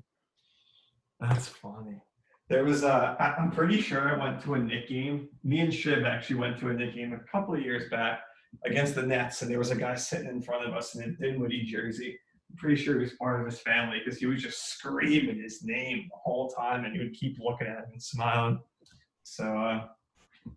That's 1.20 1.48
funny. 1.48 2.02
There 2.50 2.64
was 2.64 2.84
a. 2.84 3.18
I'm 3.40 3.50
pretty 3.52 3.82
sure 3.82 4.14
I 4.16 4.24
went 4.24 4.44
to 4.44 4.54
a 4.54 4.60
Knick 4.60 4.88
game. 4.88 5.30
Me 5.44 5.62
and 5.62 5.74
Shiv 5.74 6.04
actually 6.06 6.36
went 6.38 6.60
to 6.60 6.70
a 6.70 6.74
Knick 6.74 6.94
game 6.94 7.14
a 7.14 7.32
couple 7.32 7.56
of 7.56 7.62
years 7.62 7.90
back 7.90 8.20
against 8.66 8.94
the 8.94 9.02
Nets, 9.02 9.42
and 9.42 9.50
there 9.50 9.58
was 9.58 9.72
a 9.72 9.76
guy 9.76 9.96
sitting 9.96 10.28
in 10.30 10.42
front 10.42 10.68
of 10.68 10.76
us 10.76 10.94
in 10.96 11.02
a 11.04 11.08
Dinwiddie 11.14 11.64
jersey. 11.64 12.20
I'm 12.52 12.58
pretty 12.58 12.76
sure 12.76 12.94
he 12.94 13.02
was 13.02 13.14
part 13.14 13.40
of 13.40 13.48
his 13.48 13.60
family 13.60 14.00
because 14.06 14.20
he 14.20 14.28
was 14.28 14.42
just 14.44 14.70
screaming 14.70 15.42
his 15.42 15.64
name 15.64 16.08
the 16.12 16.16
whole 16.24 16.50
time, 16.50 16.86
and 16.86 16.94
he 16.94 17.00
would 17.00 17.14
keep 17.14 17.40
looking 17.40 17.66
at 17.66 17.78
him 17.80 17.86
and 17.94 18.04
smiling. 18.04 18.60
So 19.24 19.46
uh, 19.46 19.88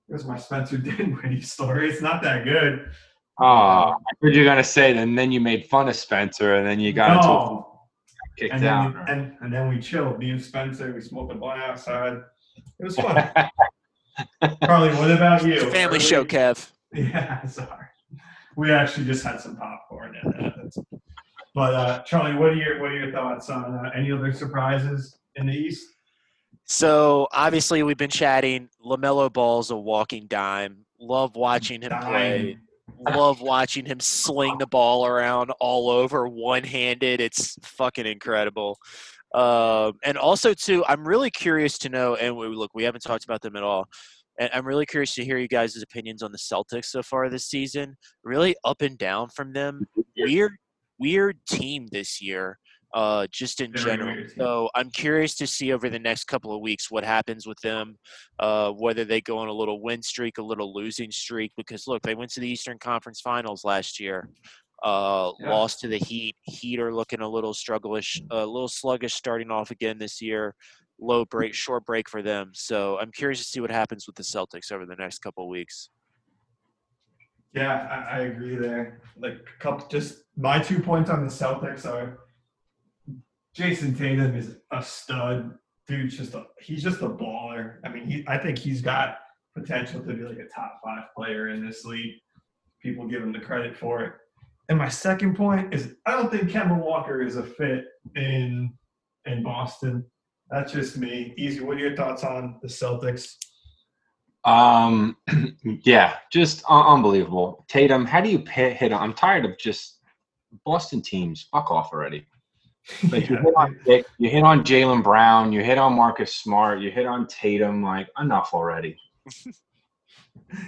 here's 0.07 0.27
my 0.27 0.37
Spencer 0.37 0.77
Dinwiddie 0.77 1.41
story. 1.41 1.88
It's 1.88 2.03
not 2.03 2.23
that 2.23 2.45
good. 2.45 2.91
Oh, 3.40 3.44
I 3.44 3.94
heard 4.20 4.35
you 4.35 4.40
were 4.40 4.46
gonna 4.46 4.64
say, 4.64 4.96
and 4.96 5.16
then 5.18 5.31
you 5.33 5.40
made 5.40 5.66
fun 5.66 5.88
of 5.88 5.96
Spencer, 5.96 6.57
and 6.57 6.66
then 6.66 6.81
you 6.81 6.92
got 6.92 7.16
into 7.16 7.27
No. 7.29 7.81
kicked 8.37 8.53
And 8.55 8.62
then, 8.62 8.72
out. 8.72 8.94
we, 8.94 9.12
and, 9.12 9.37
and 9.40 9.53
then 9.53 9.68
we 9.68 9.79
chilled. 9.81 10.18
Me 10.18 10.31
and 10.31 10.42
Spencer, 10.42 10.92
we 10.92 11.01
smoked 11.01 11.33
a 11.33 11.35
blunt 11.37 11.61
outside. 11.61 12.18
It 12.81 12.85
was 12.85 12.96
fun. 12.96 13.16
Carly, 14.64 14.88
what 14.96 15.11
about 15.11 15.46
you? 15.46 15.61
Family 15.70 15.96
Early- 15.96 15.98
show, 16.01 16.24
Kev. 16.24 16.70
Yeah, 16.92 17.46
sorry. 17.46 17.87
We 18.57 18.72
actually 18.72 19.07
just 19.07 19.24
had 19.24 19.40
some 19.40 19.57
popcorn 19.57 20.16
and 20.20 20.35
uh, 20.35 20.51
that's- 20.57 20.79
But 21.55 21.74
uh, 21.74 22.03
Charlie, 22.03 22.35
what 22.35 22.51
are 22.51 22.55
your 22.55 22.81
what 22.81 22.90
are 22.90 22.96
your 22.98 23.12
thoughts 23.12 23.48
on 23.51 23.64
uh, 23.87 23.90
any 23.94 24.11
other 24.11 24.33
surprises 24.33 25.18
in 25.37 25.46
the 25.46 25.53
East? 25.53 25.87
So 26.64 27.29
obviously 27.33 27.83
we've 27.85 27.96
been 27.96 28.11
chatting. 28.11 28.68
LaMelo 28.85 29.33
Ball's 29.33 29.70
a 29.70 29.77
walking 29.77 30.27
dime. 30.27 30.85
Love 31.01 31.37
watching 31.37 31.83
him 31.83 31.92
play. 32.03 32.59
Love 33.01 33.41
watching 33.41 33.85
him 33.85 34.01
sling 34.01 34.59
the 34.59 34.67
ball 34.67 35.07
around 35.07 35.51
all 35.61 35.91
over 35.91 36.27
one-handed. 36.29 37.21
It's 37.21 37.57
fucking 37.63 38.07
incredible. 38.07 38.79
Um, 39.35 39.93
and 40.05 40.17
also 40.17 40.55
too, 40.55 40.85
I'm 40.87 41.07
really 41.07 41.31
curious 41.31 41.79
to 41.79 41.89
know. 41.89 42.17
And 42.17 42.37
we, 42.37 42.49
look, 42.49 42.71
we 42.75 42.85
haven't 42.85 43.03
talked 43.03 43.25
about 43.25 43.43
them 43.43 43.57
at 43.57 43.63
all. 43.63 43.87
And 44.41 44.51
I'm 44.53 44.67
really 44.67 44.87
curious 44.87 45.15
to 45.17 45.25
hear 45.25 45.39
you 45.39 45.49
guys' 45.49 45.81
opinions 45.83 46.23
on 46.23 46.33
the 46.33 46.39
Celtics 46.39 46.87
so 46.87 47.03
far 47.03 47.29
this 47.29 47.47
season. 47.47 47.97
Really 48.23 48.55
up 48.65 48.83
and 48.83 48.97
down 48.97 49.29
from 49.29 49.53
them. 49.53 49.85
Weird, 50.17 50.53
weird 50.99 51.39
team 51.49 51.89
this 51.91 52.21
year. 52.23 52.59
Uh, 52.94 53.27
just 53.31 53.61
in 53.61 53.70
Very 53.72 53.85
general. 53.85 54.14
weird. 54.14 54.31
So 54.38 54.70
I'm 54.74 54.90
curious 54.90 55.35
to 55.37 55.46
see 55.46 55.72
over 55.72 55.90
the 55.90 55.98
next 55.98 56.24
couple 56.24 56.55
of 56.55 56.62
weeks 56.62 56.90
what 56.90 57.05
happens 57.05 57.46
with 57.46 57.61
them. 57.61 57.96
Uh, 58.38 58.70
whether 58.72 59.05
they 59.05 59.20
go 59.20 59.37
on 59.38 59.48
a 59.48 59.53
little 59.53 59.83
win 59.83 60.03
streak, 60.03 60.38
a 60.38 60.42
little 60.42 60.72
losing 60.74 61.11
streak. 61.11 61.53
Because 61.57 61.87
look, 61.87 62.01
they 62.03 62.14
went 62.14 62.31
to 62.33 62.40
the 62.40 62.48
Eastern 62.48 62.79
Conference 62.79 63.20
Finals 63.20 63.62
last 63.64 64.01
year. 64.01 64.31
Uh, 64.83 65.33
Yeah. 65.40 65.50
lost 65.50 65.81
to 65.81 65.88
the 65.88 65.98
Heat. 65.98 66.37
Heat 66.42 66.81
are 66.81 66.94
looking 66.94 67.21
a 67.21 67.29
little 67.29 67.52
strugglish, 67.52 68.23
a 68.31 68.46
little 68.46 68.69
sluggish 68.69 69.13
starting 69.15 69.50
off 69.50 69.71
again 69.71 69.98
this 69.98 70.23
year. 70.23 70.54
Low 71.00 71.25
break, 71.27 71.52
short 71.52 71.85
break 71.85 72.08
for 72.08 72.23
them. 72.23 72.52
So 72.54 72.98
I'm 72.98 73.13
curious 73.13 73.38
to 73.40 73.44
see 73.44 73.60
what 73.60 73.71
happens 73.71 74.06
with 74.06 74.17
the 74.17 74.23
Celtics 74.23 74.73
over 74.73 74.87
the 74.87 74.96
next 74.96 75.19
couple 75.19 75.44
of 75.44 75.50
weeks. 75.50 75.90
Yeah, 77.54 77.87
I, 77.90 78.17
I 78.17 78.21
agree 78.21 78.56
there. 78.56 79.02
Like 79.17 79.35
a 79.35 79.63
couple, 79.63 79.87
just 79.88 80.23
my 80.37 80.58
two 80.58 80.81
points 80.81 81.10
on 81.10 81.23
the 81.25 81.31
Celtics 81.31 81.85
are 81.87 82.21
Jayson 83.59 83.98
Tatum 83.98 84.37
is 84.37 84.56
a 84.71 84.81
stud. 84.81 85.59
dude's 85.88 86.17
just 86.17 86.35
a, 86.35 86.46
he's 86.61 86.83
just 86.83 87.02
a 87.02 87.09
baller. 87.09 87.79
I 87.85 87.88
mean, 87.88 88.06
he 88.06 88.25
I 88.29 88.38
think 88.38 88.56
he's 88.56 88.81
got 88.81 89.19
potential 89.56 90.00
to 90.00 90.15
be 90.15 90.23
like 90.23 90.38
a 90.38 90.46
top 90.54 90.81
five 90.85 91.04
player 91.17 91.48
in 91.48 91.67
this 91.67 91.85
league. 91.85 92.15
People 92.81 93.09
give 93.09 93.21
him 93.21 93.33
the 93.33 93.40
credit 93.40 93.77
for 93.77 94.04
it. 94.04 94.13
And 94.69 94.79
my 94.79 94.88
second 94.88 95.35
point 95.35 95.75
is 95.75 95.96
I 96.06 96.13
don't 96.13 96.31
think 96.31 96.50
Kemba 96.50 96.79
Walker 96.79 97.21
is 97.21 97.37
a 97.37 97.42
fit 97.42 97.87
in 98.15 98.73
in 99.27 99.42
Boston. 99.42 100.04
That's 100.50 100.73
just 100.73 100.96
me. 100.96 101.35
Easy. 101.37 101.61
What 101.61 101.79
are 101.79 101.81
your 101.81 101.96
thoughts 101.96 102.23
on 102.23 102.61
the 102.63 102.69
Celtics? 102.69 103.35
Um, 104.44 105.17
yeah, 105.83 106.15
just 106.31 106.63
un- 106.69 106.87
unbelievable. 106.87 107.67
Tatum, 107.69 108.06
how 108.06 108.21
do 108.21 108.31
you 108.31 108.44
hit, 108.48 108.77
hit? 108.77 108.92
I'm 108.92 109.15
tired 109.15 109.44
of 109.44 109.59
just 109.59 109.98
Boston 110.65 111.02
teams. 111.02 111.48
Fuck 111.52 111.73
off 111.73 111.92
already. 111.92 112.25
Like 113.11 113.29
you 113.29 113.37
hit 113.37 113.55
on 113.57 113.79
you 114.19 114.31
hit 114.31 114.43
on 114.43 114.65
Jaylen 114.65 115.03
Brown, 115.03 115.53
you 115.53 115.63
hit 115.63 115.79
on 115.79 115.95
Marcus 115.95 116.35
Smart, 116.35 116.81
you 116.81 116.91
hit 116.91 117.07
on 117.07 117.27
Tatum. 117.27 117.83
Like 117.83 118.09
enough 118.19 118.51
already. 118.55 118.99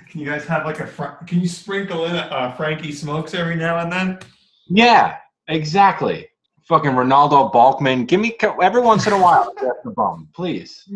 Can 0.08 0.20
you 0.20 0.26
guys 0.26 0.44
have 0.44 0.66
like 0.66 0.80
a 0.80 1.18
can 1.26 1.40
you 1.40 1.48
sprinkle 1.48 2.04
in 2.04 2.14
a 2.14 2.18
uh, 2.18 2.56
Frankie 2.56 2.92
Smokes 2.92 3.34
every 3.34 3.56
now 3.56 3.78
and 3.78 3.90
then? 3.90 4.18
Yeah, 4.68 5.16
exactly. 5.48 6.28
Fucking 6.64 6.94
Renaldo 6.94 7.50
Balkman. 7.50 8.06
Give 8.06 8.20
me 8.20 8.36
every 8.62 8.80
once 8.80 9.06
in 9.06 9.12
a 9.12 9.20
while. 9.20 9.52
The 9.84 9.90
bum, 9.90 10.28
please. 10.34 10.88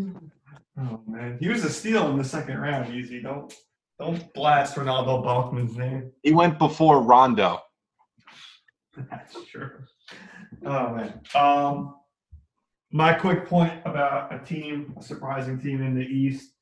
Oh 0.79 1.01
man, 1.07 1.39
he 1.41 1.49
was 1.49 1.65
a 1.65 1.71
steal 1.71 2.11
in 2.11 2.19
the 2.19 2.25
second 2.25 2.59
round. 2.59 2.95
Easy, 2.95 3.23
don't 3.23 3.53
don't 3.99 4.33
blast 4.35 4.77
Renaldo 4.77 5.23
Balkman's 5.23 5.77
name. 5.77 6.13
He 6.23 6.33
went 6.33 6.59
before 6.59 7.01
Rondo. 7.03 7.61
That's 9.11 9.37
true. 9.47 9.71
Oh 10.65 10.95
man. 10.95 11.21
Um, 11.35 11.97
my 12.91 13.13
quick 13.13 13.47
point 13.47 13.73
about 13.85 14.33
a 14.33 14.45
team, 14.45 14.95
a 14.99 15.03
surprising 15.03 15.61
team 15.61 15.83
in 15.83 15.95
the 15.95 16.05
East, 16.05 16.53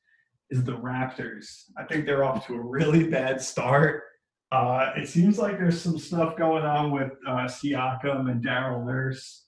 is 0.49 0.63
the 0.63 0.73
Raptors. 0.73 1.63
I 1.77 1.83
think 1.83 2.05
they're 2.05 2.23
off 2.23 2.45
to 2.47 2.55
a 2.55 2.59
really 2.59 3.07
bad 3.07 3.41
start. 3.41 4.03
Uh, 4.51 4.91
it 4.95 5.07
seems 5.07 5.37
like 5.39 5.57
there's 5.57 5.81
some 5.81 5.97
stuff 5.97 6.37
going 6.37 6.63
on 6.63 6.91
with 6.91 7.11
uh, 7.27 7.45
Siakam 7.45 8.29
and 8.29 8.43
Daryl 8.43 8.85
Nurse, 8.85 9.45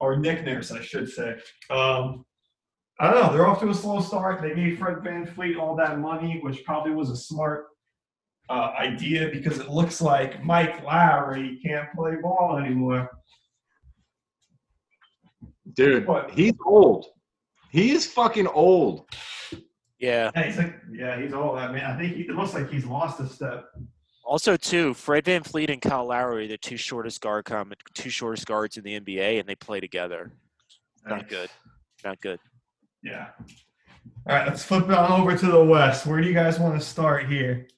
or 0.00 0.16
Nick 0.16 0.44
Nurse, 0.44 0.72
I 0.72 0.80
should 0.80 1.08
say. 1.08 1.36
Um, 1.70 2.24
I 2.98 3.10
don't 3.10 3.22
know. 3.22 3.32
They're 3.32 3.46
off 3.46 3.60
to 3.60 3.68
a 3.68 3.74
slow 3.74 4.00
start. 4.00 4.40
They 4.40 4.54
gave 4.54 4.78
Fred 4.78 4.98
VanVleet 4.98 5.58
all 5.58 5.76
that 5.76 5.98
money, 5.98 6.40
which 6.42 6.64
probably 6.64 6.92
was 6.92 7.10
a 7.10 7.16
smart 7.16 7.66
uh, 8.48 8.72
idea 8.78 9.28
because 9.28 9.58
it 9.58 9.68
looks 9.68 10.00
like 10.00 10.42
Mike 10.42 10.82
Lowry 10.82 11.60
can't 11.64 11.92
play 11.94 12.16
ball 12.22 12.58
anymore. 12.58 13.10
Dude, 15.76 16.06
What? 16.06 16.30
he's 16.30 16.54
old. 16.64 17.06
He's 17.70 18.06
fucking 18.10 18.46
old. 18.46 19.06
Yeah. 19.98 20.30
Yeah, 20.34 20.42
he's 20.42 20.56
like, 20.56 20.74
yeah, 20.90 21.20
he's 21.20 21.32
old. 21.34 21.58
I 21.58 21.70
mean, 21.70 21.82
I 21.82 21.96
think 21.98 22.16
he, 22.16 22.22
it 22.22 22.30
looks 22.34 22.54
like 22.54 22.70
he's 22.70 22.86
lost 22.86 23.20
a 23.20 23.26
step. 23.28 23.66
Also, 24.24 24.56
too, 24.56 24.92
Fred 24.94 25.24
VanVleet 25.24 25.70
and 25.70 25.80
Kyle 25.80 26.06
Lowry, 26.06 26.48
the 26.48 26.58
two 26.58 26.76
shortest 26.76 27.20
guard 27.20 27.44
com- 27.44 27.72
two 27.94 28.10
shortest 28.10 28.46
guards 28.46 28.76
in 28.76 28.82
the 28.84 28.98
NBA, 28.98 29.38
and 29.38 29.48
they 29.48 29.54
play 29.54 29.78
together. 29.78 30.32
Not 31.06 31.28
good. 31.28 31.48
Not 32.04 32.20
good. 32.20 32.40
Yeah. 33.02 33.28
All 34.28 34.34
right, 34.34 34.46
let's 34.48 34.64
flip 34.64 34.84
it 34.84 34.90
on 34.90 35.20
over 35.20 35.36
to 35.36 35.46
the 35.46 35.64
West. 35.64 36.06
Where 36.06 36.20
do 36.20 36.26
you 36.26 36.34
guys 36.34 36.58
want 36.58 36.78
to 36.80 36.84
start 36.84 37.26
here? 37.26 37.68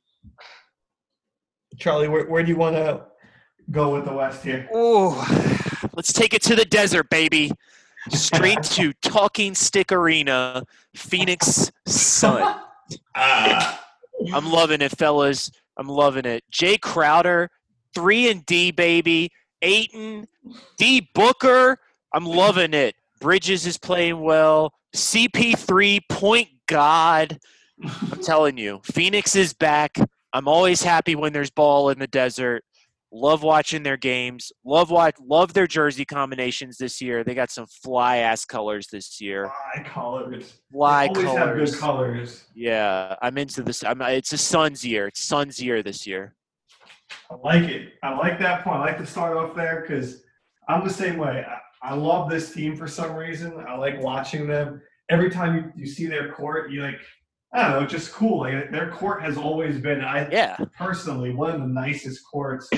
Charlie, 1.78 2.08
where, 2.08 2.26
where 2.26 2.42
do 2.42 2.50
you 2.50 2.56
want 2.56 2.76
to 2.76 3.02
go 3.70 3.92
with 3.94 4.04
the 4.06 4.12
West 4.12 4.42
here? 4.42 4.68
Oh, 4.72 5.14
let's 5.94 6.12
take 6.12 6.32
it 6.34 6.42
to 6.42 6.56
the 6.56 6.64
desert, 6.64 7.10
baby. 7.10 7.52
Straight 8.10 8.62
to 8.62 8.92
Talking 9.02 9.54
Stick 9.54 9.92
Arena, 9.92 10.64
Phoenix 10.94 11.70
Sun. 11.86 12.60
Ah, 13.14 13.84
I'm 14.32 14.50
loving 14.50 14.80
it, 14.80 14.96
fellas. 14.96 15.50
I'm 15.76 15.88
loving 15.88 16.24
it. 16.24 16.44
Jae 16.52 16.80
Crowder, 16.80 17.50
three 17.94 18.30
and 18.30 18.44
D, 18.46 18.70
baby. 18.70 19.30
Ayton, 19.62 20.26
D 20.76 21.08
Booker. 21.14 21.78
I'm 22.12 22.24
loving 22.24 22.74
it. 22.74 22.94
Bridges 23.20 23.66
is 23.66 23.78
playing 23.78 24.20
well. 24.20 24.72
CP3, 24.94 26.00
point 26.08 26.48
God. 26.66 27.38
I'm 27.82 28.22
telling 28.22 28.56
you, 28.56 28.80
Phoenix 28.84 29.36
is 29.36 29.52
back. 29.52 29.96
I'm 30.32 30.48
always 30.48 30.82
happy 30.82 31.14
when 31.14 31.32
there's 31.32 31.50
ball 31.50 31.90
in 31.90 31.98
the 31.98 32.06
desert. 32.06 32.64
Love 33.10 33.42
watching 33.42 33.82
their 33.82 33.96
games. 33.96 34.52
Love 34.64 34.90
watch. 34.90 35.14
Love 35.24 35.54
their 35.54 35.66
jersey 35.66 36.04
combinations 36.04 36.76
this 36.76 37.00
year. 37.00 37.24
They 37.24 37.34
got 37.34 37.50
some 37.50 37.66
fly 37.82 38.18
ass 38.18 38.44
colors 38.44 38.86
this 38.92 39.18
year. 39.20 39.50
fly 39.74 39.82
colors. 39.84 40.60
Fly 40.70 41.06
always 41.06 41.26
have 41.26 41.36
colors. 41.36 41.70
good 41.70 41.80
colors. 41.80 42.44
Yeah, 42.54 43.16
I'm 43.22 43.38
into 43.38 43.62
this. 43.62 43.82
I'm, 43.82 44.02
it's 44.02 44.32
a 44.34 44.38
Suns 44.38 44.84
year. 44.84 45.08
It's 45.08 45.24
Suns 45.24 45.60
year 45.60 45.82
this 45.82 46.06
year. 46.06 46.34
I 47.30 47.36
like 47.36 47.64
it. 47.64 47.94
I 48.02 48.14
like 48.14 48.38
that 48.40 48.62
point. 48.62 48.76
I 48.76 48.80
like 48.80 48.98
to 48.98 49.06
start 49.06 49.38
off 49.38 49.56
there 49.56 49.80
because 49.80 50.24
I'm 50.68 50.86
the 50.86 50.92
same 50.92 51.16
way. 51.16 51.46
I, 51.48 51.90
I 51.90 51.94
love 51.94 52.28
this 52.28 52.52
team 52.52 52.76
for 52.76 52.86
some 52.86 53.14
reason. 53.14 53.64
I 53.66 53.76
like 53.76 54.02
watching 54.02 54.46
them. 54.46 54.82
Every 55.08 55.30
time 55.30 55.56
you, 55.56 55.72
you 55.74 55.86
see 55.86 56.06
their 56.06 56.30
court, 56.32 56.70
you 56.70 56.82
like, 56.82 57.00
I 57.54 57.62
don't 57.62 57.80
know, 57.80 57.86
just 57.86 58.12
cool. 58.12 58.40
Like 58.40 58.70
their 58.70 58.90
court 58.90 59.22
has 59.22 59.38
always 59.38 59.78
been, 59.78 60.02
I 60.02 60.28
Yeah, 60.30 60.58
personally, 60.76 61.32
one 61.32 61.54
of 61.54 61.60
the 61.62 61.66
nicest 61.66 62.22
courts 62.30 62.68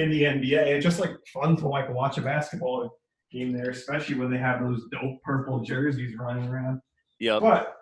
in 0.00 0.10
the 0.10 0.22
NBA. 0.22 0.66
It's 0.66 0.84
just 0.84 1.00
like 1.00 1.14
fun 1.32 1.56
to 1.56 1.68
like 1.68 1.92
watch 1.92 2.18
a 2.18 2.22
basketball 2.22 2.90
game 3.30 3.52
there, 3.52 3.70
especially 3.70 4.16
when 4.16 4.30
they 4.30 4.38
have 4.38 4.60
those 4.60 4.84
dope 4.90 5.22
purple 5.22 5.60
jerseys 5.60 6.16
running 6.16 6.48
around. 6.48 6.80
Yeah. 7.18 7.38
But 7.40 7.76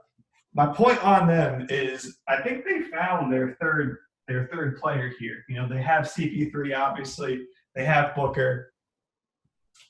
my 0.54 0.66
point 0.66 1.02
on 1.04 1.28
them 1.28 1.66
is 1.70 2.18
I 2.28 2.42
think 2.42 2.64
they 2.64 2.82
found 2.82 3.32
their 3.32 3.56
third 3.60 3.98
their 4.26 4.48
third 4.52 4.78
player 4.78 5.12
here. 5.18 5.44
You 5.48 5.56
know, 5.56 5.68
they 5.68 5.82
have 5.82 6.04
CP3 6.04 6.76
obviously, 6.76 7.46
they 7.74 7.84
have 7.84 8.14
Booker. 8.14 8.72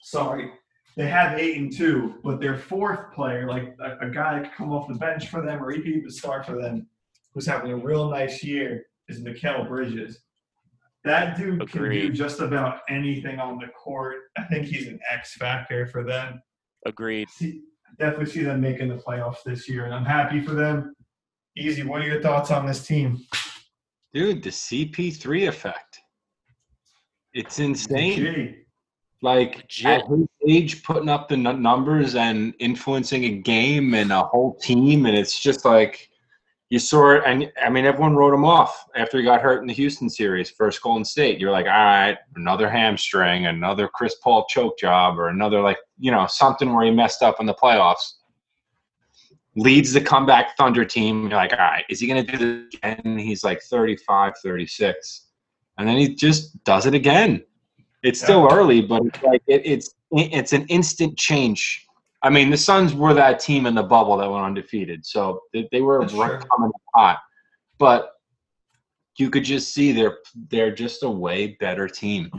Sorry. 0.02 0.50
They 0.96 1.08
have 1.08 1.38
eight 1.38 1.58
and 1.58 1.72
two, 1.72 2.14
but 2.24 2.40
their 2.40 2.58
fourth 2.58 3.12
player, 3.14 3.48
like 3.48 3.76
a, 3.80 4.06
a 4.06 4.10
guy 4.10 4.34
that 4.34 4.44
could 4.44 4.56
come 4.56 4.72
off 4.72 4.88
the 4.88 4.94
bench 4.94 5.28
for 5.28 5.42
them 5.42 5.62
or 5.62 5.70
he 5.70 5.78
could 5.78 5.92
even 5.92 6.10
start 6.10 6.44
for 6.44 6.60
them, 6.60 6.88
who's 7.32 7.46
having 7.46 7.70
a 7.70 7.76
real 7.76 8.10
nice 8.10 8.42
year, 8.42 8.84
is 9.08 9.22
Mikal 9.22 9.68
Bridges. 9.68 10.20
That 11.08 11.38
dude 11.38 11.66
can 11.70 11.88
do 11.90 12.12
just 12.12 12.40
about 12.40 12.80
anything 12.90 13.40
on 13.40 13.58
the 13.58 13.68
court. 13.68 14.16
I 14.36 14.42
think 14.44 14.66
he's 14.66 14.88
an 14.88 15.00
X 15.10 15.36
factor 15.36 15.86
for 15.86 16.04
them 16.04 16.42
Agreed. 16.84 17.30
see, 17.30 17.62
definitely 17.98 18.26
see 18.26 18.42
them 18.42 18.60
making 18.60 18.88
the 18.88 18.96
playoffs 18.96 19.42
this 19.42 19.70
year, 19.70 19.86
and 19.86 19.94
I'm 19.94 20.04
happy 20.04 20.42
for 20.42 20.52
them. 20.52 20.94
Easy. 21.56 21.82
What 21.82 22.02
are 22.02 22.06
your 22.06 22.20
thoughts 22.20 22.50
on 22.50 22.66
this 22.66 22.86
team? 22.86 23.24
Dude, 24.12 24.42
the 24.42 24.50
CP3 24.50 25.48
effect. 25.48 25.98
It's 27.32 27.58
insane. 27.58 28.14
Gee, 28.16 28.54
Like 29.22 29.56
Legit. 29.56 29.86
at 30.02 30.08
his 30.08 30.26
age, 30.46 30.82
putting 30.82 31.08
up 31.08 31.30
the 31.30 31.36
n- 31.36 31.62
numbers 31.62 32.16
and 32.16 32.52
influencing 32.58 33.24
a 33.24 33.30
game 33.38 33.94
and 33.94 34.12
a 34.12 34.24
whole 34.24 34.56
team, 34.56 35.06
and 35.06 35.16
it's 35.16 35.38
just 35.40 35.64
like 35.64 36.07
you 36.70 36.78
saw 36.78 37.12
it. 37.12 37.22
And 37.26 37.50
I 37.62 37.70
mean, 37.70 37.84
everyone 37.84 38.16
wrote 38.16 38.34
him 38.34 38.44
off 38.44 38.86
after 38.94 39.18
he 39.18 39.24
got 39.24 39.40
hurt 39.40 39.60
in 39.60 39.66
the 39.66 39.74
Houston 39.74 40.08
series, 40.08 40.50
first 40.50 40.82
Golden 40.82 41.04
State. 41.04 41.38
You're 41.38 41.50
like, 41.50 41.66
all 41.66 41.72
right, 41.72 42.18
another 42.36 42.68
hamstring, 42.68 43.46
another 43.46 43.88
Chris 43.88 44.16
Paul 44.16 44.46
choke 44.48 44.78
job, 44.78 45.18
or 45.18 45.28
another 45.28 45.60
like 45.60 45.78
you 45.98 46.10
know 46.10 46.26
something 46.26 46.72
where 46.72 46.84
he 46.84 46.90
messed 46.90 47.22
up 47.22 47.40
in 47.40 47.46
the 47.46 47.54
playoffs. 47.54 48.14
Leads 49.56 49.92
the 49.92 50.00
comeback 50.00 50.56
Thunder 50.56 50.84
team. 50.84 51.22
You're 51.22 51.36
like, 51.36 51.52
all 51.52 51.58
right, 51.58 51.84
is 51.88 51.98
he 51.98 52.06
going 52.06 52.24
to 52.24 52.32
do 52.32 52.38
this 52.38 52.74
again? 52.74 53.18
He's 53.18 53.42
like 53.42 53.60
35, 53.60 54.34
36. 54.40 55.26
And 55.78 55.88
then 55.88 55.96
he 55.96 56.14
just 56.14 56.62
does 56.62 56.86
it 56.86 56.94
again 56.94 57.42
it's 58.02 58.20
still 58.20 58.48
early, 58.50 58.80
but 58.80 59.02
it's 59.04 59.22
like 59.22 59.42
it, 59.46 59.62
it's 59.64 59.94
it's 60.12 60.52
an 60.52 60.66
instant 60.66 61.18
change. 61.18 61.86
I 62.22 62.30
mean, 62.30 62.50
the 62.50 62.56
Suns 62.56 62.94
were 62.94 63.14
that 63.14 63.38
team 63.38 63.66
in 63.66 63.74
the 63.74 63.82
bubble 63.82 64.16
that 64.16 64.30
went 64.30 64.44
undefeated, 64.44 65.06
so 65.06 65.42
they, 65.52 65.68
they 65.70 65.80
were 65.80 66.00
right 66.00 66.42
coming 66.50 66.72
hot. 66.94 67.18
But 67.78 68.12
you 69.16 69.30
could 69.30 69.44
just 69.44 69.72
see 69.72 69.92
they're 69.92 70.18
they're 70.50 70.74
just 70.74 71.02
a 71.02 71.10
way 71.10 71.56
better 71.60 71.88
team. 71.88 72.30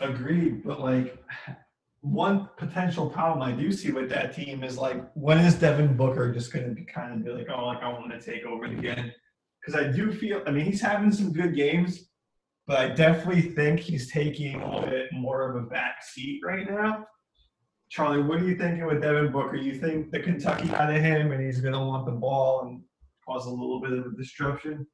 agreed. 0.00 0.64
But 0.64 0.80
like, 0.80 1.22
one 2.02 2.48
potential 2.56 3.08
problem 3.08 3.42
I 3.42 3.52
do 3.52 3.70
see 3.70 3.92
with 3.92 4.10
that 4.10 4.34
team 4.34 4.64
is 4.64 4.76
like, 4.76 5.02
when 5.14 5.38
is 5.38 5.54
Devin 5.54 5.96
Booker 5.96 6.32
just 6.32 6.52
going 6.52 6.68
to 6.68 6.74
be 6.74 6.84
kind 6.84 7.12
of 7.12 7.24
be 7.24 7.30
like, 7.30 7.46
oh, 7.48 7.66
like 7.66 7.82
I 7.82 7.88
want 7.88 8.10
to 8.10 8.20
take 8.20 8.44
over 8.44 8.64
again? 8.64 9.12
Because 9.60 9.80
I 9.80 9.88
do 9.88 10.12
feel, 10.12 10.42
I 10.46 10.50
mean, 10.50 10.64
he's 10.64 10.80
having 10.80 11.12
some 11.12 11.32
good 11.32 11.54
games, 11.54 12.08
but 12.66 12.78
I 12.78 12.88
definitely 12.88 13.42
think 13.42 13.78
he's 13.78 14.10
taking 14.10 14.60
a 14.60 14.82
bit 14.82 15.12
more 15.12 15.48
of 15.48 15.62
a 15.62 15.66
back 15.66 16.02
seat 16.02 16.40
right 16.44 16.68
now. 16.68 17.06
Charlie, 17.92 18.22
what 18.22 18.40
are 18.40 18.48
you 18.48 18.56
thinking 18.56 18.86
with 18.86 19.02
Devin 19.02 19.30
Booker? 19.30 19.56
You 19.56 19.74
think 19.74 20.10
the 20.10 20.18
Kentucky 20.18 20.70
out 20.70 20.88
of 20.90 21.02
him 21.02 21.30
and 21.30 21.44
he's 21.44 21.60
going 21.60 21.74
to 21.74 21.78
want 21.80 22.06
the 22.06 22.12
ball 22.12 22.62
and 22.62 22.80
cause 23.28 23.44
a 23.44 23.50
little 23.50 23.82
bit 23.82 23.92
of 23.92 24.06
a 24.06 24.16
disruption? 24.16 24.86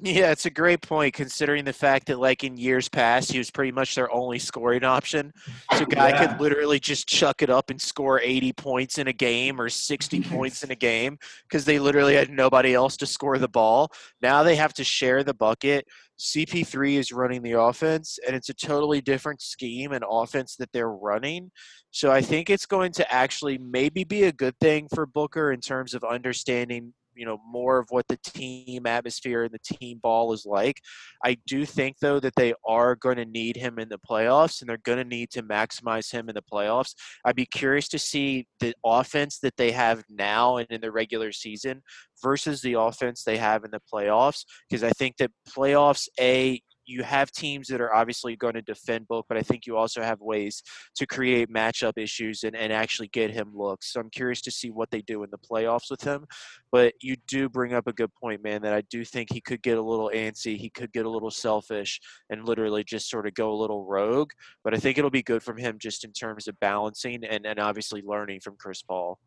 Yeah, 0.00 0.30
it's 0.32 0.46
a 0.46 0.50
great 0.50 0.80
point 0.80 1.12
considering 1.12 1.66
the 1.66 1.74
fact 1.74 2.06
that, 2.06 2.18
like 2.18 2.44
in 2.44 2.56
years 2.56 2.88
past, 2.88 3.30
he 3.30 3.36
was 3.38 3.50
pretty 3.50 3.70
much 3.70 3.94
their 3.94 4.10
only 4.10 4.38
scoring 4.38 4.82
option. 4.82 5.30
So, 5.76 5.84
guy 5.84 6.08
Yeah. 6.08 6.26
could 6.26 6.40
literally 6.40 6.80
just 6.80 7.06
chuck 7.06 7.42
it 7.42 7.50
up 7.50 7.68
and 7.68 7.78
score 7.80 8.18
80 8.18 8.54
points 8.54 8.96
in 8.96 9.08
a 9.08 9.12
game 9.12 9.60
or 9.60 9.68
60 9.68 10.20
points 10.30 10.64
in 10.64 10.70
a 10.70 10.74
game 10.74 11.18
because 11.42 11.66
they 11.66 11.78
literally 11.78 12.14
had 12.14 12.30
nobody 12.30 12.72
else 12.74 12.96
to 12.96 13.06
score 13.06 13.36
the 13.38 13.46
ball. 13.46 13.92
Now 14.22 14.42
they 14.42 14.56
have 14.56 14.72
to 14.74 14.84
share 14.84 15.22
the 15.22 15.34
bucket. 15.34 15.86
CP3 16.18 16.94
is 16.94 17.12
running 17.12 17.42
the 17.42 17.52
offense, 17.52 18.18
and 18.26 18.34
it's 18.34 18.48
a 18.48 18.54
totally 18.54 19.00
different 19.00 19.40
scheme 19.40 19.92
and 19.92 20.04
offense 20.08 20.56
that 20.56 20.72
they're 20.72 20.90
running. 20.90 21.50
So, 21.90 22.10
I 22.10 22.20
think 22.20 22.50
it's 22.50 22.66
going 22.66 22.92
to 22.92 23.12
actually 23.12 23.58
maybe 23.58 24.04
be 24.04 24.24
a 24.24 24.32
good 24.32 24.58
thing 24.60 24.88
for 24.94 25.06
Booker 25.06 25.52
in 25.52 25.60
terms 25.60 25.94
of 25.94 26.04
understanding 26.04 26.92
you 27.18 27.26
know 27.26 27.38
more 27.46 27.78
of 27.78 27.86
what 27.90 28.06
the 28.08 28.18
team 28.24 28.86
atmosphere 28.86 29.42
and 29.42 29.52
the 29.52 29.76
team 29.76 29.98
ball 30.02 30.32
is 30.32 30.46
like. 30.46 30.80
I 31.24 31.36
do 31.46 31.66
think 31.66 31.98
though 32.00 32.20
that 32.20 32.36
they 32.36 32.54
are 32.66 32.94
going 32.94 33.16
to 33.16 33.24
need 33.24 33.56
him 33.56 33.78
in 33.78 33.88
the 33.88 33.98
playoffs 33.98 34.60
and 34.60 34.68
they're 34.68 34.78
going 34.78 34.98
to 34.98 35.04
need 35.04 35.30
to 35.30 35.42
maximize 35.42 36.10
him 36.10 36.28
in 36.28 36.34
the 36.34 36.42
playoffs. 36.42 36.94
I'd 37.24 37.36
be 37.36 37.46
curious 37.46 37.88
to 37.88 37.98
see 37.98 38.46
the 38.60 38.74
offense 38.84 39.40
that 39.40 39.56
they 39.56 39.72
have 39.72 40.04
now 40.08 40.56
and 40.56 40.68
in 40.70 40.80
the 40.80 40.92
regular 40.92 41.32
season 41.32 41.82
versus 42.22 42.60
the 42.62 42.74
offense 42.74 43.22
they 43.22 43.36
have 43.36 43.64
in 43.64 43.70
the 43.70 43.82
playoffs 43.92 44.44
because 44.68 44.84
I 44.84 44.90
think 44.90 45.16
that 45.18 45.30
playoffs 45.48 46.08
a 46.20 46.60
you 46.88 47.02
have 47.02 47.30
teams 47.30 47.68
that 47.68 47.80
are 47.80 47.94
obviously 47.94 48.34
going 48.34 48.54
to 48.54 48.62
defend 48.62 49.06
Book, 49.06 49.26
but 49.28 49.36
I 49.36 49.42
think 49.42 49.66
you 49.66 49.76
also 49.76 50.02
have 50.02 50.20
ways 50.20 50.62
to 50.96 51.06
create 51.06 51.52
matchup 51.52 51.92
issues 51.96 52.44
and, 52.44 52.56
and 52.56 52.72
actually 52.72 53.08
get 53.08 53.30
him 53.30 53.52
looks. 53.54 53.92
So 53.92 54.00
I'm 54.00 54.10
curious 54.10 54.40
to 54.42 54.50
see 54.50 54.70
what 54.70 54.90
they 54.90 55.02
do 55.02 55.22
in 55.22 55.30
the 55.30 55.38
playoffs 55.38 55.90
with 55.90 56.02
him. 56.02 56.26
But 56.72 56.94
you 57.02 57.16
do 57.28 57.48
bring 57.48 57.74
up 57.74 57.86
a 57.86 57.92
good 57.92 58.10
point, 58.14 58.42
man, 58.42 58.62
that 58.62 58.72
I 58.72 58.82
do 58.90 59.04
think 59.04 59.32
he 59.32 59.40
could 59.40 59.62
get 59.62 59.76
a 59.76 59.82
little 59.82 60.10
antsy. 60.14 60.56
He 60.56 60.70
could 60.70 60.92
get 60.92 61.06
a 61.06 61.10
little 61.10 61.30
selfish 61.30 62.00
and 62.30 62.46
literally 62.46 62.84
just 62.84 63.10
sort 63.10 63.26
of 63.26 63.34
go 63.34 63.52
a 63.52 63.60
little 63.60 63.84
rogue. 63.84 64.30
But 64.64 64.74
I 64.74 64.78
think 64.78 64.96
it'll 64.96 65.10
be 65.10 65.22
good 65.22 65.42
from 65.42 65.58
him 65.58 65.76
just 65.78 66.04
in 66.04 66.12
terms 66.12 66.48
of 66.48 66.58
balancing 66.58 67.22
and, 67.24 67.46
and 67.46 67.58
obviously 67.60 68.02
learning 68.02 68.40
from 68.40 68.56
Chris 68.58 68.82
Paul. 68.82 69.18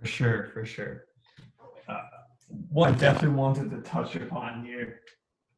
For 0.00 0.06
sure, 0.06 0.50
for 0.52 0.64
sure. 0.64 1.04
Uh, 1.88 1.98
what 2.70 2.90
I 2.90 2.92
definitely 2.92 3.36
wanted 3.36 3.70
to 3.70 3.78
touch 3.78 4.14
upon 4.14 4.64
here 4.64 5.00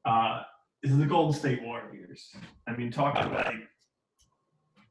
uh, 0.05 0.43
is 0.83 0.97
the 0.97 1.07
Golden 1.07 1.39
State 1.39 1.63
Warriors. 1.63 2.31
I 2.67 2.75
mean, 2.75 2.91
talking 2.91 3.25
about 3.25 3.47
like 3.47 3.69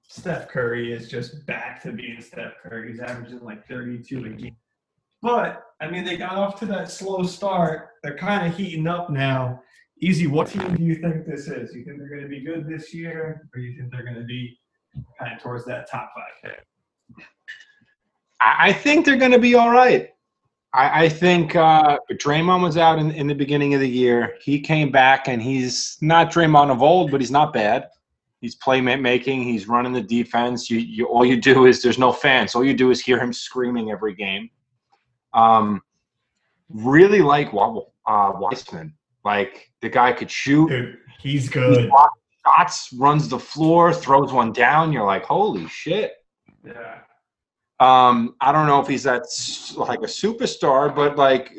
Steph 0.07 0.47
Curry 0.49 0.91
is 0.91 1.09
just 1.09 1.45
back 1.45 1.81
to 1.83 1.91
being 1.91 2.21
Steph 2.21 2.53
Curry. 2.63 2.91
He's 2.91 2.99
averaging 2.99 3.41
like 3.41 3.67
32 3.67 4.25
a 4.25 4.29
game. 4.29 4.55
But 5.21 5.63
I 5.81 5.89
mean, 5.89 6.05
they 6.05 6.17
got 6.17 6.35
off 6.35 6.59
to 6.59 6.65
that 6.67 6.91
slow 6.91 7.23
start. 7.23 7.89
They're 8.03 8.17
kind 8.17 8.47
of 8.47 8.57
heating 8.57 8.87
up 8.87 9.09
now. 9.09 9.61
Easy, 10.01 10.27
what 10.27 10.47
team 10.47 10.75
do 10.75 10.83
you 10.83 10.95
think 10.95 11.25
this 11.25 11.47
is? 11.47 11.75
You 11.75 11.83
think 11.83 11.97
they're 11.97 12.07
going 12.07 12.21
to 12.21 12.27
be 12.27 12.39
good 12.39 12.67
this 12.67 12.93
year, 12.93 13.49
or 13.53 13.59
you 13.59 13.77
think 13.77 13.91
they're 13.91 14.03
going 14.03 14.15
to 14.15 14.23
be 14.23 14.57
kind 15.19 15.35
of 15.35 15.41
towards 15.41 15.65
that 15.65 15.89
top 15.89 16.09
five 16.15 16.51
pick? 16.51 16.65
I 18.39 18.71
think 18.71 19.05
they're 19.05 19.17
going 19.17 19.31
to 19.31 19.39
be 19.39 19.55
all 19.55 19.69
right. 19.69 20.09
I, 20.73 21.05
I 21.05 21.09
think 21.09 21.55
uh, 21.55 21.97
Draymond 22.11 22.61
was 22.61 22.77
out 22.77 22.99
in, 22.99 23.11
in 23.11 23.27
the 23.27 23.33
beginning 23.33 23.73
of 23.73 23.79
the 23.79 23.89
year. 23.89 24.35
He 24.41 24.59
came 24.59 24.91
back, 24.91 25.27
and 25.27 25.41
he's 25.41 25.97
not 26.01 26.31
Draymond 26.31 26.71
of 26.71 26.81
old, 26.83 27.11
but 27.11 27.21
he's 27.21 27.31
not 27.31 27.53
bad. 27.53 27.87
He's 28.41 28.55
playmaking. 28.55 29.43
He's 29.43 29.67
running 29.67 29.91
the 29.93 30.01
defense. 30.01 30.69
You, 30.69 30.77
you, 30.79 31.05
all 31.07 31.25
you 31.25 31.41
do 31.41 31.65
is 31.65 31.81
there's 31.81 31.97
no 31.97 32.11
fans. 32.11 32.55
All 32.55 32.63
you 32.63 32.73
do 32.73 32.91
is 32.91 33.01
hear 33.01 33.19
him 33.19 33.33
screaming 33.33 33.91
every 33.91 34.13
game. 34.13 34.49
Um, 35.33 35.81
really 36.69 37.21
like 37.21 37.51
Wa- 37.51 37.83
uh, 38.05 38.33
Wiseman. 38.35 38.93
Like 39.25 39.71
the 39.81 39.89
guy 39.89 40.13
could 40.13 40.31
shoot 40.31 40.69
Dude, 40.69 40.97
he's 41.19 41.49
good. 41.49 41.91
shots, 42.45 42.93
runs 42.93 43.27
the 43.27 43.39
floor, 43.39 43.93
throws 43.93 44.31
one 44.31 44.53
down. 44.53 44.93
You're 44.93 45.05
like, 45.05 45.25
holy 45.25 45.67
shit. 45.67 46.13
Yeah. 46.65 46.99
Um, 47.79 48.35
I 48.41 48.51
don't 48.51 48.67
know 48.67 48.81
if 48.81 48.87
he's 48.87 49.03
that 49.03 49.23
like 49.77 49.99
a 49.99 50.03
superstar, 50.03 50.93
but 50.93 51.15
like 51.17 51.53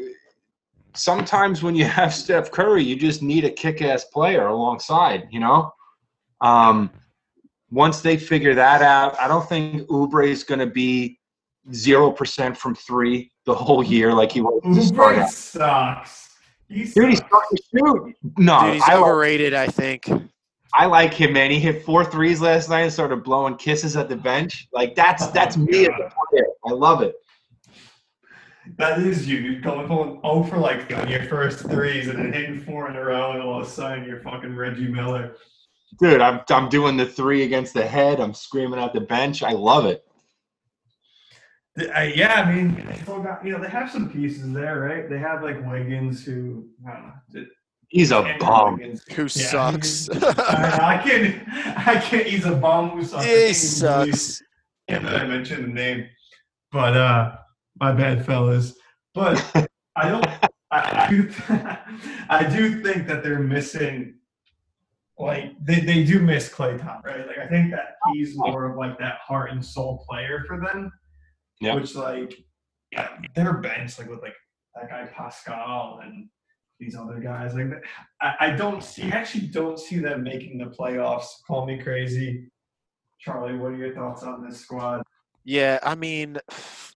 sometimes 0.95 1.63
when 1.63 1.75
you 1.75 1.85
have 1.99 2.15
Steph 2.15 2.51
Curry, 2.51 2.83
you 2.85 2.97
just 2.97 3.23
need 3.23 3.45
a 3.45 3.51
kick-ass 3.51 4.05
player 4.07 4.47
alongside. 4.49 5.29
You 5.31 5.41
know. 5.41 5.73
Um, 6.41 6.91
once 7.71 8.01
they 8.01 8.17
figure 8.17 8.55
that 8.55 8.83
out, 8.83 9.19
I 9.21 9.29
don't 9.29 9.49
think 9.49 9.83
Oubre 9.89 10.27
is 10.27 10.43
going 10.43 10.59
to 10.59 10.67
be 10.67 11.19
zero 11.73 12.11
percent 12.11 12.57
from 12.57 12.75
three 12.75 13.31
the 13.45 13.55
whole 13.55 13.83
year 13.83 14.13
like 14.13 14.33
he 14.33 14.41
was 14.41 14.61
to 14.75 14.83
start 14.83 15.17
Oubre 15.17 15.29
sucks. 15.29 16.29
He 16.69 16.85
Dude, 16.85 17.11
he's 17.11 17.19
sucks. 17.19 17.29
starting 17.29 17.57
to 17.57 17.63
shoot. 17.71 18.17
No, 18.39 18.61
Dude, 18.63 18.75
he's 18.75 18.83
I, 18.83 18.95
like, 18.95 19.03
overrated, 19.03 19.55
I 19.55 19.67
think. 19.67 20.11
I 20.73 20.87
like 20.87 21.13
him, 21.13 21.33
man. 21.33 21.51
He 21.51 21.59
hit 21.59 21.85
four 21.85 22.05
threes 22.05 22.41
last 22.41 22.69
night 22.69 22.83
and 22.83 22.93
started 22.93 23.25
blowing 23.25 23.57
kisses 23.57 23.97
at 23.97 24.09
the 24.09 24.17
bench. 24.17 24.69
Like 24.73 24.95
that's 24.95 25.27
that's 25.29 25.57
me 25.57 25.87
as 25.87 25.89
a 25.89 26.13
player. 26.31 26.47
I 26.67 26.71
love 26.71 27.03
it. 27.03 27.17
That 28.77 29.01
is 29.01 29.27
you. 29.27 29.39
You're 29.39 29.61
going 29.61 29.87
from 29.89 30.21
0 30.23 30.45
for 30.45 30.59
like 30.59 30.93
on 30.93 31.09
your 31.09 31.25
first 31.25 31.69
threes 31.69 32.09
and 32.09 32.19
then 32.19 32.33
hitting 32.33 32.61
four 32.61 32.89
in 32.89 32.97
a 32.97 33.05
row, 33.05 33.33
and 33.33 33.43
all 33.43 33.61
of 33.61 33.67
a 33.67 33.71
sudden 33.71 34.05
you're 34.05 34.21
fucking 34.21 34.55
Reggie 34.55 34.89
Miller. 34.89 35.37
Dude, 35.99 36.21
I'm 36.21 36.41
I'm 36.51 36.69
doing 36.69 36.97
the 36.97 37.07
three 37.07 37.43
against 37.43 37.75
the 37.75 37.87
head. 37.87 38.21
I'm 38.21 38.35
screaming 38.35 38.79
at 38.79 38.93
the 38.93 39.01
bench. 39.01 39.43
I 39.43 39.53
love 39.53 39.87
it. 39.87 40.05
Uh, 41.79 42.01
yeah, 42.03 42.35
I 42.35 42.53
mean, 42.53 42.75
got 43.07 43.45
you 43.45 43.53
know 43.53 43.61
they 43.61 43.69
have 43.69 43.91
some 43.91 44.11
pieces 44.11 44.53
there, 44.53 44.81
right? 44.81 45.09
They 45.09 45.19
have 45.19 45.43
like 45.43 45.65
Wiggins, 45.67 46.25
who 46.25 46.69
I 46.87 46.93
don't 46.93 47.07
know. 47.07 47.47
Did- 47.91 47.99
He's 47.99 48.11
a 48.13 48.19
Andrew 48.19 48.39
bum. 48.39 48.75
Wiggins. 48.77 49.05
Who 49.15 49.23
Yeah, 49.23 49.29
sucks? 49.29 50.09
I, 50.23 50.99
I 51.01 51.03
can't. 51.09 51.43
I 51.89 51.99
can't. 52.01 52.27
He's 52.27 52.45
a 52.47 52.55
bum 52.55 52.91
who 52.91 53.03
sucks. 53.05 53.25
I 53.25 53.27
can't 53.27 53.39
he 53.39 53.45
even 53.47 53.55
sucks. 53.55 54.43
can't 54.89 55.03
believe 55.05 55.21
I 55.21 55.27
mentioned 55.27 55.65
the 55.65 55.69
name, 55.69 56.07
but 56.71 56.97
uh, 56.97 57.37
my 57.81 57.93
bad, 57.93 58.25
fellas. 58.25 58.75
But 59.15 59.45
I 59.97 60.09
don't. 60.09 60.25
I, 60.73 61.07
I, 61.07 61.11
do, 61.11 61.31
I 62.31 62.45
do 62.49 62.81
think 62.83 63.09
that 63.09 63.23
they're 63.25 63.41
missing. 63.41 64.15
Like 65.19 65.53
they, 65.63 65.81
they 65.81 66.05
do 66.05 66.21
miss 66.21 66.49
Klay 66.49 66.81
Thompson, 66.81 67.03
right? 67.13 67.27
Like 67.27 67.39
I 67.39 67.47
think 67.49 67.73
that 67.73 67.97
he's 68.15 68.37
more 68.39 68.71
of 68.71 68.79
like 68.79 68.99
that 69.01 69.17
heart 69.19 69.51
and 69.51 69.63
soul 69.63 70.03
player 70.09 70.45
for 70.47 70.59
them. 70.61 70.91
Yeah. 71.61 71.75
Which 71.75 71.95
like, 71.95 72.39
yeah, 72.93 73.09
their 73.35 73.55
bench 73.55 73.99
like 73.99 74.09
with 74.09 74.23
like 74.23 74.33
that 74.77 74.89
guy 74.89 75.07
Paschall 75.15 76.03
and 76.05 76.29
these 76.81 76.97
other 76.97 77.21
guys 77.21 77.55
like. 77.55 77.67
I, 78.21 78.35
I 78.41 78.51
don't 78.51 78.83
see. 78.83 79.13
Actually 79.13 79.49
don't 79.49 79.79
see 79.79 79.99
them 79.99 80.25
making 80.25 80.59
the 80.59 80.65
playoffs. 80.65 81.27
Call 81.47 81.67
me 81.67 81.79
crazy. 81.79 82.51
Charlie, 83.21 83.57
what 83.59 83.73
are 83.73 83.77
your 83.77 83.95
thoughts 83.95 84.23
on 84.23 84.45
this 84.45 84.61
squad? 84.61 85.03
Yeah, 85.45 85.79
I 85.83 85.95
mean, 85.95 86.39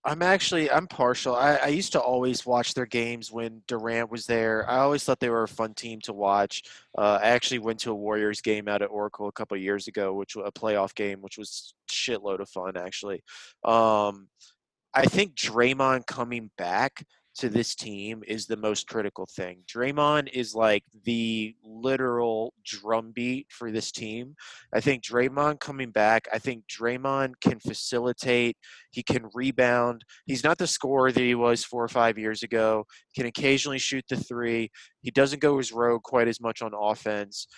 I'm 0.05 0.22
actually 0.22 0.70
I'm 0.70 0.87
partial. 0.87 1.35
I, 1.35 1.57
I 1.57 1.66
used 1.68 1.93
to 1.93 2.01
always 2.01 2.45
watch 2.45 2.74
their 2.74 2.87
games 2.87 3.32
when 3.32 3.62
Durant 3.66 4.11
was 4.11 4.26
there. 4.26 4.68
I 4.68 4.78
always 4.78 5.03
thought 5.03 5.20
they 5.20 5.30
were 5.30 5.45
a 5.45 5.49
fun 5.49 5.74
team 5.74 6.01
to 6.05 6.12
watch. 6.12 6.62
Uh, 6.97 7.18
I 7.22 7.28
actually 7.28 7.61
went 7.61 7.80
to 7.80 7.91
a 7.91 7.95
Warriors 7.95 8.41
game 8.41 8.68
out 8.68 8.82
at 8.82 8.91
Oracle 8.91 9.28
a 9.28 9.32
couple 9.32 9.57
of 9.57 9.62
years 9.62 9.89
ago, 9.89 10.14
which 10.14 10.37
was 10.37 10.47
a 10.47 10.53
playoff 10.53 10.95
game, 10.95 11.20
which 11.20 11.39
was 11.39 11.74
shitload 11.91 12.41
of 12.41 12.49
fun 12.49 12.76
actually. 12.76 13.22
Um, 13.64 14.28
I 14.93 15.07
think 15.07 15.35
Draymond 15.35 16.07
coming 16.07 16.51
back 16.57 17.05
to 17.37 17.49
this 17.49 17.74
team 17.74 18.22
is 18.26 18.47
the 18.47 18.57
most 18.57 18.87
critical 18.87 19.26
thing. 19.26 19.59
Draymond 19.66 20.28
is 20.32 20.55
like 20.55 20.85
the 21.05 21.55
literal 21.64 22.55
drumbeat 22.64 23.47
for 23.51 23.70
this 23.70 23.91
team. 23.91 24.37
I 24.72 24.80
think 24.80 25.03
Draymond 25.03 25.61
coming 25.61 25.91
back, 25.91 26.28
I 26.32 26.39
think 26.39 26.64
Draymond 26.66 27.35
can 27.41 27.59
facilitate, 27.59 28.57
he 28.91 29.03
can 29.03 29.28
rebound. 29.35 30.05
He's 30.26 30.45
not 30.45 30.59
the 30.59 30.66
scorer 30.66 31.11
that 31.11 31.20
he 31.20 31.35
was 31.35 31.64
four 31.64 31.82
or 31.82 31.89
five 31.89 32.18
years 32.18 32.43
ago. 32.43 32.85
Can 33.16 33.26
occasionally 33.26 33.78
shoot 33.78 34.05
the 34.09 34.16
three. 34.16 34.70
He 35.03 35.11
doesn't 35.11 35.43
go 35.43 35.59
his 35.59 35.72
rogue 35.72 36.03
quite 36.03 36.28
as 36.28 36.41
much 36.41 36.62
on 36.62 36.72
offense. 36.72 37.49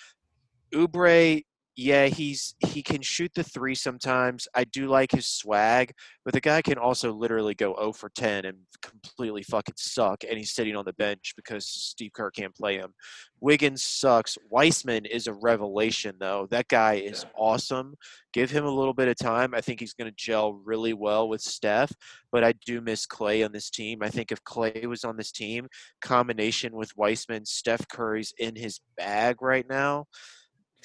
Oubre, 0.75 1.43
yeah, 1.77 2.07
he's 2.07 2.55
he 2.61 2.83
can 2.83 3.03
shoot 3.03 3.31
the 3.35 3.45
three 3.45 3.75
sometimes. 3.75 4.49
I 4.55 4.65
do 4.65 4.87
like 4.87 5.13
his 5.13 5.27
swag, 5.27 5.93
but 6.25 6.33
the 6.33 6.41
guy 6.41 6.63
can 6.63 6.79
also 6.79 7.13
literally 7.13 7.55
go 7.55 7.77
0 7.79 7.93
for 7.93 8.09
10 8.09 8.47
and 8.47 8.57
completely 8.81 9.43
fucking 9.43 9.75
suck, 9.77 10.25
and 10.27 10.39
he's 10.39 10.55
sitting 10.55 10.75
on 10.75 10.87
the 10.87 10.95
bench 10.95 11.35
because 11.37 11.67
Steve 11.67 12.13
Kerr 12.15 12.31
can't 12.31 12.55
play 12.55 12.77
him. 12.79 12.95
Wiggins 13.41 13.83
sucks. 13.83 14.39
Wiseman 14.49 15.05
is 15.05 15.27
a 15.27 15.35
revelation, 15.35 16.15
though. 16.19 16.49
That 16.51 16.69
guy 16.69 16.95
is 16.95 17.27
awesome. 17.37 17.95
Give 18.33 18.51
him 18.51 18.65
a 18.65 18.71
little 18.71 18.95
bit 18.95 19.09
of 19.09 19.17
time. 19.17 19.55
I 19.55 19.61
think 19.61 19.81
he's 19.81 19.93
going 19.93 20.11
to 20.11 20.17
gel 20.17 20.55
really 20.65 20.95
well 20.95 21.29
with 21.29 21.43
Steph, 21.43 21.93
but 22.33 22.43
I 22.43 22.55
do 22.65 22.81
miss 22.81 23.07
Klay 23.07 23.45
on 23.45 23.53
this 23.53 23.69
team. 23.69 24.03
I 24.03 24.09
think 24.09 24.33
if 24.33 24.43
Klay 24.45 24.87
was 24.87 25.05
on 25.05 25.19
this 25.19 25.31
team, 25.31 25.69
combination 26.01 26.75
with 26.75 26.97
Wiseman, 26.97 27.45
Steph 27.45 27.87
Curry's 27.89 28.33
in 28.39 28.57
his 28.57 28.81
bag 28.97 29.43
right 29.43 29.67
now. 29.69 30.07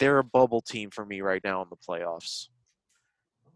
They're 0.02 0.18
a 0.18 0.24
bubble 0.24 0.62
team 0.62 0.90
for 0.90 1.06
me 1.06 1.22
right 1.22 1.44
now 1.44 1.62
in 1.62 1.68
the 1.70 1.76
playoffs. 1.76 2.48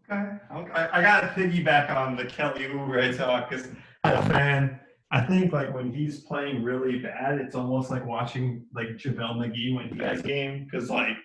Okay. 0.08 0.70
I, 0.72 0.88
I 0.92 1.02
got 1.02 1.22
to 1.22 1.26
piggyback 1.28 1.90
on 1.90 2.14
the 2.14 2.24
Kelly 2.24 2.68
Oubre 2.68 3.16
talk 3.16 3.50
because 3.50 3.66
a 4.04 4.22
fan. 4.28 4.78
I 5.10 5.22
think 5.22 5.52
like 5.52 5.74
when 5.74 5.92
he's 5.92 6.20
playing 6.20 6.62
really 6.62 7.00
bad, 7.00 7.40
it's 7.40 7.56
almost 7.56 7.90
like 7.90 8.06
watching 8.06 8.64
like 8.72 8.90
JaVale 8.90 9.38
McGee 9.38 9.74
when 9.74 9.88
he 9.88 9.98
has 9.98 10.22
game 10.22 10.68
because 10.70 10.88
like 10.88 11.16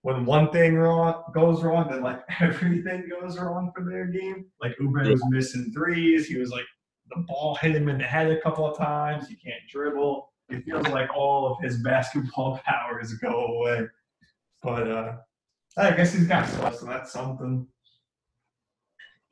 when 0.00 0.24
one 0.24 0.50
thing 0.50 0.76
wrong 0.76 1.24
goes 1.34 1.62
wrong, 1.62 1.90
then 1.90 2.00
like 2.02 2.20
everything 2.40 3.06
goes 3.10 3.38
wrong 3.38 3.72
for 3.76 3.84
their 3.84 4.06
game. 4.06 4.46
Like 4.62 4.72
Oubre 4.80 5.10
was 5.10 5.22
missing 5.28 5.72
threes. 5.74 6.26
He 6.26 6.38
was 6.38 6.50
like 6.50 6.64
the 7.14 7.22
ball 7.28 7.54
hit 7.56 7.76
him 7.76 7.90
in 7.90 7.98
the 7.98 8.04
head 8.04 8.30
a 8.30 8.40
couple 8.40 8.66
of 8.66 8.78
times. 8.78 9.28
He 9.28 9.36
can't 9.36 9.60
dribble. 9.68 10.32
It 10.48 10.64
feels 10.64 10.88
like 10.88 11.14
all 11.14 11.52
of 11.52 11.62
his 11.62 11.82
basketball 11.82 12.58
powers 12.64 13.12
go 13.14 13.44
away. 13.44 13.86
But 14.62 14.90
uh 14.90 15.12
I 15.76 15.92
guess 15.92 16.12
he's 16.12 16.26
got 16.26 16.48
stuff, 16.48 16.76
so 16.76 16.86
that's 16.86 17.12
something. 17.12 17.66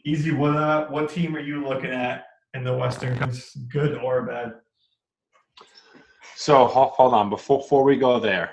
Easy. 0.05 0.33
What 0.33 0.57
uh, 0.57 0.87
what 0.89 1.11
team 1.11 1.37
are 1.37 1.41
you 1.41 1.65
looking 1.67 1.91
at 1.91 2.25
in 2.55 2.65
the 2.65 2.75
Western 2.75 3.19
Conference, 3.19 3.55
good 3.69 3.99
or 3.99 4.23
bad? 4.23 4.55
So 6.37 6.67
hold 6.67 7.15
on 7.15 7.29
before 7.29 7.59
before 7.59 7.83
we 7.83 7.97
go 7.97 8.21
there. 8.21 8.53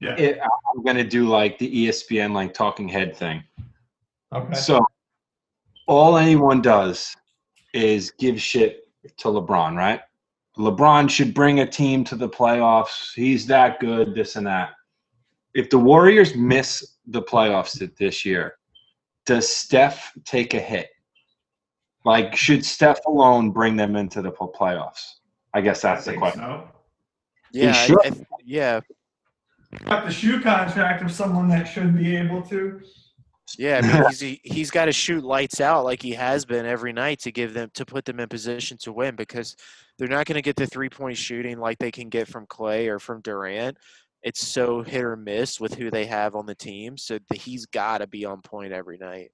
Yeah. 0.00 0.16
It, 0.16 0.38
I'm 0.40 0.82
gonna 0.84 1.04
do 1.04 1.28
like 1.28 1.58
the 1.58 1.88
ESPN 1.88 2.32
like 2.32 2.54
talking 2.54 2.88
head 2.88 3.16
thing. 3.16 3.42
Okay. 4.34 4.54
So 4.54 4.84
all 5.86 6.16
anyone 6.16 6.62
does 6.62 7.14
is 7.74 8.12
give 8.12 8.40
shit 8.40 8.84
to 9.18 9.28
LeBron, 9.28 9.76
right? 9.76 10.00
LeBron 10.56 11.10
should 11.10 11.34
bring 11.34 11.60
a 11.60 11.66
team 11.66 12.04
to 12.04 12.14
the 12.14 12.28
playoffs. 12.28 13.12
He's 13.14 13.46
that 13.46 13.80
good, 13.80 14.14
this 14.14 14.36
and 14.36 14.46
that. 14.46 14.70
If 15.54 15.70
the 15.70 15.78
Warriors 15.78 16.34
miss 16.34 16.96
the 17.06 17.22
playoffs 17.22 17.78
this 17.96 18.24
year, 18.24 18.56
does 19.26 19.48
Steph 19.48 20.12
take 20.24 20.54
a 20.54 20.60
hit? 20.60 20.88
Like, 22.04 22.34
should 22.34 22.64
Steph 22.64 22.98
alone 23.06 23.50
bring 23.50 23.76
them 23.76 23.94
into 23.96 24.22
the 24.22 24.32
playoffs? 24.32 25.02
I 25.54 25.60
guess 25.60 25.82
that's 25.82 26.04
the 26.06 26.14
question. 26.14 26.42
so. 26.42 26.68
Yeah, 27.52 27.72
I- 27.76 28.08
I 28.08 28.12
yeah, 28.44 28.80
Got 29.84 30.06
the 30.06 30.12
shoe 30.12 30.40
contract 30.40 31.02
of 31.02 31.10
someone 31.10 31.48
that 31.48 31.64
should 31.64 31.96
be 31.96 32.14
able 32.16 32.42
to. 32.42 32.80
yeah. 33.58 33.80
I 33.82 33.86
mean, 33.86 34.04
he's 34.08 34.20
he, 34.20 34.40
he's 34.42 34.70
got 34.70 34.84
to 34.86 34.92
shoot 34.92 35.24
lights 35.24 35.60
out 35.60 35.84
like 35.84 36.02
he 36.02 36.12
has 36.12 36.44
been 36.44 36.66
every 36.66 36.92
night 36.92 37.20
to 37.20 37.32
give 37.32 37.54
them 37.54 37.70
to 37.74 37.84
put 37.86 38.04
them 38.04 38.20
in 38.20 38.28
position 38.28 38.76
to 38.78 38.92
win 38.92 39.16
because 39.16 39.56
they're 39.98 40.08
not 40.08 40.26
going 40.26 40.36
to 40.36 40.42
get 40.42 40.56
the 40.56 40.66
three 40.66 40.90
point 40.90 41.16
shooting 41.16 41.58
like 41.58 41.78
they 41.78 41.90
can 41.90 42.08
get 42.10 42.28
from 42.28 42.46
Klay 42.46 42.88
or 42.88 42.98
from 42.98 43.20
Durant. 43.22 43.78
It's 44.22 44.46
so 44.46 44.82
hit 44.82 45.02
or 45.02 45.16
miss 45.16 45.60
with 45.60 45.74
who 45.74 45.90
they 45.90 46.06
have 46.06 46.36
on 46.36 46.46
the 46.46 46.54
team, 46.54 46.96
so 46.96 47.18
the, 47.28 47.36
he's 47.36 47.66
got 47.66 47.98
to 47.98 48.06
be 48.06 48.24
on 48.24 48.40
point 48.40 48.72
every 48.72 48.98
night. 48.98 49.30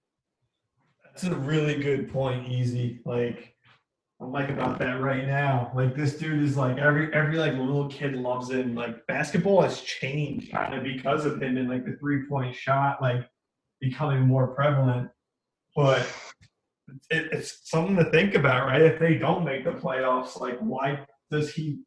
That's 1.05 1.25
a 1.25 1.35
really 1.35 1.77
good 1.77 2.11
point, 2.13 2.49
Easy. 2.49 3.01
Like 3.05 3.55
I'm 4.21 4.33
like 4.33 4.49
about 4.49 4.79
that 4.81 5.01
right 5.01 5.27
now. 5.27 5.71
Like 5.75 5.95
this 5.95 6.17
dude 6.19 6.43
is 6.43 6.57
like 6.57 6.79
every 6.79 7.13
every 7.15 7.39
like 7.39 7.53
little 7.53 7.89
kid 7.89 8.15
loves 8.15 8.51
him. 8.51 8.75
Like 8.75 9.07
basketball 9.07 9.63
has 9.63 9.81
changed 9.81 10.51
kind 10.51 10.75
of 10.75 10.83
because 10.83 11.25
of 11.25 11.41
him 11.41 11.57
and 11.57 11.69
like 11.69 11.85
the 11.85 11.97
three 12.01 12.27
point 12.29 12.55
shot 12.55 13.01
like 13.01 13.25
becoming 13.81 14.21
more 14.23 14.49
prevalent. 14.49 15.11
But 15.77 16.07
it, 17.11 17.29
it's 17.33 17.61
something 17.71 17.97
to 17.97 18.11
think 18.11 18.35
about, 18.35 18.67
right? 18.67 18.83
If 18.83 18.99
they 18.99 19.15
don't 19.15 19.45
make 19.45 19.65
the 19.65 19.73
playoffs, 19.73 20.41
like 20.41 20.59
why 20.59 21.07
does 21.31 21.53
he 21.53 21.81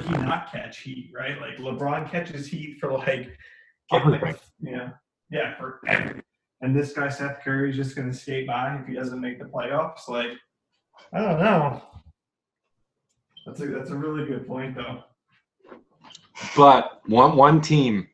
he 0.00 0.10
not 0.12 0.50
catch 0.50 0.78
heat, 0.78 1.10
right? 1.14 1.40
Like 1.40 1.58
LeBron 1.58 2.10
catches 2.10 2.46
heat 2.46 2.78
for 2.80 2.92
like 2.92 3.36
like, 4.22 4.40
yeah, 4.60 4.90
yeah, 5.30 5.56
for 5.58 5.80
everything. 5.86 6.22
And 6.62 6.74
this 6.74 6.92
guy 6.92 7.08
Seth 7.08 7.40
Curry 7.42 7.70
is 7.70 7.76
just 7.76 7.96
going 7.96 8.10
to 8.10 8.16
skate 8.16 8.46
by 8.46 8.76
if 8.76 8.86
he 8.86 8.94
doesn't 8.94 9.20
make 9.20 9.38
the 9.38 9.44
playoffs. 9.44 10.08
Like, 10.08 10.30
I 11.12 11.20
don't 11.20 11.40
know. 11.40 11.82
That's 13.44 13.60
a 13.60 13.66
that's 13.66 13.90
a 13.90 13.96
really 13.96 14.24
good 14.26 14.46
point 14.46 14.76
though. 14.76 15.02
But 16.56 17.00
one 17.06 17.36
one 17.36 17.60
team, 17.60 18.08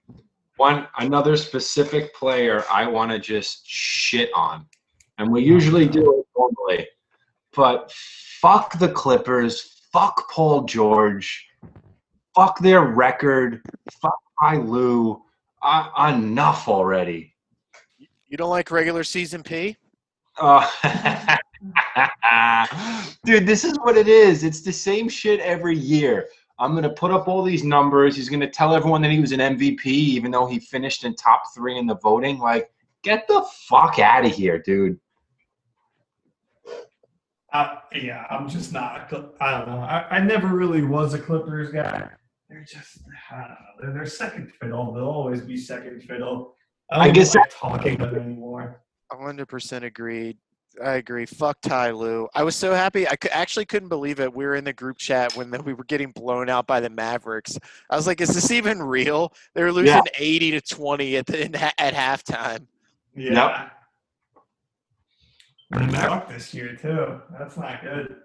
one 0.57 0.89
another 0.99 1.37
specific 1.37 2.15
player 2.15 2.65
I 2.71 2.87
want 2.87 3.13
to 3.13 3.19
just 3.19 3.67
shit 3.67 4.31
on, 4.35 4.67
and 5.19 5.31
we 5.31 5.43
usually 5.43 5.87
do 5.87 6.19
it 6.19 6.27
normally. 6.37 6.89
But 7.55 7.93
fuck 7.93 8.79
the 8.79 8.89
Clippers. 8.89 9.87
Fuck 9.93 10.31
Paul 10.31 10.63
George. 10.63 11.48
Fuck 12.39 12.61
their 12.61 12.83
record. 12.83 13.63
Fuck 14.01 14.17
Ty 14.41 14.59
Lue. 14.59 15.21
Uh, 15.61 16.13
enough 16.15 16.69
already. 16.69 17.35
You 18.29 18.37
don't 18.37 18.49
like 18.49 18.71
regular 18.71 19.03
season 19.03 19.43
P? 19.43 19.77
Uh, 20.39 20.65
dude, 23.25 23.45
this 23.45 23.65
is 23.65 23.77
what 23.79 23.97
it 23.97 24.07
is. 24.07 24.45
It's 24.45 24.61
the 24.61 24.73
same 24.73 25.09
shit 25.09 25.41
every 25.41 25.77
year. 25.77 26.29
I'm 26.61 26.77
gonna 26.77 26.91
put 26.91 27.11
up 27.11 27.27
all 27.27 27.43
these 27.43 27.65
numbers. 27.65 28.15
He's 28.15 28.29
gonna 28.29 28.49
tell 28.49 28.73
everyone 28.73 29.03
that 29.03 29.11
he 29.11 29.19
was 29.19 29.33
an 29.33 29.41
MVP, 29.41 29.87
even 29.87 30.31
though 30.31 30.47
he 30.47 30.61
finished 30.61 31.03
in 31.03 31.17
top 31.17 31.43
three 31.53 31.77
in 31.77 31.89
the 31.89 31.97
voting. 31.97 32.39
Like, 32.39 32.71
get 33.03 33.27
the 33.27 33.45
fuck 33.69 33.99
out 33.99 34.25
of 34.25 34.31
here, 34.31 34.61
dude. 34.61 35.01
Uh, 37.53 37.79
yeah, 37.97 38.27
I'm 38.31 38.49
just 38.49 38.73
not. 38.73 39.13
I 39.41 39.59
don't 39.59 39.69
know. 39.69 39.81
I, 39.81 40.07
I 40.09 40.21
never 40.21 40.47
really 40.47 40.83
was 40.83 41.15
a 41.15 41.19
Clippers 41.19 41.73
guy. 41.73 42.09
They're 42.49 42.65
just, 42.65 43.01
I. 43.31 43.55
They're, 43.81 43.93
they're 43.93 44.07
second 44.07 44.51
fiddle. 44.61 44.93
They'll 44.93 45.05
always 45.05 45.43
be 45.43 45.57
second 45.57 46.03
fiddle. 46.03 46.55
I 46.91 47.07
don't 47.07 47.15
guess 47.15 47.35
like 47.35 47.51
talking 47.51 47.95
about 47.97 48.15
it 48.15 48.23
anymore. 48.23 48.83
100% 49.13 49.83
agreed. 49.83 50.39
I 50.83 50.93
agree. 50.93 51.27
Fuck 51.27 51.61
Ty 51.63 51.91
Lue. 51.91 52.29
I 52.35 52.43
was 52.45 52.55
so 52.55 52.73
happy. 52.73 53.09
I 53.09 53.17
cou- 53.17 53.29
actually 53.33 53.65
couldn't 53.65 53.89
believe 53.89 54.21
it. 54.21 54.33
We 54.33 54.47
were 54.47 54.55
in 54.55 54.65
the 54.65 54.73
group 54.73 54.97
chat 54.99 55.35
when 55.37 55.51
the, 55.51 55.61
we 55.63 55.75
were 55.75 55.85
getting 55.85 56.11
blown 56.13 56.49
out 56.49 56.67
by 56.67 56.79
the 56.81 56.91
Mavericks. 56.91 57.59
I 57.91 57.97
was 57.97 58.07
like, 58.07 58.21
"Is 58.21 58.33
this 58.35 58.51
even 58.53 58.81
real?" 58.81 59.33
They 59.55 59.63
were 59.65 59.73
losing 59.73 59.95
Yeah. 59.97 60.03
80 60.19 60.51
to 60.53 60.61
20 60.61 61.17
at 61.17 61.27
the, 61.27 61.45
in, 61.47 61.55
at 61.57 61.95
halftime. 61.95 62.67
Yeah. 63.17 63.71
And 65.73 65.91
they 65.91 65.99
suck 65.99 66.29
this 66.29 66.55
year 66.55 66.77
too. 66.77 67.21
That's 67.37 67.57
not 67.57 67.83
good. 67.83 68.17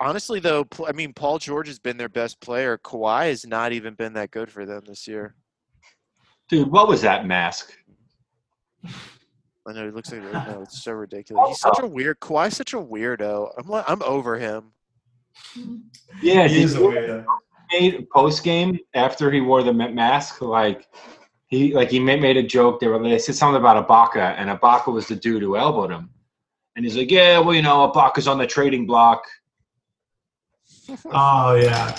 Honestly, 0.00 0.40
though, 0.40 0.66
I 0.86 0.92
mean, 0.92 1.12
Paul 1.12 1.38
George 1.38 1.68
has 1.68 1.78
been 1.78 1.96
their 1.98 2.08
best 2.08 2.40
player. 2.40 2.78
Kawhi 2.78 3.26
has 3.28 3.46
not 3.46 3.72
even 3.72 3.94
been 3.94 4.14
that 4.14 4.30
good 4.30 4.50
for 4.50 4.64
them 4.64 4.82
this 4.86 5.06
year. 5.06 5.34
Dude, 6.48 6.70
what 6.70 6.88
was 6.88 7.02
that 7.02 7.26
mask? 7.26 7.72
I 8.84 9.72
know 9.72 9.86
it 9.86 9.94
looks 9.94 10.10
like 10.10 10.22
no, 10.22 10.62
it's 10.62 10.82
so 10.82 10.92
ridiculous. 10.92 11.48
He's 11.48 11.60
such 11.60 11.78
a 11.80 11.86
weird. 11.86 12.18
Kawhi's 12.20 12.56
such 12.56 12.72
a 12.72 12.78
weirdo. 12.78 13.52
I'm 13.58 13.68
like, 13.68 13.84
I'm 13.88 14.02
over 14.02 14.38
him. 14.38 14.72
Yeah, 16.22 16.48
He 16.48 16.54
did 16.54 16.64
is 16.64 16.74
a 16.76 16.78
weirdo. 16.78 17.24
made 17.70 18.08
post 18.10 18.42
game 18.42 18.78
after 18.94 19.30
he 19.30 19.40
wore 19.42 19.62
the 19.62 19.72
mask, 19.72 20.40
like 20.40 20.88
he 21.48 21.74
like 21.74 21.90
he 21.90 22.00
made, 22.00 22.22
made 22.22 22.38
a 22.38 22.42
joke. 22.42 22.80
They 22.80 22.88
were 22.88 22.98
they 23.02 23.18
said 23.18 23.34
something 23.34 23.60
about 23.60 23.86
Ibaka, 23.86 24.34
and 24.38 24.48
Ibaka 24.48 24.92
was 24.92 25.06
the 25.08 25.14
dude 25.16 25.42
who 25.42 25.56
elbowed 25.58 25.90
him. 25.90 26.08
And 26.74 26.84
he's 26.84 26.96
like, 26.96 27.10
"Yeah, 27.10 27.38
well, 27.38 27.54
you 27.54 27.62
know, 27.62 27.92
Ibaka's 27.92 28.26
on 28.26 28.38
the 28.38 28.46
trading 28.46 28.86
block." 28.86 29.22
Oh 31.06 31.54
yeah. 31.54 31.96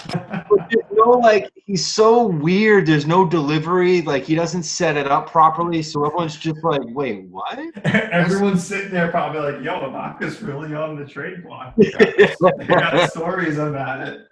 But 0.50 0.70
there's 0.70 0.86
no 0.94 1.12
like, 1.12 1.52
he's 1.66 1.86
so 1.86 2.28
weird. 2.28 2.86
There's 2.86 3.06
no 3.06 3.28
delivery. 3.28 4.02
Like 4.02 4.24
he 4.24 4.36
doesn't 4.36 4.64
set 4.64 4.98
it 4.98 5.08
up 5.08 5.30
properly, 5.30 5.82
so 5.82 6.06
everyone's 6.06 6.36
just 6.36 6.64
like, 6.64 6.82
"Wait, 6.88 7.26
what?" 7.30 7.60
Everyone's 7.86 8.66
sitting 8.66 8.92
there 8.92 9.10
probably 9.10 9.54
like, 9.54 9.64
"Yo, 9.64 9.80
Ibaka's 9.80 10.42
really 10.42 10.74
on 10.74 10.98
the 10.98 11.06
trade 11.06 11.44
block." 11.44 11.76
They 11.82 11.92
got, 11.92 12.58
they 12.58 12.66
got 12.66 13.12
stories 13.12 13.58
about 13.58 14.08
it. 14.08 14.28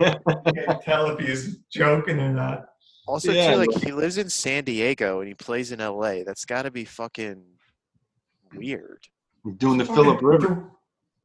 Can't 0.00 0.82
tell 0.82 1.10
if 1.10 1.18
he's 1.26 1.58
joking 1.72 2.18
or 2.18 2.32
not. 2.32 2.66
Also, 3.06 3.32
Yeah, 3.32 3.52
too, 3.52 3.58
like 3.58 3.82
he 3.82 3.92
lives 3.92 4.18
in 4.18 4.30
San 4.30 4.64
Diego 4.64 5.20
and 5.20 5.28
he 5.28 5.34
plays 5.34 5.72
in 5.72 5.80
LA. 5.80 6.22
That's 6.24 6.44
got 6.44 6.62
to 6.62 6.70
be 6.70 6.84
fucking 6.84 7.42
weird. 8.54 9.06
Doing 9.58 9.78
the 9.78 9.84
Philip 9.84 10.22
River. 10.22 10.70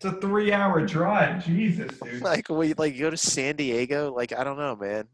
It's 0.01 0.05
a 0.05 0.13
three-hour 0.21 0.85
drive. 0.85 1.45
Jesus, 1.45 1.91
dude. 1.99 2.21
Like, 2.21 2.47
we 2.47 2.73
like 2.75 2.93
you 2.95 3.01
go 3.01 3.09
to 3.09 3.17
San 3.17 3.57
Diego. 3.57 4.13
Like, 4.15 4.31
I 4.31 4.45
don't 4.45 4.57
know, 4.57 4.73
man. 4.77 5.05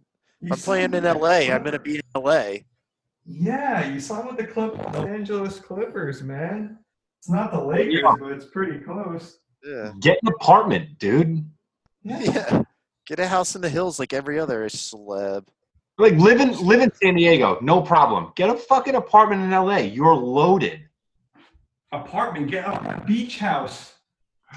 You 0.42 0.50
I'm 0.54 0.60
playing 0.60 0.94
in 0.94 1.04
signed 1.04 1.20
with 1.20 1.24
LA. 1.24 1.30
I'm 1.54 1.64
gonna 1.64 1.80
Clippers. 1.80 1.84
be 1.84 1.96
in 1.96 2.22
LA. 2.22 2.52
Yeah, 3.26 3.88
you 3.92 4.00
signed 4.00 4.28
with 4.28 4.38
the 4.38 4.46
Clip 4.46 4.78
Los 4.78 4.96
Angeles 4.98 5.60
Clippers, 5.60 6.22
man. 6.22 6.78
It's 7.18 7.28
not 7.32 7.52
the 7.52 7.60
Lakers, 7.64 8.02
Yeah. 8.04 8.14
but 8.20 8.32
it's 8.32 8.46
pretty 8.46 8.78
close. 8.78 9.40
Yeah. 9.64 9.92
Get 10.02 10.20
an 10.22 10.28
apartment, 10.40 11.00
dude. 11.00 11.50
Yeah. 12.04 12.62
Get 13.08 13.18
a 13.20 13.28
house 13.28 13.56
in 13.56 13.62
the 13.62 13.70
hills 13.70 13.98
like 13.98 14.14
every 14.14 14.40
other 14.40 14.66
celeb. 14.70 15.48
Like 15.98 16.14
live 16.14 16.40
in 16.40 16.52
live 16.64 16.82
in 16.82 16.92
San 17.02 17.16
Diego, 17.16 17.58
no 17.62 17.82
problem. 17.82 18.32
Get 18.36 18.52
a 18.52 18.56
fucking 18.56 18.94
apartment 18.94 19.42
in 19.42 19.50
LA. 19.50 19.78
You're 19.78 20.14
loaded. 20.14 20.82
Apartment, 21.92 22.52
get 22.52 22.66
a 22.66 23.02
beach 23.08 23.40
house. 23.40 23.95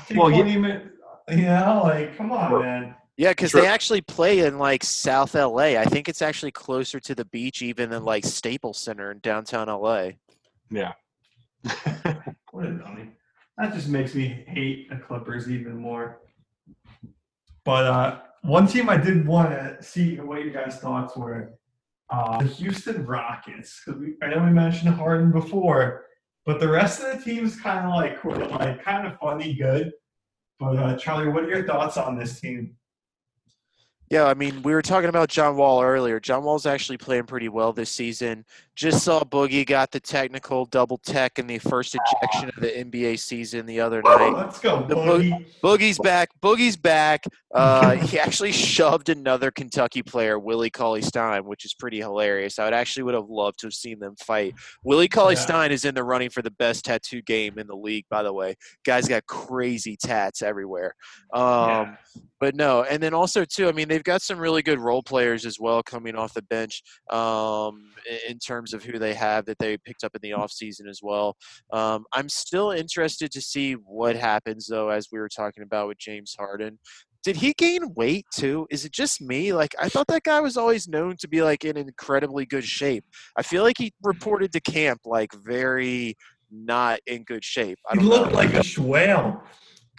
Take 0.07 0.19
Well, 0.19 0.31
you- 0.31 0.43
20 0.43 0.59
minutes. 0.59 0.85
You 1.31 1.43
know, 1.43 1.83
like, 1.85 2.17
come 2.17 2.33
on, 2.33 2.63
man. 2.63 2.95
Yeah, 3.19 3.31
because 3.33 3.51
Sure. 3.51 3.61
they 3.63 3.67
actually 3.67 4.01
play 4.01 4.41
in 4.41 4.59
like 4.59 4.83
South 4.85 5.35
LA. 5.35 5.77
I 5.77 5.85
think 5.85 6.09
it's 6.09 6.23
actually 6.23 6.53
closer 6.53 6.99
to 7.01 7.15
the 7.15 7.25
beach 7.27 7.61
even 7.63 7.91
than 7.91 8.05
like 8.05 8.25
Staples 8.25 8.79
Center 8.79 9.11
in 9.11 9.19
downtown 9.19 9.69
LA. 9.69 10.13
Yeah. 10.71 10.93
What 12.53 12.65
a 12.65 12.71
dummy. 12.73 13.11
That 13.59 13.75
just 13.75 13.89
makes 13.89 14.15
me 14.15 14.27
hate 14.47 14.89
the 14.89 14.97
Clippers 14.97 15.51
even 15.51 15.77
more. 15.77 16.21
But 17.65 17.85
uh, 17.85 18.19
one 18.43 18.67
team 18.67 18.89
I 18.89 18.97
did 18.97 19.27
want 19.27 19.51
to 19.51 19.77
see 19.83 20.17
what 20.19 20.43
your 20.43 20.51
guys' 20.53 20.79
thoughts 20.79 21.15
were 21.17 21.53
uh, 22.11 22.39
the 22.39 22.47
Houston 22.49 23.05
Rockets. 23.05 23.83
'Cause 23.85 23.97
we, 23.97 24.15
I 24.23 24.29
know 24.29 24.43
we 24.43 24.51
mentioned 24.51 24.95
Harden 24.95 25.31
before, 25.31 26.07
but 26.49 26.61
the 26.61 26.67
rest 26.67 27.03
of 27.03 27.15
the 27.15 27.23
team's 27.23 27.61
kind 27.61 27.87
of 27.87 27.93
like 27.93 28.25
were 28.25 28.35
like 28.35 28.83
kind 28.83 29.07
of 29.07 29.19
funny 29.19 29.53
good. 29.53 29.93
But 30.59 30.77
uh, 30.79 30.97
Charlie, 30.97 31.29
what 31.29 31.45
are 31.45 31.49
your 31.51 31.67
thoughts 31.67 31.99
on 31.99 32.19
this 32.19 32.41
team? 32.41 32.75
Yeah, 34.09 34.25
I 34.25 34.33
mean, 34.33 34.63
we 34.63 34.73
were 34.73 34.81
talking 34.81 35.11
about 35.11 35.29
John 35.29 35.59
Wall 35.59 35.83
earlier. 35.83 36.19
John 36.19 36.43
Wall's 36.43 36.65
actually 36.65 36.97
playing 36.97 37.25
pretty 37.25 37.51
well 37.51 37.75
this 37.75 37.91
season. 37.91 38.47
Just 38.75 39.05
saw 39.05 39.21
Boogie 39.21 39.67
got 39.67 39.91
the 39.91 40.01
technical 40.01 40.65
double 40.65 40.97
tech 40.97 41.39
in 41.39 41.47
the 41.47 41.59
first 41.59 41.95
ejection 41.95 42.49
of 42.49 42.63
the 42.63 42.69
NBA 42.69 43.19
season 43.19 43.67
the 43.67 43.81
other 43.81 44.01
night. 44.01 44.33
Let's 44.35 44.59
go, 44.59 44.85
Boogie. 44.85 45.45
Boogie's 45.63 45.99
back. 45.99 46.31
Boogie's 46.41 46.79
back. 46.79 47.25
Uh, 47.55 47.93
he 48.07 48.19
actually 48.19 48.53
shoved 48.53 49.09
another 49.09 49.51
Kentucky 49.51 50.03
player, 50.03 50.39
Willie 50.39 50.71
Cauley 50.71 51.03
Stein, 51.03 51.45
which 51.45 51.65
is 51.65 51.75
pretty 51.75 51.99
hilarious. 51.99 52.59
I 52.59 52.65
would 52.65 52.75
actually 52.75 53.05
would 53.05 53.15
have 53.15 53.29
loved 53.29 53.61
to 53.61 53.67
have 53.67 53.75
seen 53.75 53.99
them 53.99 54.15
fight. 54.17 54.55
Willie 54.85 55.09
Cauley 55.09 55.35
Yeah. 55.35 55.41
Stein 55.41 55.73
is 55.73 55.85
in 55.85 55.95
the 55.95 56.05
running 56.05 56.31
for 56.31 56.43
the 56.43 56.51
best 56.51 56.85
tattoo 56.85 57.23
game 57.23 57.59
in 57.59 57.67
the 57.67 57.77
league, 57.77 58.05
by 58.11 58.23
the 58.23 58.33
way. 58.33 58.55
Guy's 58.85 59.09
got 59.09 59.27
crazy 59.27 59.97
tats 59.97 60.43
everywhere. 60.43 60.95
Um, 61.33 61.43
Yeah. 61.43 61.95
but 62.41 62.55
no, 62.55 62.83
and 62.85 63.03
then 63.03 63.15
also 63.15 63.45
too, 63.45 63.69
I 63.69 63.73
mean, 63.73 63.89
they've 63.89 64.05
got 64.05 64.23
some 64.23 64.39
really 64.39 64.63
good 64.63 64.79
role 64.79 65.03
players 65.03 65.47
as 65.47 65.59
well 65.59 65.83
coming 65.83 66.15
off 66.17 66.35
the 66.35 66.43
bench 66.43 66.83
um, 67.11 67.93
in 68.29 68.39
terms 68.39 68.75
of 68.75 68.85
who 68.85 68.99
they 68.99 69.15
have 69.15 69.47
that 69.47 69.59
they 69.59 69.77
picked 69.79 70.05
up 70.05 70.15
in 70.15 70.21
the 70.23 70.37
offseason 70.37 70.89
as 70.89 71.01
well. 71.03 71.37
Um, 71.73 72.05
I'm 72.13 72.29
still 72.29 72.71
interested 72.71 73.31
to 73.33 73.41
see 73.41 73.73
what 73.73 74.17
happens 74.17 74.67
though, 74.67 74.91
as 74.91 75.09
we 75.11 75.19
were 75.19 75.29
talking 75.29 75.63
about 75.63 75.89
with 75.89 75.99
James 75.99 76.35
Harden. 76.39 76.79
Did 77.25 77.37
he 77.37 77.53
gain 77.55 77.95
weight 77.95 78.27
too? 78.33 78.67
Is 78.71 78.85
it 78.85 78.93
just 78.93 79.21
me? 79.21 79.53
Like 79.53 79.75
I 79.81 79.89
thought 79.89 80.07
that 80.09 80.23
guy 80.23 80.41
was 80.41 80.57
always 80.57 80.89
known 80.89 81.17
to 81.19 81.29
be 81.29 81.43
like 81.43 81.65
in 81.65 81.77
incredibly 81.77 82.47
good 82.47 82.65
shape. 82.65 83.05
I 83.37 83.43
feel 83.43 83.63
like 83.65 83.77
he 83.79 83.87
mm-hmm. 83.89 84.09
reported 84.09 84.53
to 84.53 84.61
camp 84.61 85.01
like 85.05 85.33
very 85.35 86.17
not 86.51 87.01
in 87.07 87.25
good 87.25 87.45
shape. 87.45 87.79
I 87.91 87.95
He 87.95 88.01
don't 88.01 88.09
looked 88.09 88.31
know. 88.33 88.37
like 88.39 88.55
a 88.55 88.81
whale. 88.81 89.43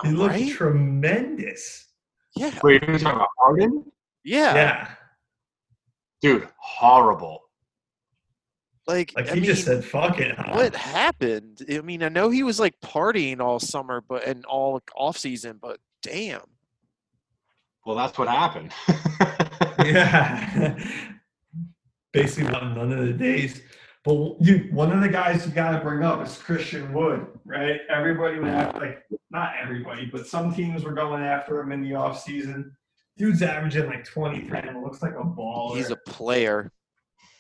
He 0.04 0.10
looked 0.12 0.34
Right? 0.36 0.52
tremendous. 0.52 1.88
yeah, 2.36 2.58
Wait, 2.64 2.82
you're 2.84 2.98
talking 3.00 3.18
about 3.18 3.28
Harden? 3.38 3.84
yeah. 4.24 4.56
Yeah. 4.56 4.88
Dude, 6.22 6.48
horrible. 6.58 7.42
Like, 8.88 9.12
Like 9.16 9.30
I 9.30 9.36
he 9.36 9.42
just 9.42 9.66
said, 9.66 9.86
fuck 9.86 10.20
it. 10.20 10.36
huh? 10.36 10.52
what 10.54 10.76
happened? 10.76 11.62
I 11.72 11.82
mean, 11.82 12.02
I 12.02 12.10
know 12.10 12.30
he 12.30 12.44
was 12.44 12.60
like 12.60 12.74
partying 12.84 13.40
all 13.40 13.60
summer, 13.60 14.02
but 14.08 14.26
and 14.26 14.44
all 14.46 14.82
off 14.96 15.18
season, 15.18 15.60
but 15.62 15.80
damn. 16.02 16.42
Well, 17.90 17.98
that's 17.98 18.20
what 18.20 18.28
happened. 18.28 18.72
Yeah. 19.84 20.78
Basically, 22.12 22.52
not 22.52 22.76
none 22.76 22.92
of 22.92 23.00
the 23.00 23.14
days. 23.14 23.62
But 24.04 24.36
you, 24.42 24.68
one 24.72 24.92
of 24.92 25.02
the 25.02 25.08
guys 25.08 25.46
you 25.46 25.54
got 25.54 25.72
to 25.72 25.80
bring 25.80 26.04
up 26.04 26.24
is 26.24 26.38
Christian 26.38 26.94
Wood, 26.94 27.26
right? 27.46 27.80
Everybody 27.90 28.40
went 28.40 28.56
after, 28.56 28.80
like, 28.80 29.06
not 29.32 29.54
everybody, 29.60 30.06
but 30.06 30.28
some 30.28 30.54
teams 30.54 30.84
were 30.84 30.92
going 30.92 31.24
after 31.24 31.62
him 31.62 31.72
in 31.72 31.82
the 31.82 31.92
offseason. 31.92 32.72
Dude's 33.18 33.42
averaging 33.42 33.88
like 33.88 34.04
20 34.04 34.50
10. 34.50 34.84
Looks 34.84 35.02
like 35.02 35.14
a 35.14 35.24
baller. 35.24 35.78
He's 35.78 35.92
a 35.92 35.98
player. 36.06 36.72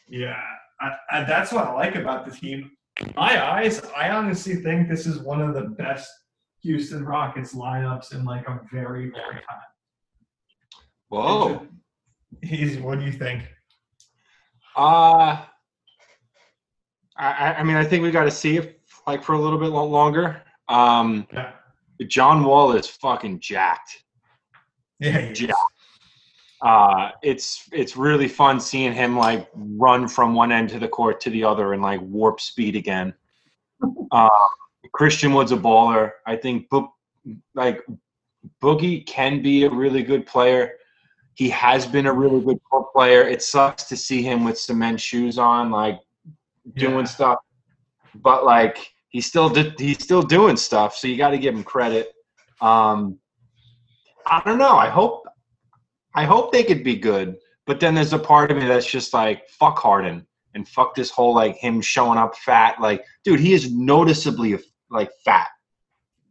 Yeah, 0.07 0.41
I, 0.79 0.91
I, 1.11 1.23
that's 1.25 1.51
what 1.51 1.67
I 1.67 1.73
like 1.73 1.95
about 1.95 2.25
the 2.25 2.31
team. 2.31 2.71
My 3.15 3.51
eyes, 3.51 3.81
I 3.95 4.11
honestly 4.11 4.55
think 4.55 4.87
this 4.89 5.05
is 5.05 5.19
one 5.19 5.41
of 5.41 5.53
the 5.53 5.75
best 5.77 6.09
Houston 6.61 7.03
Rockets 7.05 7.53
lineups 7.53 8.15
in 8.15 8.23
like 8.23 8.47
a 8.47 8.61
very 8.71 9.11
long 9.11 9.31
time. 9.33 9.68
Whoa. 11.09 11.65
He's. 12.41 12.77
What 12.77 12.99
do 12.99 13.05
you 13.05 13.11
think? 13.11 13.43
Uh, 14.75 15.43
I, 17.17 17.55
I- 17.57 17.63
mean, 17.63 17.75
I 17.75 17.83
think 17.83 18.03
we 18.03 18.11
got 18.11 18.23
to 18.25 18.31
see 18.31 18.57
it 18.57 18.79
like 19.07 19.23
for 19.23 19.33
a 19.33 19.39
little 19.39 19.59
bit 19.59 19.67
longer. 19.67 20.41
Um, 20.67 21.27
Yeah, 21.33 21.51
John 22.07 22.43
Wall 22.43 22.71
is 22.73 22.87
fucking 22.87 23.39
jacked. 23.39 24.03
yeah, 24.99 25.19
he 25.19 25.45
is. 25.45 25.51
Uh, 26.61 27.11
it's 27.23 27.67
it's 27.71 27.95
really 27.95 28.27
fun 28.27 28.59
seeing 28.59 28.91
him 28.93 29.17
like 29.17 29.49
run 29.55 30.07
from 30.09 30.35
one 30.35 30.51
end 30.51 30.69
to 30.69 30.77
the 30.79 30.87
court 30.89 31.21
to 31.21 31.29
the 31.29 31.41
other 31.43 31.71
and 31.73 31.81
like 31.81 32.01
warp 32.01 32.39
speed 32.39 32.75
again. 32.75 33.13
Uh, 34.11 34.27
Christian 34.91 35.33
Wood's 35.33 35.51
a 35.51 35.55
baller. 35.57 36.11
I 36.25 36.35
think 36.35 36.67
Bo- 36.69 36.91
like 37.53 37.85
Boogie 38.61 39.05
can 39.05 39.41
be 39.43 39.65
a 39.65 39.69
really 39.69 40.01
good 40.01 40.25
player. 40.25 40.71
He 41.39 41.49
has 41.51 41.85
been 41.85 42.05
a 42.05 42.11
really 42.11 42.41
good 42.43 42.59
player. 42.93 43.21
It 43.21 43.41
sucks 43.41 43.83
to 43.85 43.95
see 43.95 44.21
him 44.21 44.43
with 44.43 44.59
cement 44.59 44.99
shoes 44.99 45.37
on, 45.37 45.71
like 45.71 46.01
doing 46.75 46.97
Yeah. 46.97 47.03
stuff, 47.05 47.37
but 48.13 48.43
like 48.43 48.91
he's 49.07 49.25
still 49.25 49.47
he's 49.77 50.03
still 50.03 50.21
doing 50.21 50.57
stuff. 50.57 50.97
So 50.97 51.07
you 51.07 51.15
got 51.15 51.29
to 51.29 51.37
give 51.37 51.55
him 51.55 51.63
credit. 51.63 52.11
Um, 52.59 53.19
I 54.25 54.41
don't 54.43 54.57
know. 54.57 54.75
I 54.75 54.89
hope 54.89 55.23
I 56.13 56.25
hope 56.25 56.51
they 56.51 56.61
could 56.65 56.83
be 56.83 56.97
good, 56.97 57.37
but 57.65 57.79
then 57.79 57.95
there's 57.95 58.11
a 58.11 58.19
part 58.19 58.51
of 58.51 58.57
me 58.57 58.65
that's 58.67 58.85
just 58.85 59.13
like 59.13 59.47
fuck 59.47 59.79
Harden 59.79 60.27
and 60.55 60.67
fuck 60.67 60.93
this 60.93 61.09
whole 61.09 61.33
like 61.33 61.55
him 61.55 61.79
showing 61.79 62.19
up 62.19 62.35
fat. 62.35 62.81
Like, 62.81 63.05
dude, 63.23 63.39
he 63.39 63.53
is 63.53 63.71
noticeably 63.71 64.59
like 64.89 65.09
fat, 65.23 65.47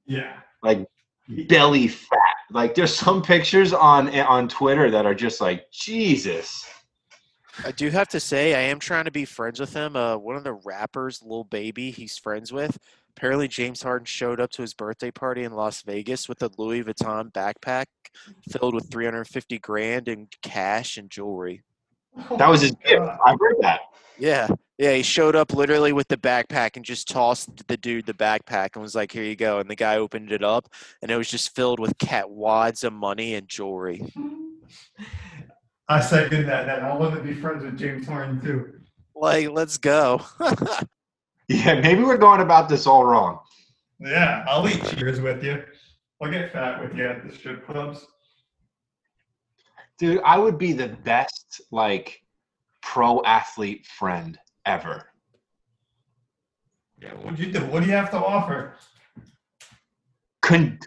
Yeah. 0.04 0.40
like 0.62 0.86
belly 1.48 1.88
fat. 1.88 2.28
Like, 2.51 2.74
there's 2.74 2.94
some 2.94 3.22
pictures 3.22 3.72
on 3.72 4.09
on 4.20 4.49
Twitter 4.49 4.90
that 4.90 5.07
are 5.07 5.14
just 5.14 5.40
like 5.40 5.70
Jesus. 5.70 6.66
I 7.64 7.72
do 7.72 7.90
have 7.90 8.09
to 8.09 8.20
say, 8.20 8.55
I 8.55 8.61
am 8.70 8.78
trying 8.78 9.07
to 9.07 9.11
be 9.11 9.24
friends 9.24 9.59
with 9.59 9.74
him. 9.74 9.96
Uh, 9.96 10.16
one 10.16 10.36
of 10.36 10.44
the 10.44 10.53
rappers, 10.53 11.20
Lil 11.22 11.44
Baby, 11.44 11.90
he's 11.90 12.16
friends 12.16 12.53
with. 12.53 12.78
Apparently, 13.16 13.49
James 13.49 13.82
Harden 13.82 14.07
showed 14.07 14.40
up 14.40 14.51
to 14.51 14.62
his 14.62 14.74
birthday 14.74 15.11
party 15.11 15.42
in 15.42 15.53
Las 15.53 15.82
Vegas 15.82 16.28
with 16.28 16.40
a 16.42 16.51
Louis 16.57 16.84
Vuitton 16.84 17.32
backpack 17.32 17.86
filled 18.49 18.74
with 18.74 18.90
350 18.90 19.59
grand 19.59 20.07
in 20.09 20.28
cash 20.42 20.96
and 20.96 21.11
jewelry. 21.11 21.62
That 22.36 22.48
was 22.48 22.62
his 22.62 22.72
gift. 22.84 23.02
I 23.26 23.36
heard 23.40 23.56
that. 23.60 23.80
Yeah, 24.18 24.48
yeah, 24.78 24.94
he 24.94 25.02
showed 25.02 25.36
up 25.36 25.52
literally 25.52 25.92
with 25.92 26.08
the 26.08 26.16
backpack 26.16 26.76
and 26.76 26.84
just 26.84 27.08
tossed 27.08 27.66
the 27.68 27.76
dude 27.76 28.06
the 28.06 28.14
backpack 28.14 28.70
and 28.74 28.82
was 28.82 28.94
like, 28.94 29.12
"Here 29.12 29.24
you 29.24 29.36
go." 29.36 29.58
And 29.58 29.70
the 29.70 29.76
guy 29.76 29.96
opened 29.96 30.32
it 30.32 30.42
up, 30.42 30.68
and 31.02 31.10
it 31.10 31.16
was 31.16 31.30
just 31.30 31.54
filled 31.54 31.78
with 31.80 31.96
cat 31.98 32.30
wads 32.30 32.84
of 32.84 32.92
money 32.92 33.34
and 33.34 33.48
jewelry. 33.48 34.02
I 35.88 36.00
second 36.00 36.46
that. 36.46 36.66
That 36.66 36.82
I 36.82 36.94
want 36.94 37.14
to 37.14 37.20
be 37.20 37.34
friends 37.34 37.64
with 37.64 37.78
James 37.78 38.06
Harden 38.06 38.40
too. 38.40 38.74
Like, 39.14 39.50
let's 39.50 39.78
go. 39.78 40.20
Yeah, 41.48 41.80
maybe 41.80 42.02
we're 42.02 42.18
going 42.18 42.42
about 42.42 42.68
this 42.68 42.86
all 42.86 43.06
wrong. 43.06 43.38
Yeah, 43.98 44.44
I'll 44.46 44.68
eat 44.68 44.84
cheers 44.84 45.18
with 45.20 45.42
you. 45.42 45.64
I'll 46.20 46.30
get 46.30 46.52
fat 46.52 46.80
with 46.82 46.94
you 46.94 47.08
at 47.08 47.26
the 47.26 47.34
strip 47.34 47.66
clubs. 47.66 48.06
Dude, 49.99 50.20
I 50.24 50.38
would 50.38 50.59
be 50.59 50.72
the 50.72 50.88
best 50.88 51.61
like 51.70 52.22
pro 52.82 53.22
athlete 53.24 53.86
friend 53.86 54.38
ever. 54.64 55.07
Yeah, 57.01 57.11
what'd 57.14 57.38
you 57.38 57.53
do? 57.53 57.61
What 57.66 57.82
do 57.82 57.86
you 57.86 57.92
have 57.92 58.11
to 58.11 58.16
offer? 58.16 58.74
Con- 60.42 60.78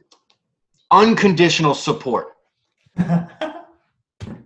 unconditional 0.92 1.74
support. 1.74 2.30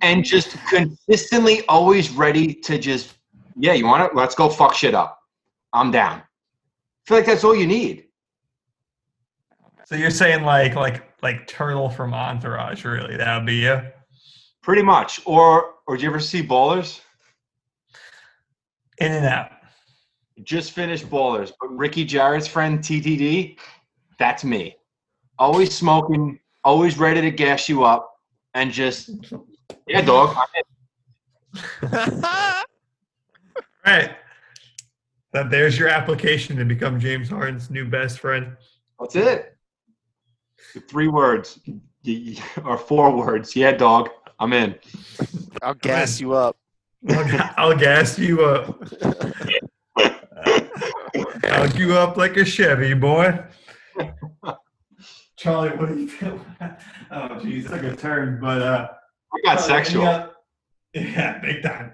and 0.02 0.24
just 0.24 0.56
consistently 0.70 1.66
always 1.68 2.12
ready 2.12 2.54
to 2.54 2.78
just 2.78 3.16
yeah 3.58 3.74
you 3.74 3.86
want 3.86 4.04
it 4.04 4.16
let's 4.16 4.36
go 4.36 4.48
fuck 4.48 4.74
shit 4.74 4.94
up 4.94 5.20
i'm 5.74 5.90
down 5.90 6.20
i 6.20 6.24
feel 7.08 7.18
like 7.18 7.26
that's 7.26 7.44
all 7.44 7.56
you 7.56 7.66
need 7.66 8.06
so 9.86 9.96
you're 9.96 10.12
saying 10.12 10.44
like 10.44 10.76
like 10.76 11.16
like 11.22 11.48
Turtle 11.48 11.90
from 11.90 12.14
Entourage, 12.14 12.86
really? 12.86 13.18
That 13.18 13.38
would 13.38 13.48
be 13.48 13.56
you. 13.56 13.82
Pretty 14.66 14.82
much. 14.82 15.22
Or 15.26 15.76
or 15.88 15.96
do 15.96 16.04
you 16.04 16.10
ever 16.10 16.20
see 16.20 16.42
ballers? 16.44 17.00
In 18.98 19.12
and 19.12 19.26
out. 19.26 19.52
just 20.44 20.72
finished 20.72 21.08
ballers. 21.10 21.52
But 21.62 21.68
ricky 21.78 22.04
jarrett's 22.04 22.48
friend 22.48 22.80
ttd 22.80 23.58
that's 24.18 24.44
me. 24.44 24.76
Always 25.38 25.74
smoking 25.74 26.40
always 26.64 26.98
ready 26.98 27.22
to 27.22 27.30
gas 27.32 27.70
you 27.70 27.84
up 27.84 28.12
and 28.56 28.72
just 28.72 29.10
yeah 29.88 30.02
dog 30.02 30.36
Right. 33.86 34.18
That 35.32 35.52
there's 35.52 35.78
your 35.78 35.90
application 35.90 36.56
to 36.58 36.66
become 36.66 37.00
James 37.00 37.30
Harden's 37.30 37.70
new 37.70 37.86
best 37.86 38.20
friend. 38.20 38.58
that's 39.00 39.16
it. 39.16 39.56
Three 40.90 41.08
words. 41.08 41.60
Y- 41.68 41.80
y- 42.06 42.36
or 42.66 42.78
four 42.78 43.16
words. 43.16 43.56
Yeah 43.56 43.74
dog 43.74 44.10
i'm 44.40 44.54
in 44.54 44.76
I'll 45.62 45.74
gas 45.74 46.20
you 46.20 46.34
up. 46.34 46.58
I'll, 47.10 47.54
I'll 47.58 47.78
gas 47.78 48.20
you 48.20 48.44
up. 48.44 48.84
I'll 51.44 51.70
you 51.76 51.98
up 51.98 52.18
like 52.18 52.38
a 52.38 52.46
Chevy, 52.46 52.94
boy. 52.94 53.40
Charlie, 55.38 55.70
what 55.78 55.90
do 55.90 56.00
you 56.00 56.08
feel? 56.08 56.40
oh, 57.12 57.40
geez, 57.40 57.68
took 57.68 57.84
a 57.84 57.96
turn, 57.96 58.40
but 58.42 58.62
uh, 58.62 58.88
I 59.34 59.42
got 59.44 59.66
Charlie, 59.66 59.84
sexual. 59.84 60.34
any 60.94 61.12
Yeah, 61.12 61.40
big 61.40 61.64
time. 61.64 61.94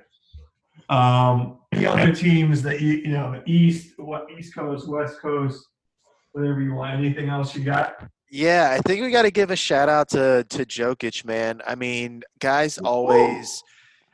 Um, 0.89 1.59
the 1.71 1.87
other 1.87 2.13
teams 2.13 2.61
that 2.63 2.81
you 2.81 2.93
you 2.93 3.11
know, 3.11 3.41
East, 3.45 3.93
what 3.97 4.27
East 4.37 4.53
Coast, 4.55 4.87
West 4.87 5.19
Coast, 5.21 5.67
whatever 6.33 6.61
you 6.61 6.73
want. 6.73 6.97
Anything 6.97 7.29
else 7.29 7.55
you 7.55 7.63
got? 7.63 8.05
Yeah, 8.33 8.69
I 8.71 8.79
think 8.79 9.01
we 9.01 9.11
got 9.11 9.23
to 9.23 9.31
give 9.31 9.51
a 9.51 9.57
shout 9.57 9.89
out 9.89 10.07
to 10.09 10.45
to 10.45 10.65
Jokic, 10.65 11.25
man. 11.25 11.61
I 11.67 11.75
mean, 11.75 12.23
guys 12.39 12.77
always, 12.77 13.61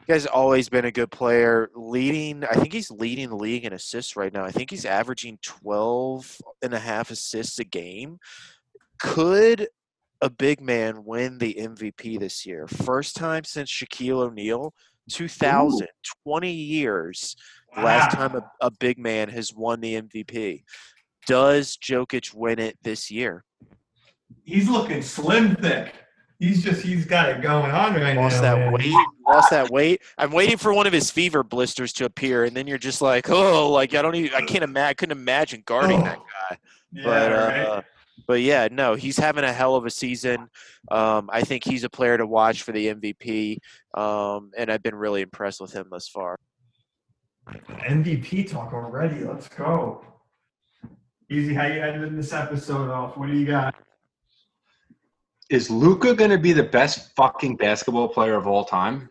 guys 0.07 0.25
always 0.25 0.69
been 0.69 0.85
a 0.85 0.91
good 0.91 1.11
player. 1.11 1.69
Leading, 1.75 2.43
I 2.43 2.55
think 2.55 2.73
he's 2.73 2.89
leading 2.89 3.29
the 3.29 3.35
league 3.35 3.63
in 3.63 3.73
assists 3.73 4.15
right 4.15 4.33
now. 4.33 4.43
I 4.43 4.49
think 4.49 4.71
he's 4.71 4.85
averaging 4.85 5.37
12 5.43 6.41
and 6.63 6.73
a 6.73 6.79
half 6.79 7.11
assists 7.11 7.59
a 7.59 7.63
game. 7.63 8.17
Could 8.99 9.67
a 10.19 10.31
big 10.31 10.61
man 10.61 11.05
win 11.05 11.37
the 11.37 11.53
MVP 11.53 12.19
this 12.19 12.43
year? 12.43 12.65
First 12.65 13.15
time 13.15 13.43
since 13.43 13.69
Shaquille 13.69 14.23
O'Neal, 14.23 14.73
2000, 15.11 15.87
20 16.25 16.51
years. 16.51 17.35
the 17.75 17.83
Last 17.83 18.15
time 18.15 18.35
a, 18.35 18.41
a 18.61 18.71
big 18.71 18.97
man 18.97 19.29
has 19.29 19.53
won 19.53 19.79
the 19.79 20.01
MVP. 20.01 20.63
Does 21.27 21.77
Jokic 21.77 22.33
win 22.33 22.57
it 22.57 22.79
this 22.81 23.11
year? 23.11 23.43
He's 24.47 24.69
looking 24.69 25.01
slim 25.01 25.55
thick. 25.57 25.93
He's 26.39 26.63
just 26.63 26.81
he's 26.81 27.05
got 27.05 27.27
it 27.29 27.41
going 27.41 27.69
on 27.69 27.95
right 27.95 28.15
lost 28.15 28.37
now. 28.37 28.41
that 28.43 28.57
man. 28.59 28.71
weight. 28.71 28.95
Lost 29.27 29.49
that 29.49 29.69
weight. 29.69 30.01
I'm 30.17 30.31
waiting 30.31 30.55
for 30.55 30.73
one 30.73 30.87
of 30.87 30.93
his 30.93 31.11
fever 31.11 31.43
blisters 31.43 31.91
to 31.93 32.05
appear, 32.05 32.45
and 32.45 32.55
then 32.55 32.65
you're 32.65 32.77
just 32.77 33.01
like, 33.01 33.29
oh, 33.29 33.69
like 33.69 33.93
I 33.93 34.01
don't 34.01 34.15
even. 34.15 34.33
I 34.33 34.41
can't 34.45 34.63
imagine. 34.63 34.89
I 34.89 34.93
couldn't 34.93 35.17
imagine 35.17 35.63
guarding 35.65 36.01
that 36.03 36.17
guy. 36.19 36.57
Yeah, 36.93 37.03
But 37.03 37.31
right. 37.33 37.59
uh, 37.59 37.81
but 38.25 38.41
yeah, 38.41 38.69
no, 38.71 38.95
he's 38.95 39.17
having 39.17 39.43
a 39.43 39.51
hell 39.51 39.75
of 39.75 39.85
a 39.85 39.89
season. 39.89 40.47
Um, 40.89 41.29
I 41.33 41.41
think 41.41 41.65
he's 41.65 41.83
a 41.83 41.89
player 41.89 42.17
to 42.17 42.25
watch 42.25 42.61
for 42.63 42.71
the 42.71 42.93
MVP, 42.93 43.57
um, 43.95 44.51
and 44.57 44.71
I've 44.71 44.81
been 44.81 44.95
really 44.95 45.21
impressed 45.23 45.59
with 45.59 45.73
him 45.73 45.87
thus 45.91 46.07
far. 46.07 46.37
MVP 47.49 48.49
talk 48.49 48.71
already. 48.73 49.25
Let's 49.25 49.49
go. 49.49 50.05
Easy, 51.29 51.53
how 51.53 51.65
you 51.65 51.81
ending 51.81 52.15
this 52.15 52.31
episode 52.31 52.89
off? 52.89 53.17
What 53.17 53.27
do 53.27 53.33
you 53.37 53.45
got? 53.45 53.75
Is 55.49 55.69
Luka 55.69 56.13
going 56.13 56.31
to 56.31 56.37
be 56.37 56.51
the 56.51 56.63
best 56.63 57.15
fucking 57.15 57.55
basketball 57.55 58.09
player 58.09 58.35
of 58.35 58.47
all 58.47 58.65
time? 58.65 59.09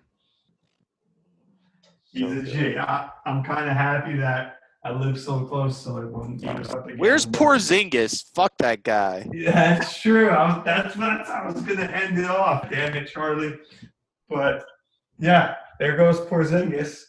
He's 2.12 2.30
a 2.30 2.42
G. 2.42 2.76
I, 2.78 3.10
I'm 3.24 3.42
kind 3.42 3.68
of 3.70 3.76
happy 3.76 4.16
that 4.16 4.56
I 4.84 4.92
live 4.92 5.18
so 5.18 5.44
close, 5.44 5.76
so 5.76 5.98
I 5.98 6.04
wouldn't. 6.04 6.40
do 6.40 6.64
something 6.64 6.96
Where's 6.98 7.26
else. 7.26 7.36
Porzingis? 7.36 8.24
Fuck 8.34 8.56
that 8.58 8.82
guy. 8.82 9.26
Yeah, 9.32 9.78
that's 9.78 10.00
true. 10.00 10.28
I 10.30 10.56
was, 10.56 10.64
that's 10.64 10.96
what 10.96 11.26
I 11.28 11.46
was 11.46 11.60
going 11.62 11.78
to 11.78 11.90
end 11.90 12.18
it 12.18 12.26
off. 12.26 12.70
Damn 12.70 12.94
it, 12.94 13.08
Charlie. 13.08 13.54
But 14.28 14.64
yeah, 15.18 15.56
there 15.78 15.96
goes 15.96 16.20
Porzingis. 16.20 17.02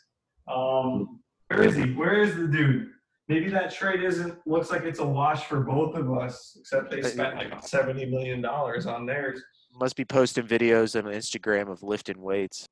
Um, 0.47 1.19
where 1.49 1.63
is 1.63 1.75
he? 1.75 1.93
Where 1.93 2.21
is 2.23 2.36
the 2.36 2.47
dude? 2.47 2.89
Maybe 3.28 3.49
that 3.49 3.73
trade 3.73 4.03
isn't 4.03 4.36
looks 4.47 4.71
like 4.71 4.84
it's 4.84 4.99
a 4.99 5.05
wash 5.05 5.45
for 5.45 5.59
both 5.59 5.95
of 5.95 6.11
us, 6.13 6.55
except 6.59 6.89
they 6.89 7.01
spent 7.01 7.36
like 7.36 7.61
seventy 7.65 8.05
million 8.05 8.41
dollars 8.41 8.86
on 8.86 9.05
theirs. 9.05 9.41
Must 9.73 9.95
be 9.95 10.05
posting 10.05 10.47
videos 10.47 10.97
on 10.97 11.11
Instagram 11.11 11.69
of 11.69 11.84
lifting 11.84 12.21
weights. 12.21 12.67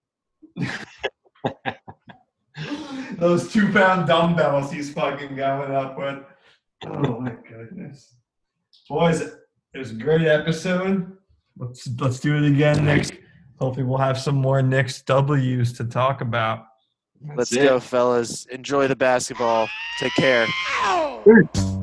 Those 3.18 3.52
two 3.52 3.72
pound 3.74 4.08
dumbbells 4.08 4.72
he's 4.72 4.94
fucking 4.94 5.36
going 5.36 5.74
up 5.74 5.98
with. 5.98 6.24
Oh 6.86 7.20
my 7.20 7.36
goodness. 7.50 8.16
Boys, 8.88 9.22
it 9.22 9.78
was 9.78 9.92
a 9.92 9.96
great 9.96 10.26
episode. 10.26 11.18
Let's 11.58 11.88
let's 12.00 12.20
do 12.20 12.38
it 12.38 12.50
again 12.50 12.86
next. 12.86 13.14
Hopefully 13.60 13.86
we'll 13.86 13.98
have 13.98 14.18
some 14.18 14.36
more 14.36 14.62
Knicks 14.62 15.02
W's 15.02 15.74
to 15.74 15.84
talk 15.84 16.22
about. 16.22 16.66
Let's 17.36 17.52
it. 17.52 17.64
go, 17.64 17.80
fellas. 17.80 18.46
Enjoy 18.46 18.88
the 18.88 18.96
basketball. 18.96 19.68
Take 20.00 20.14
care. 20.16 20.48
Ow! 20.84 21.75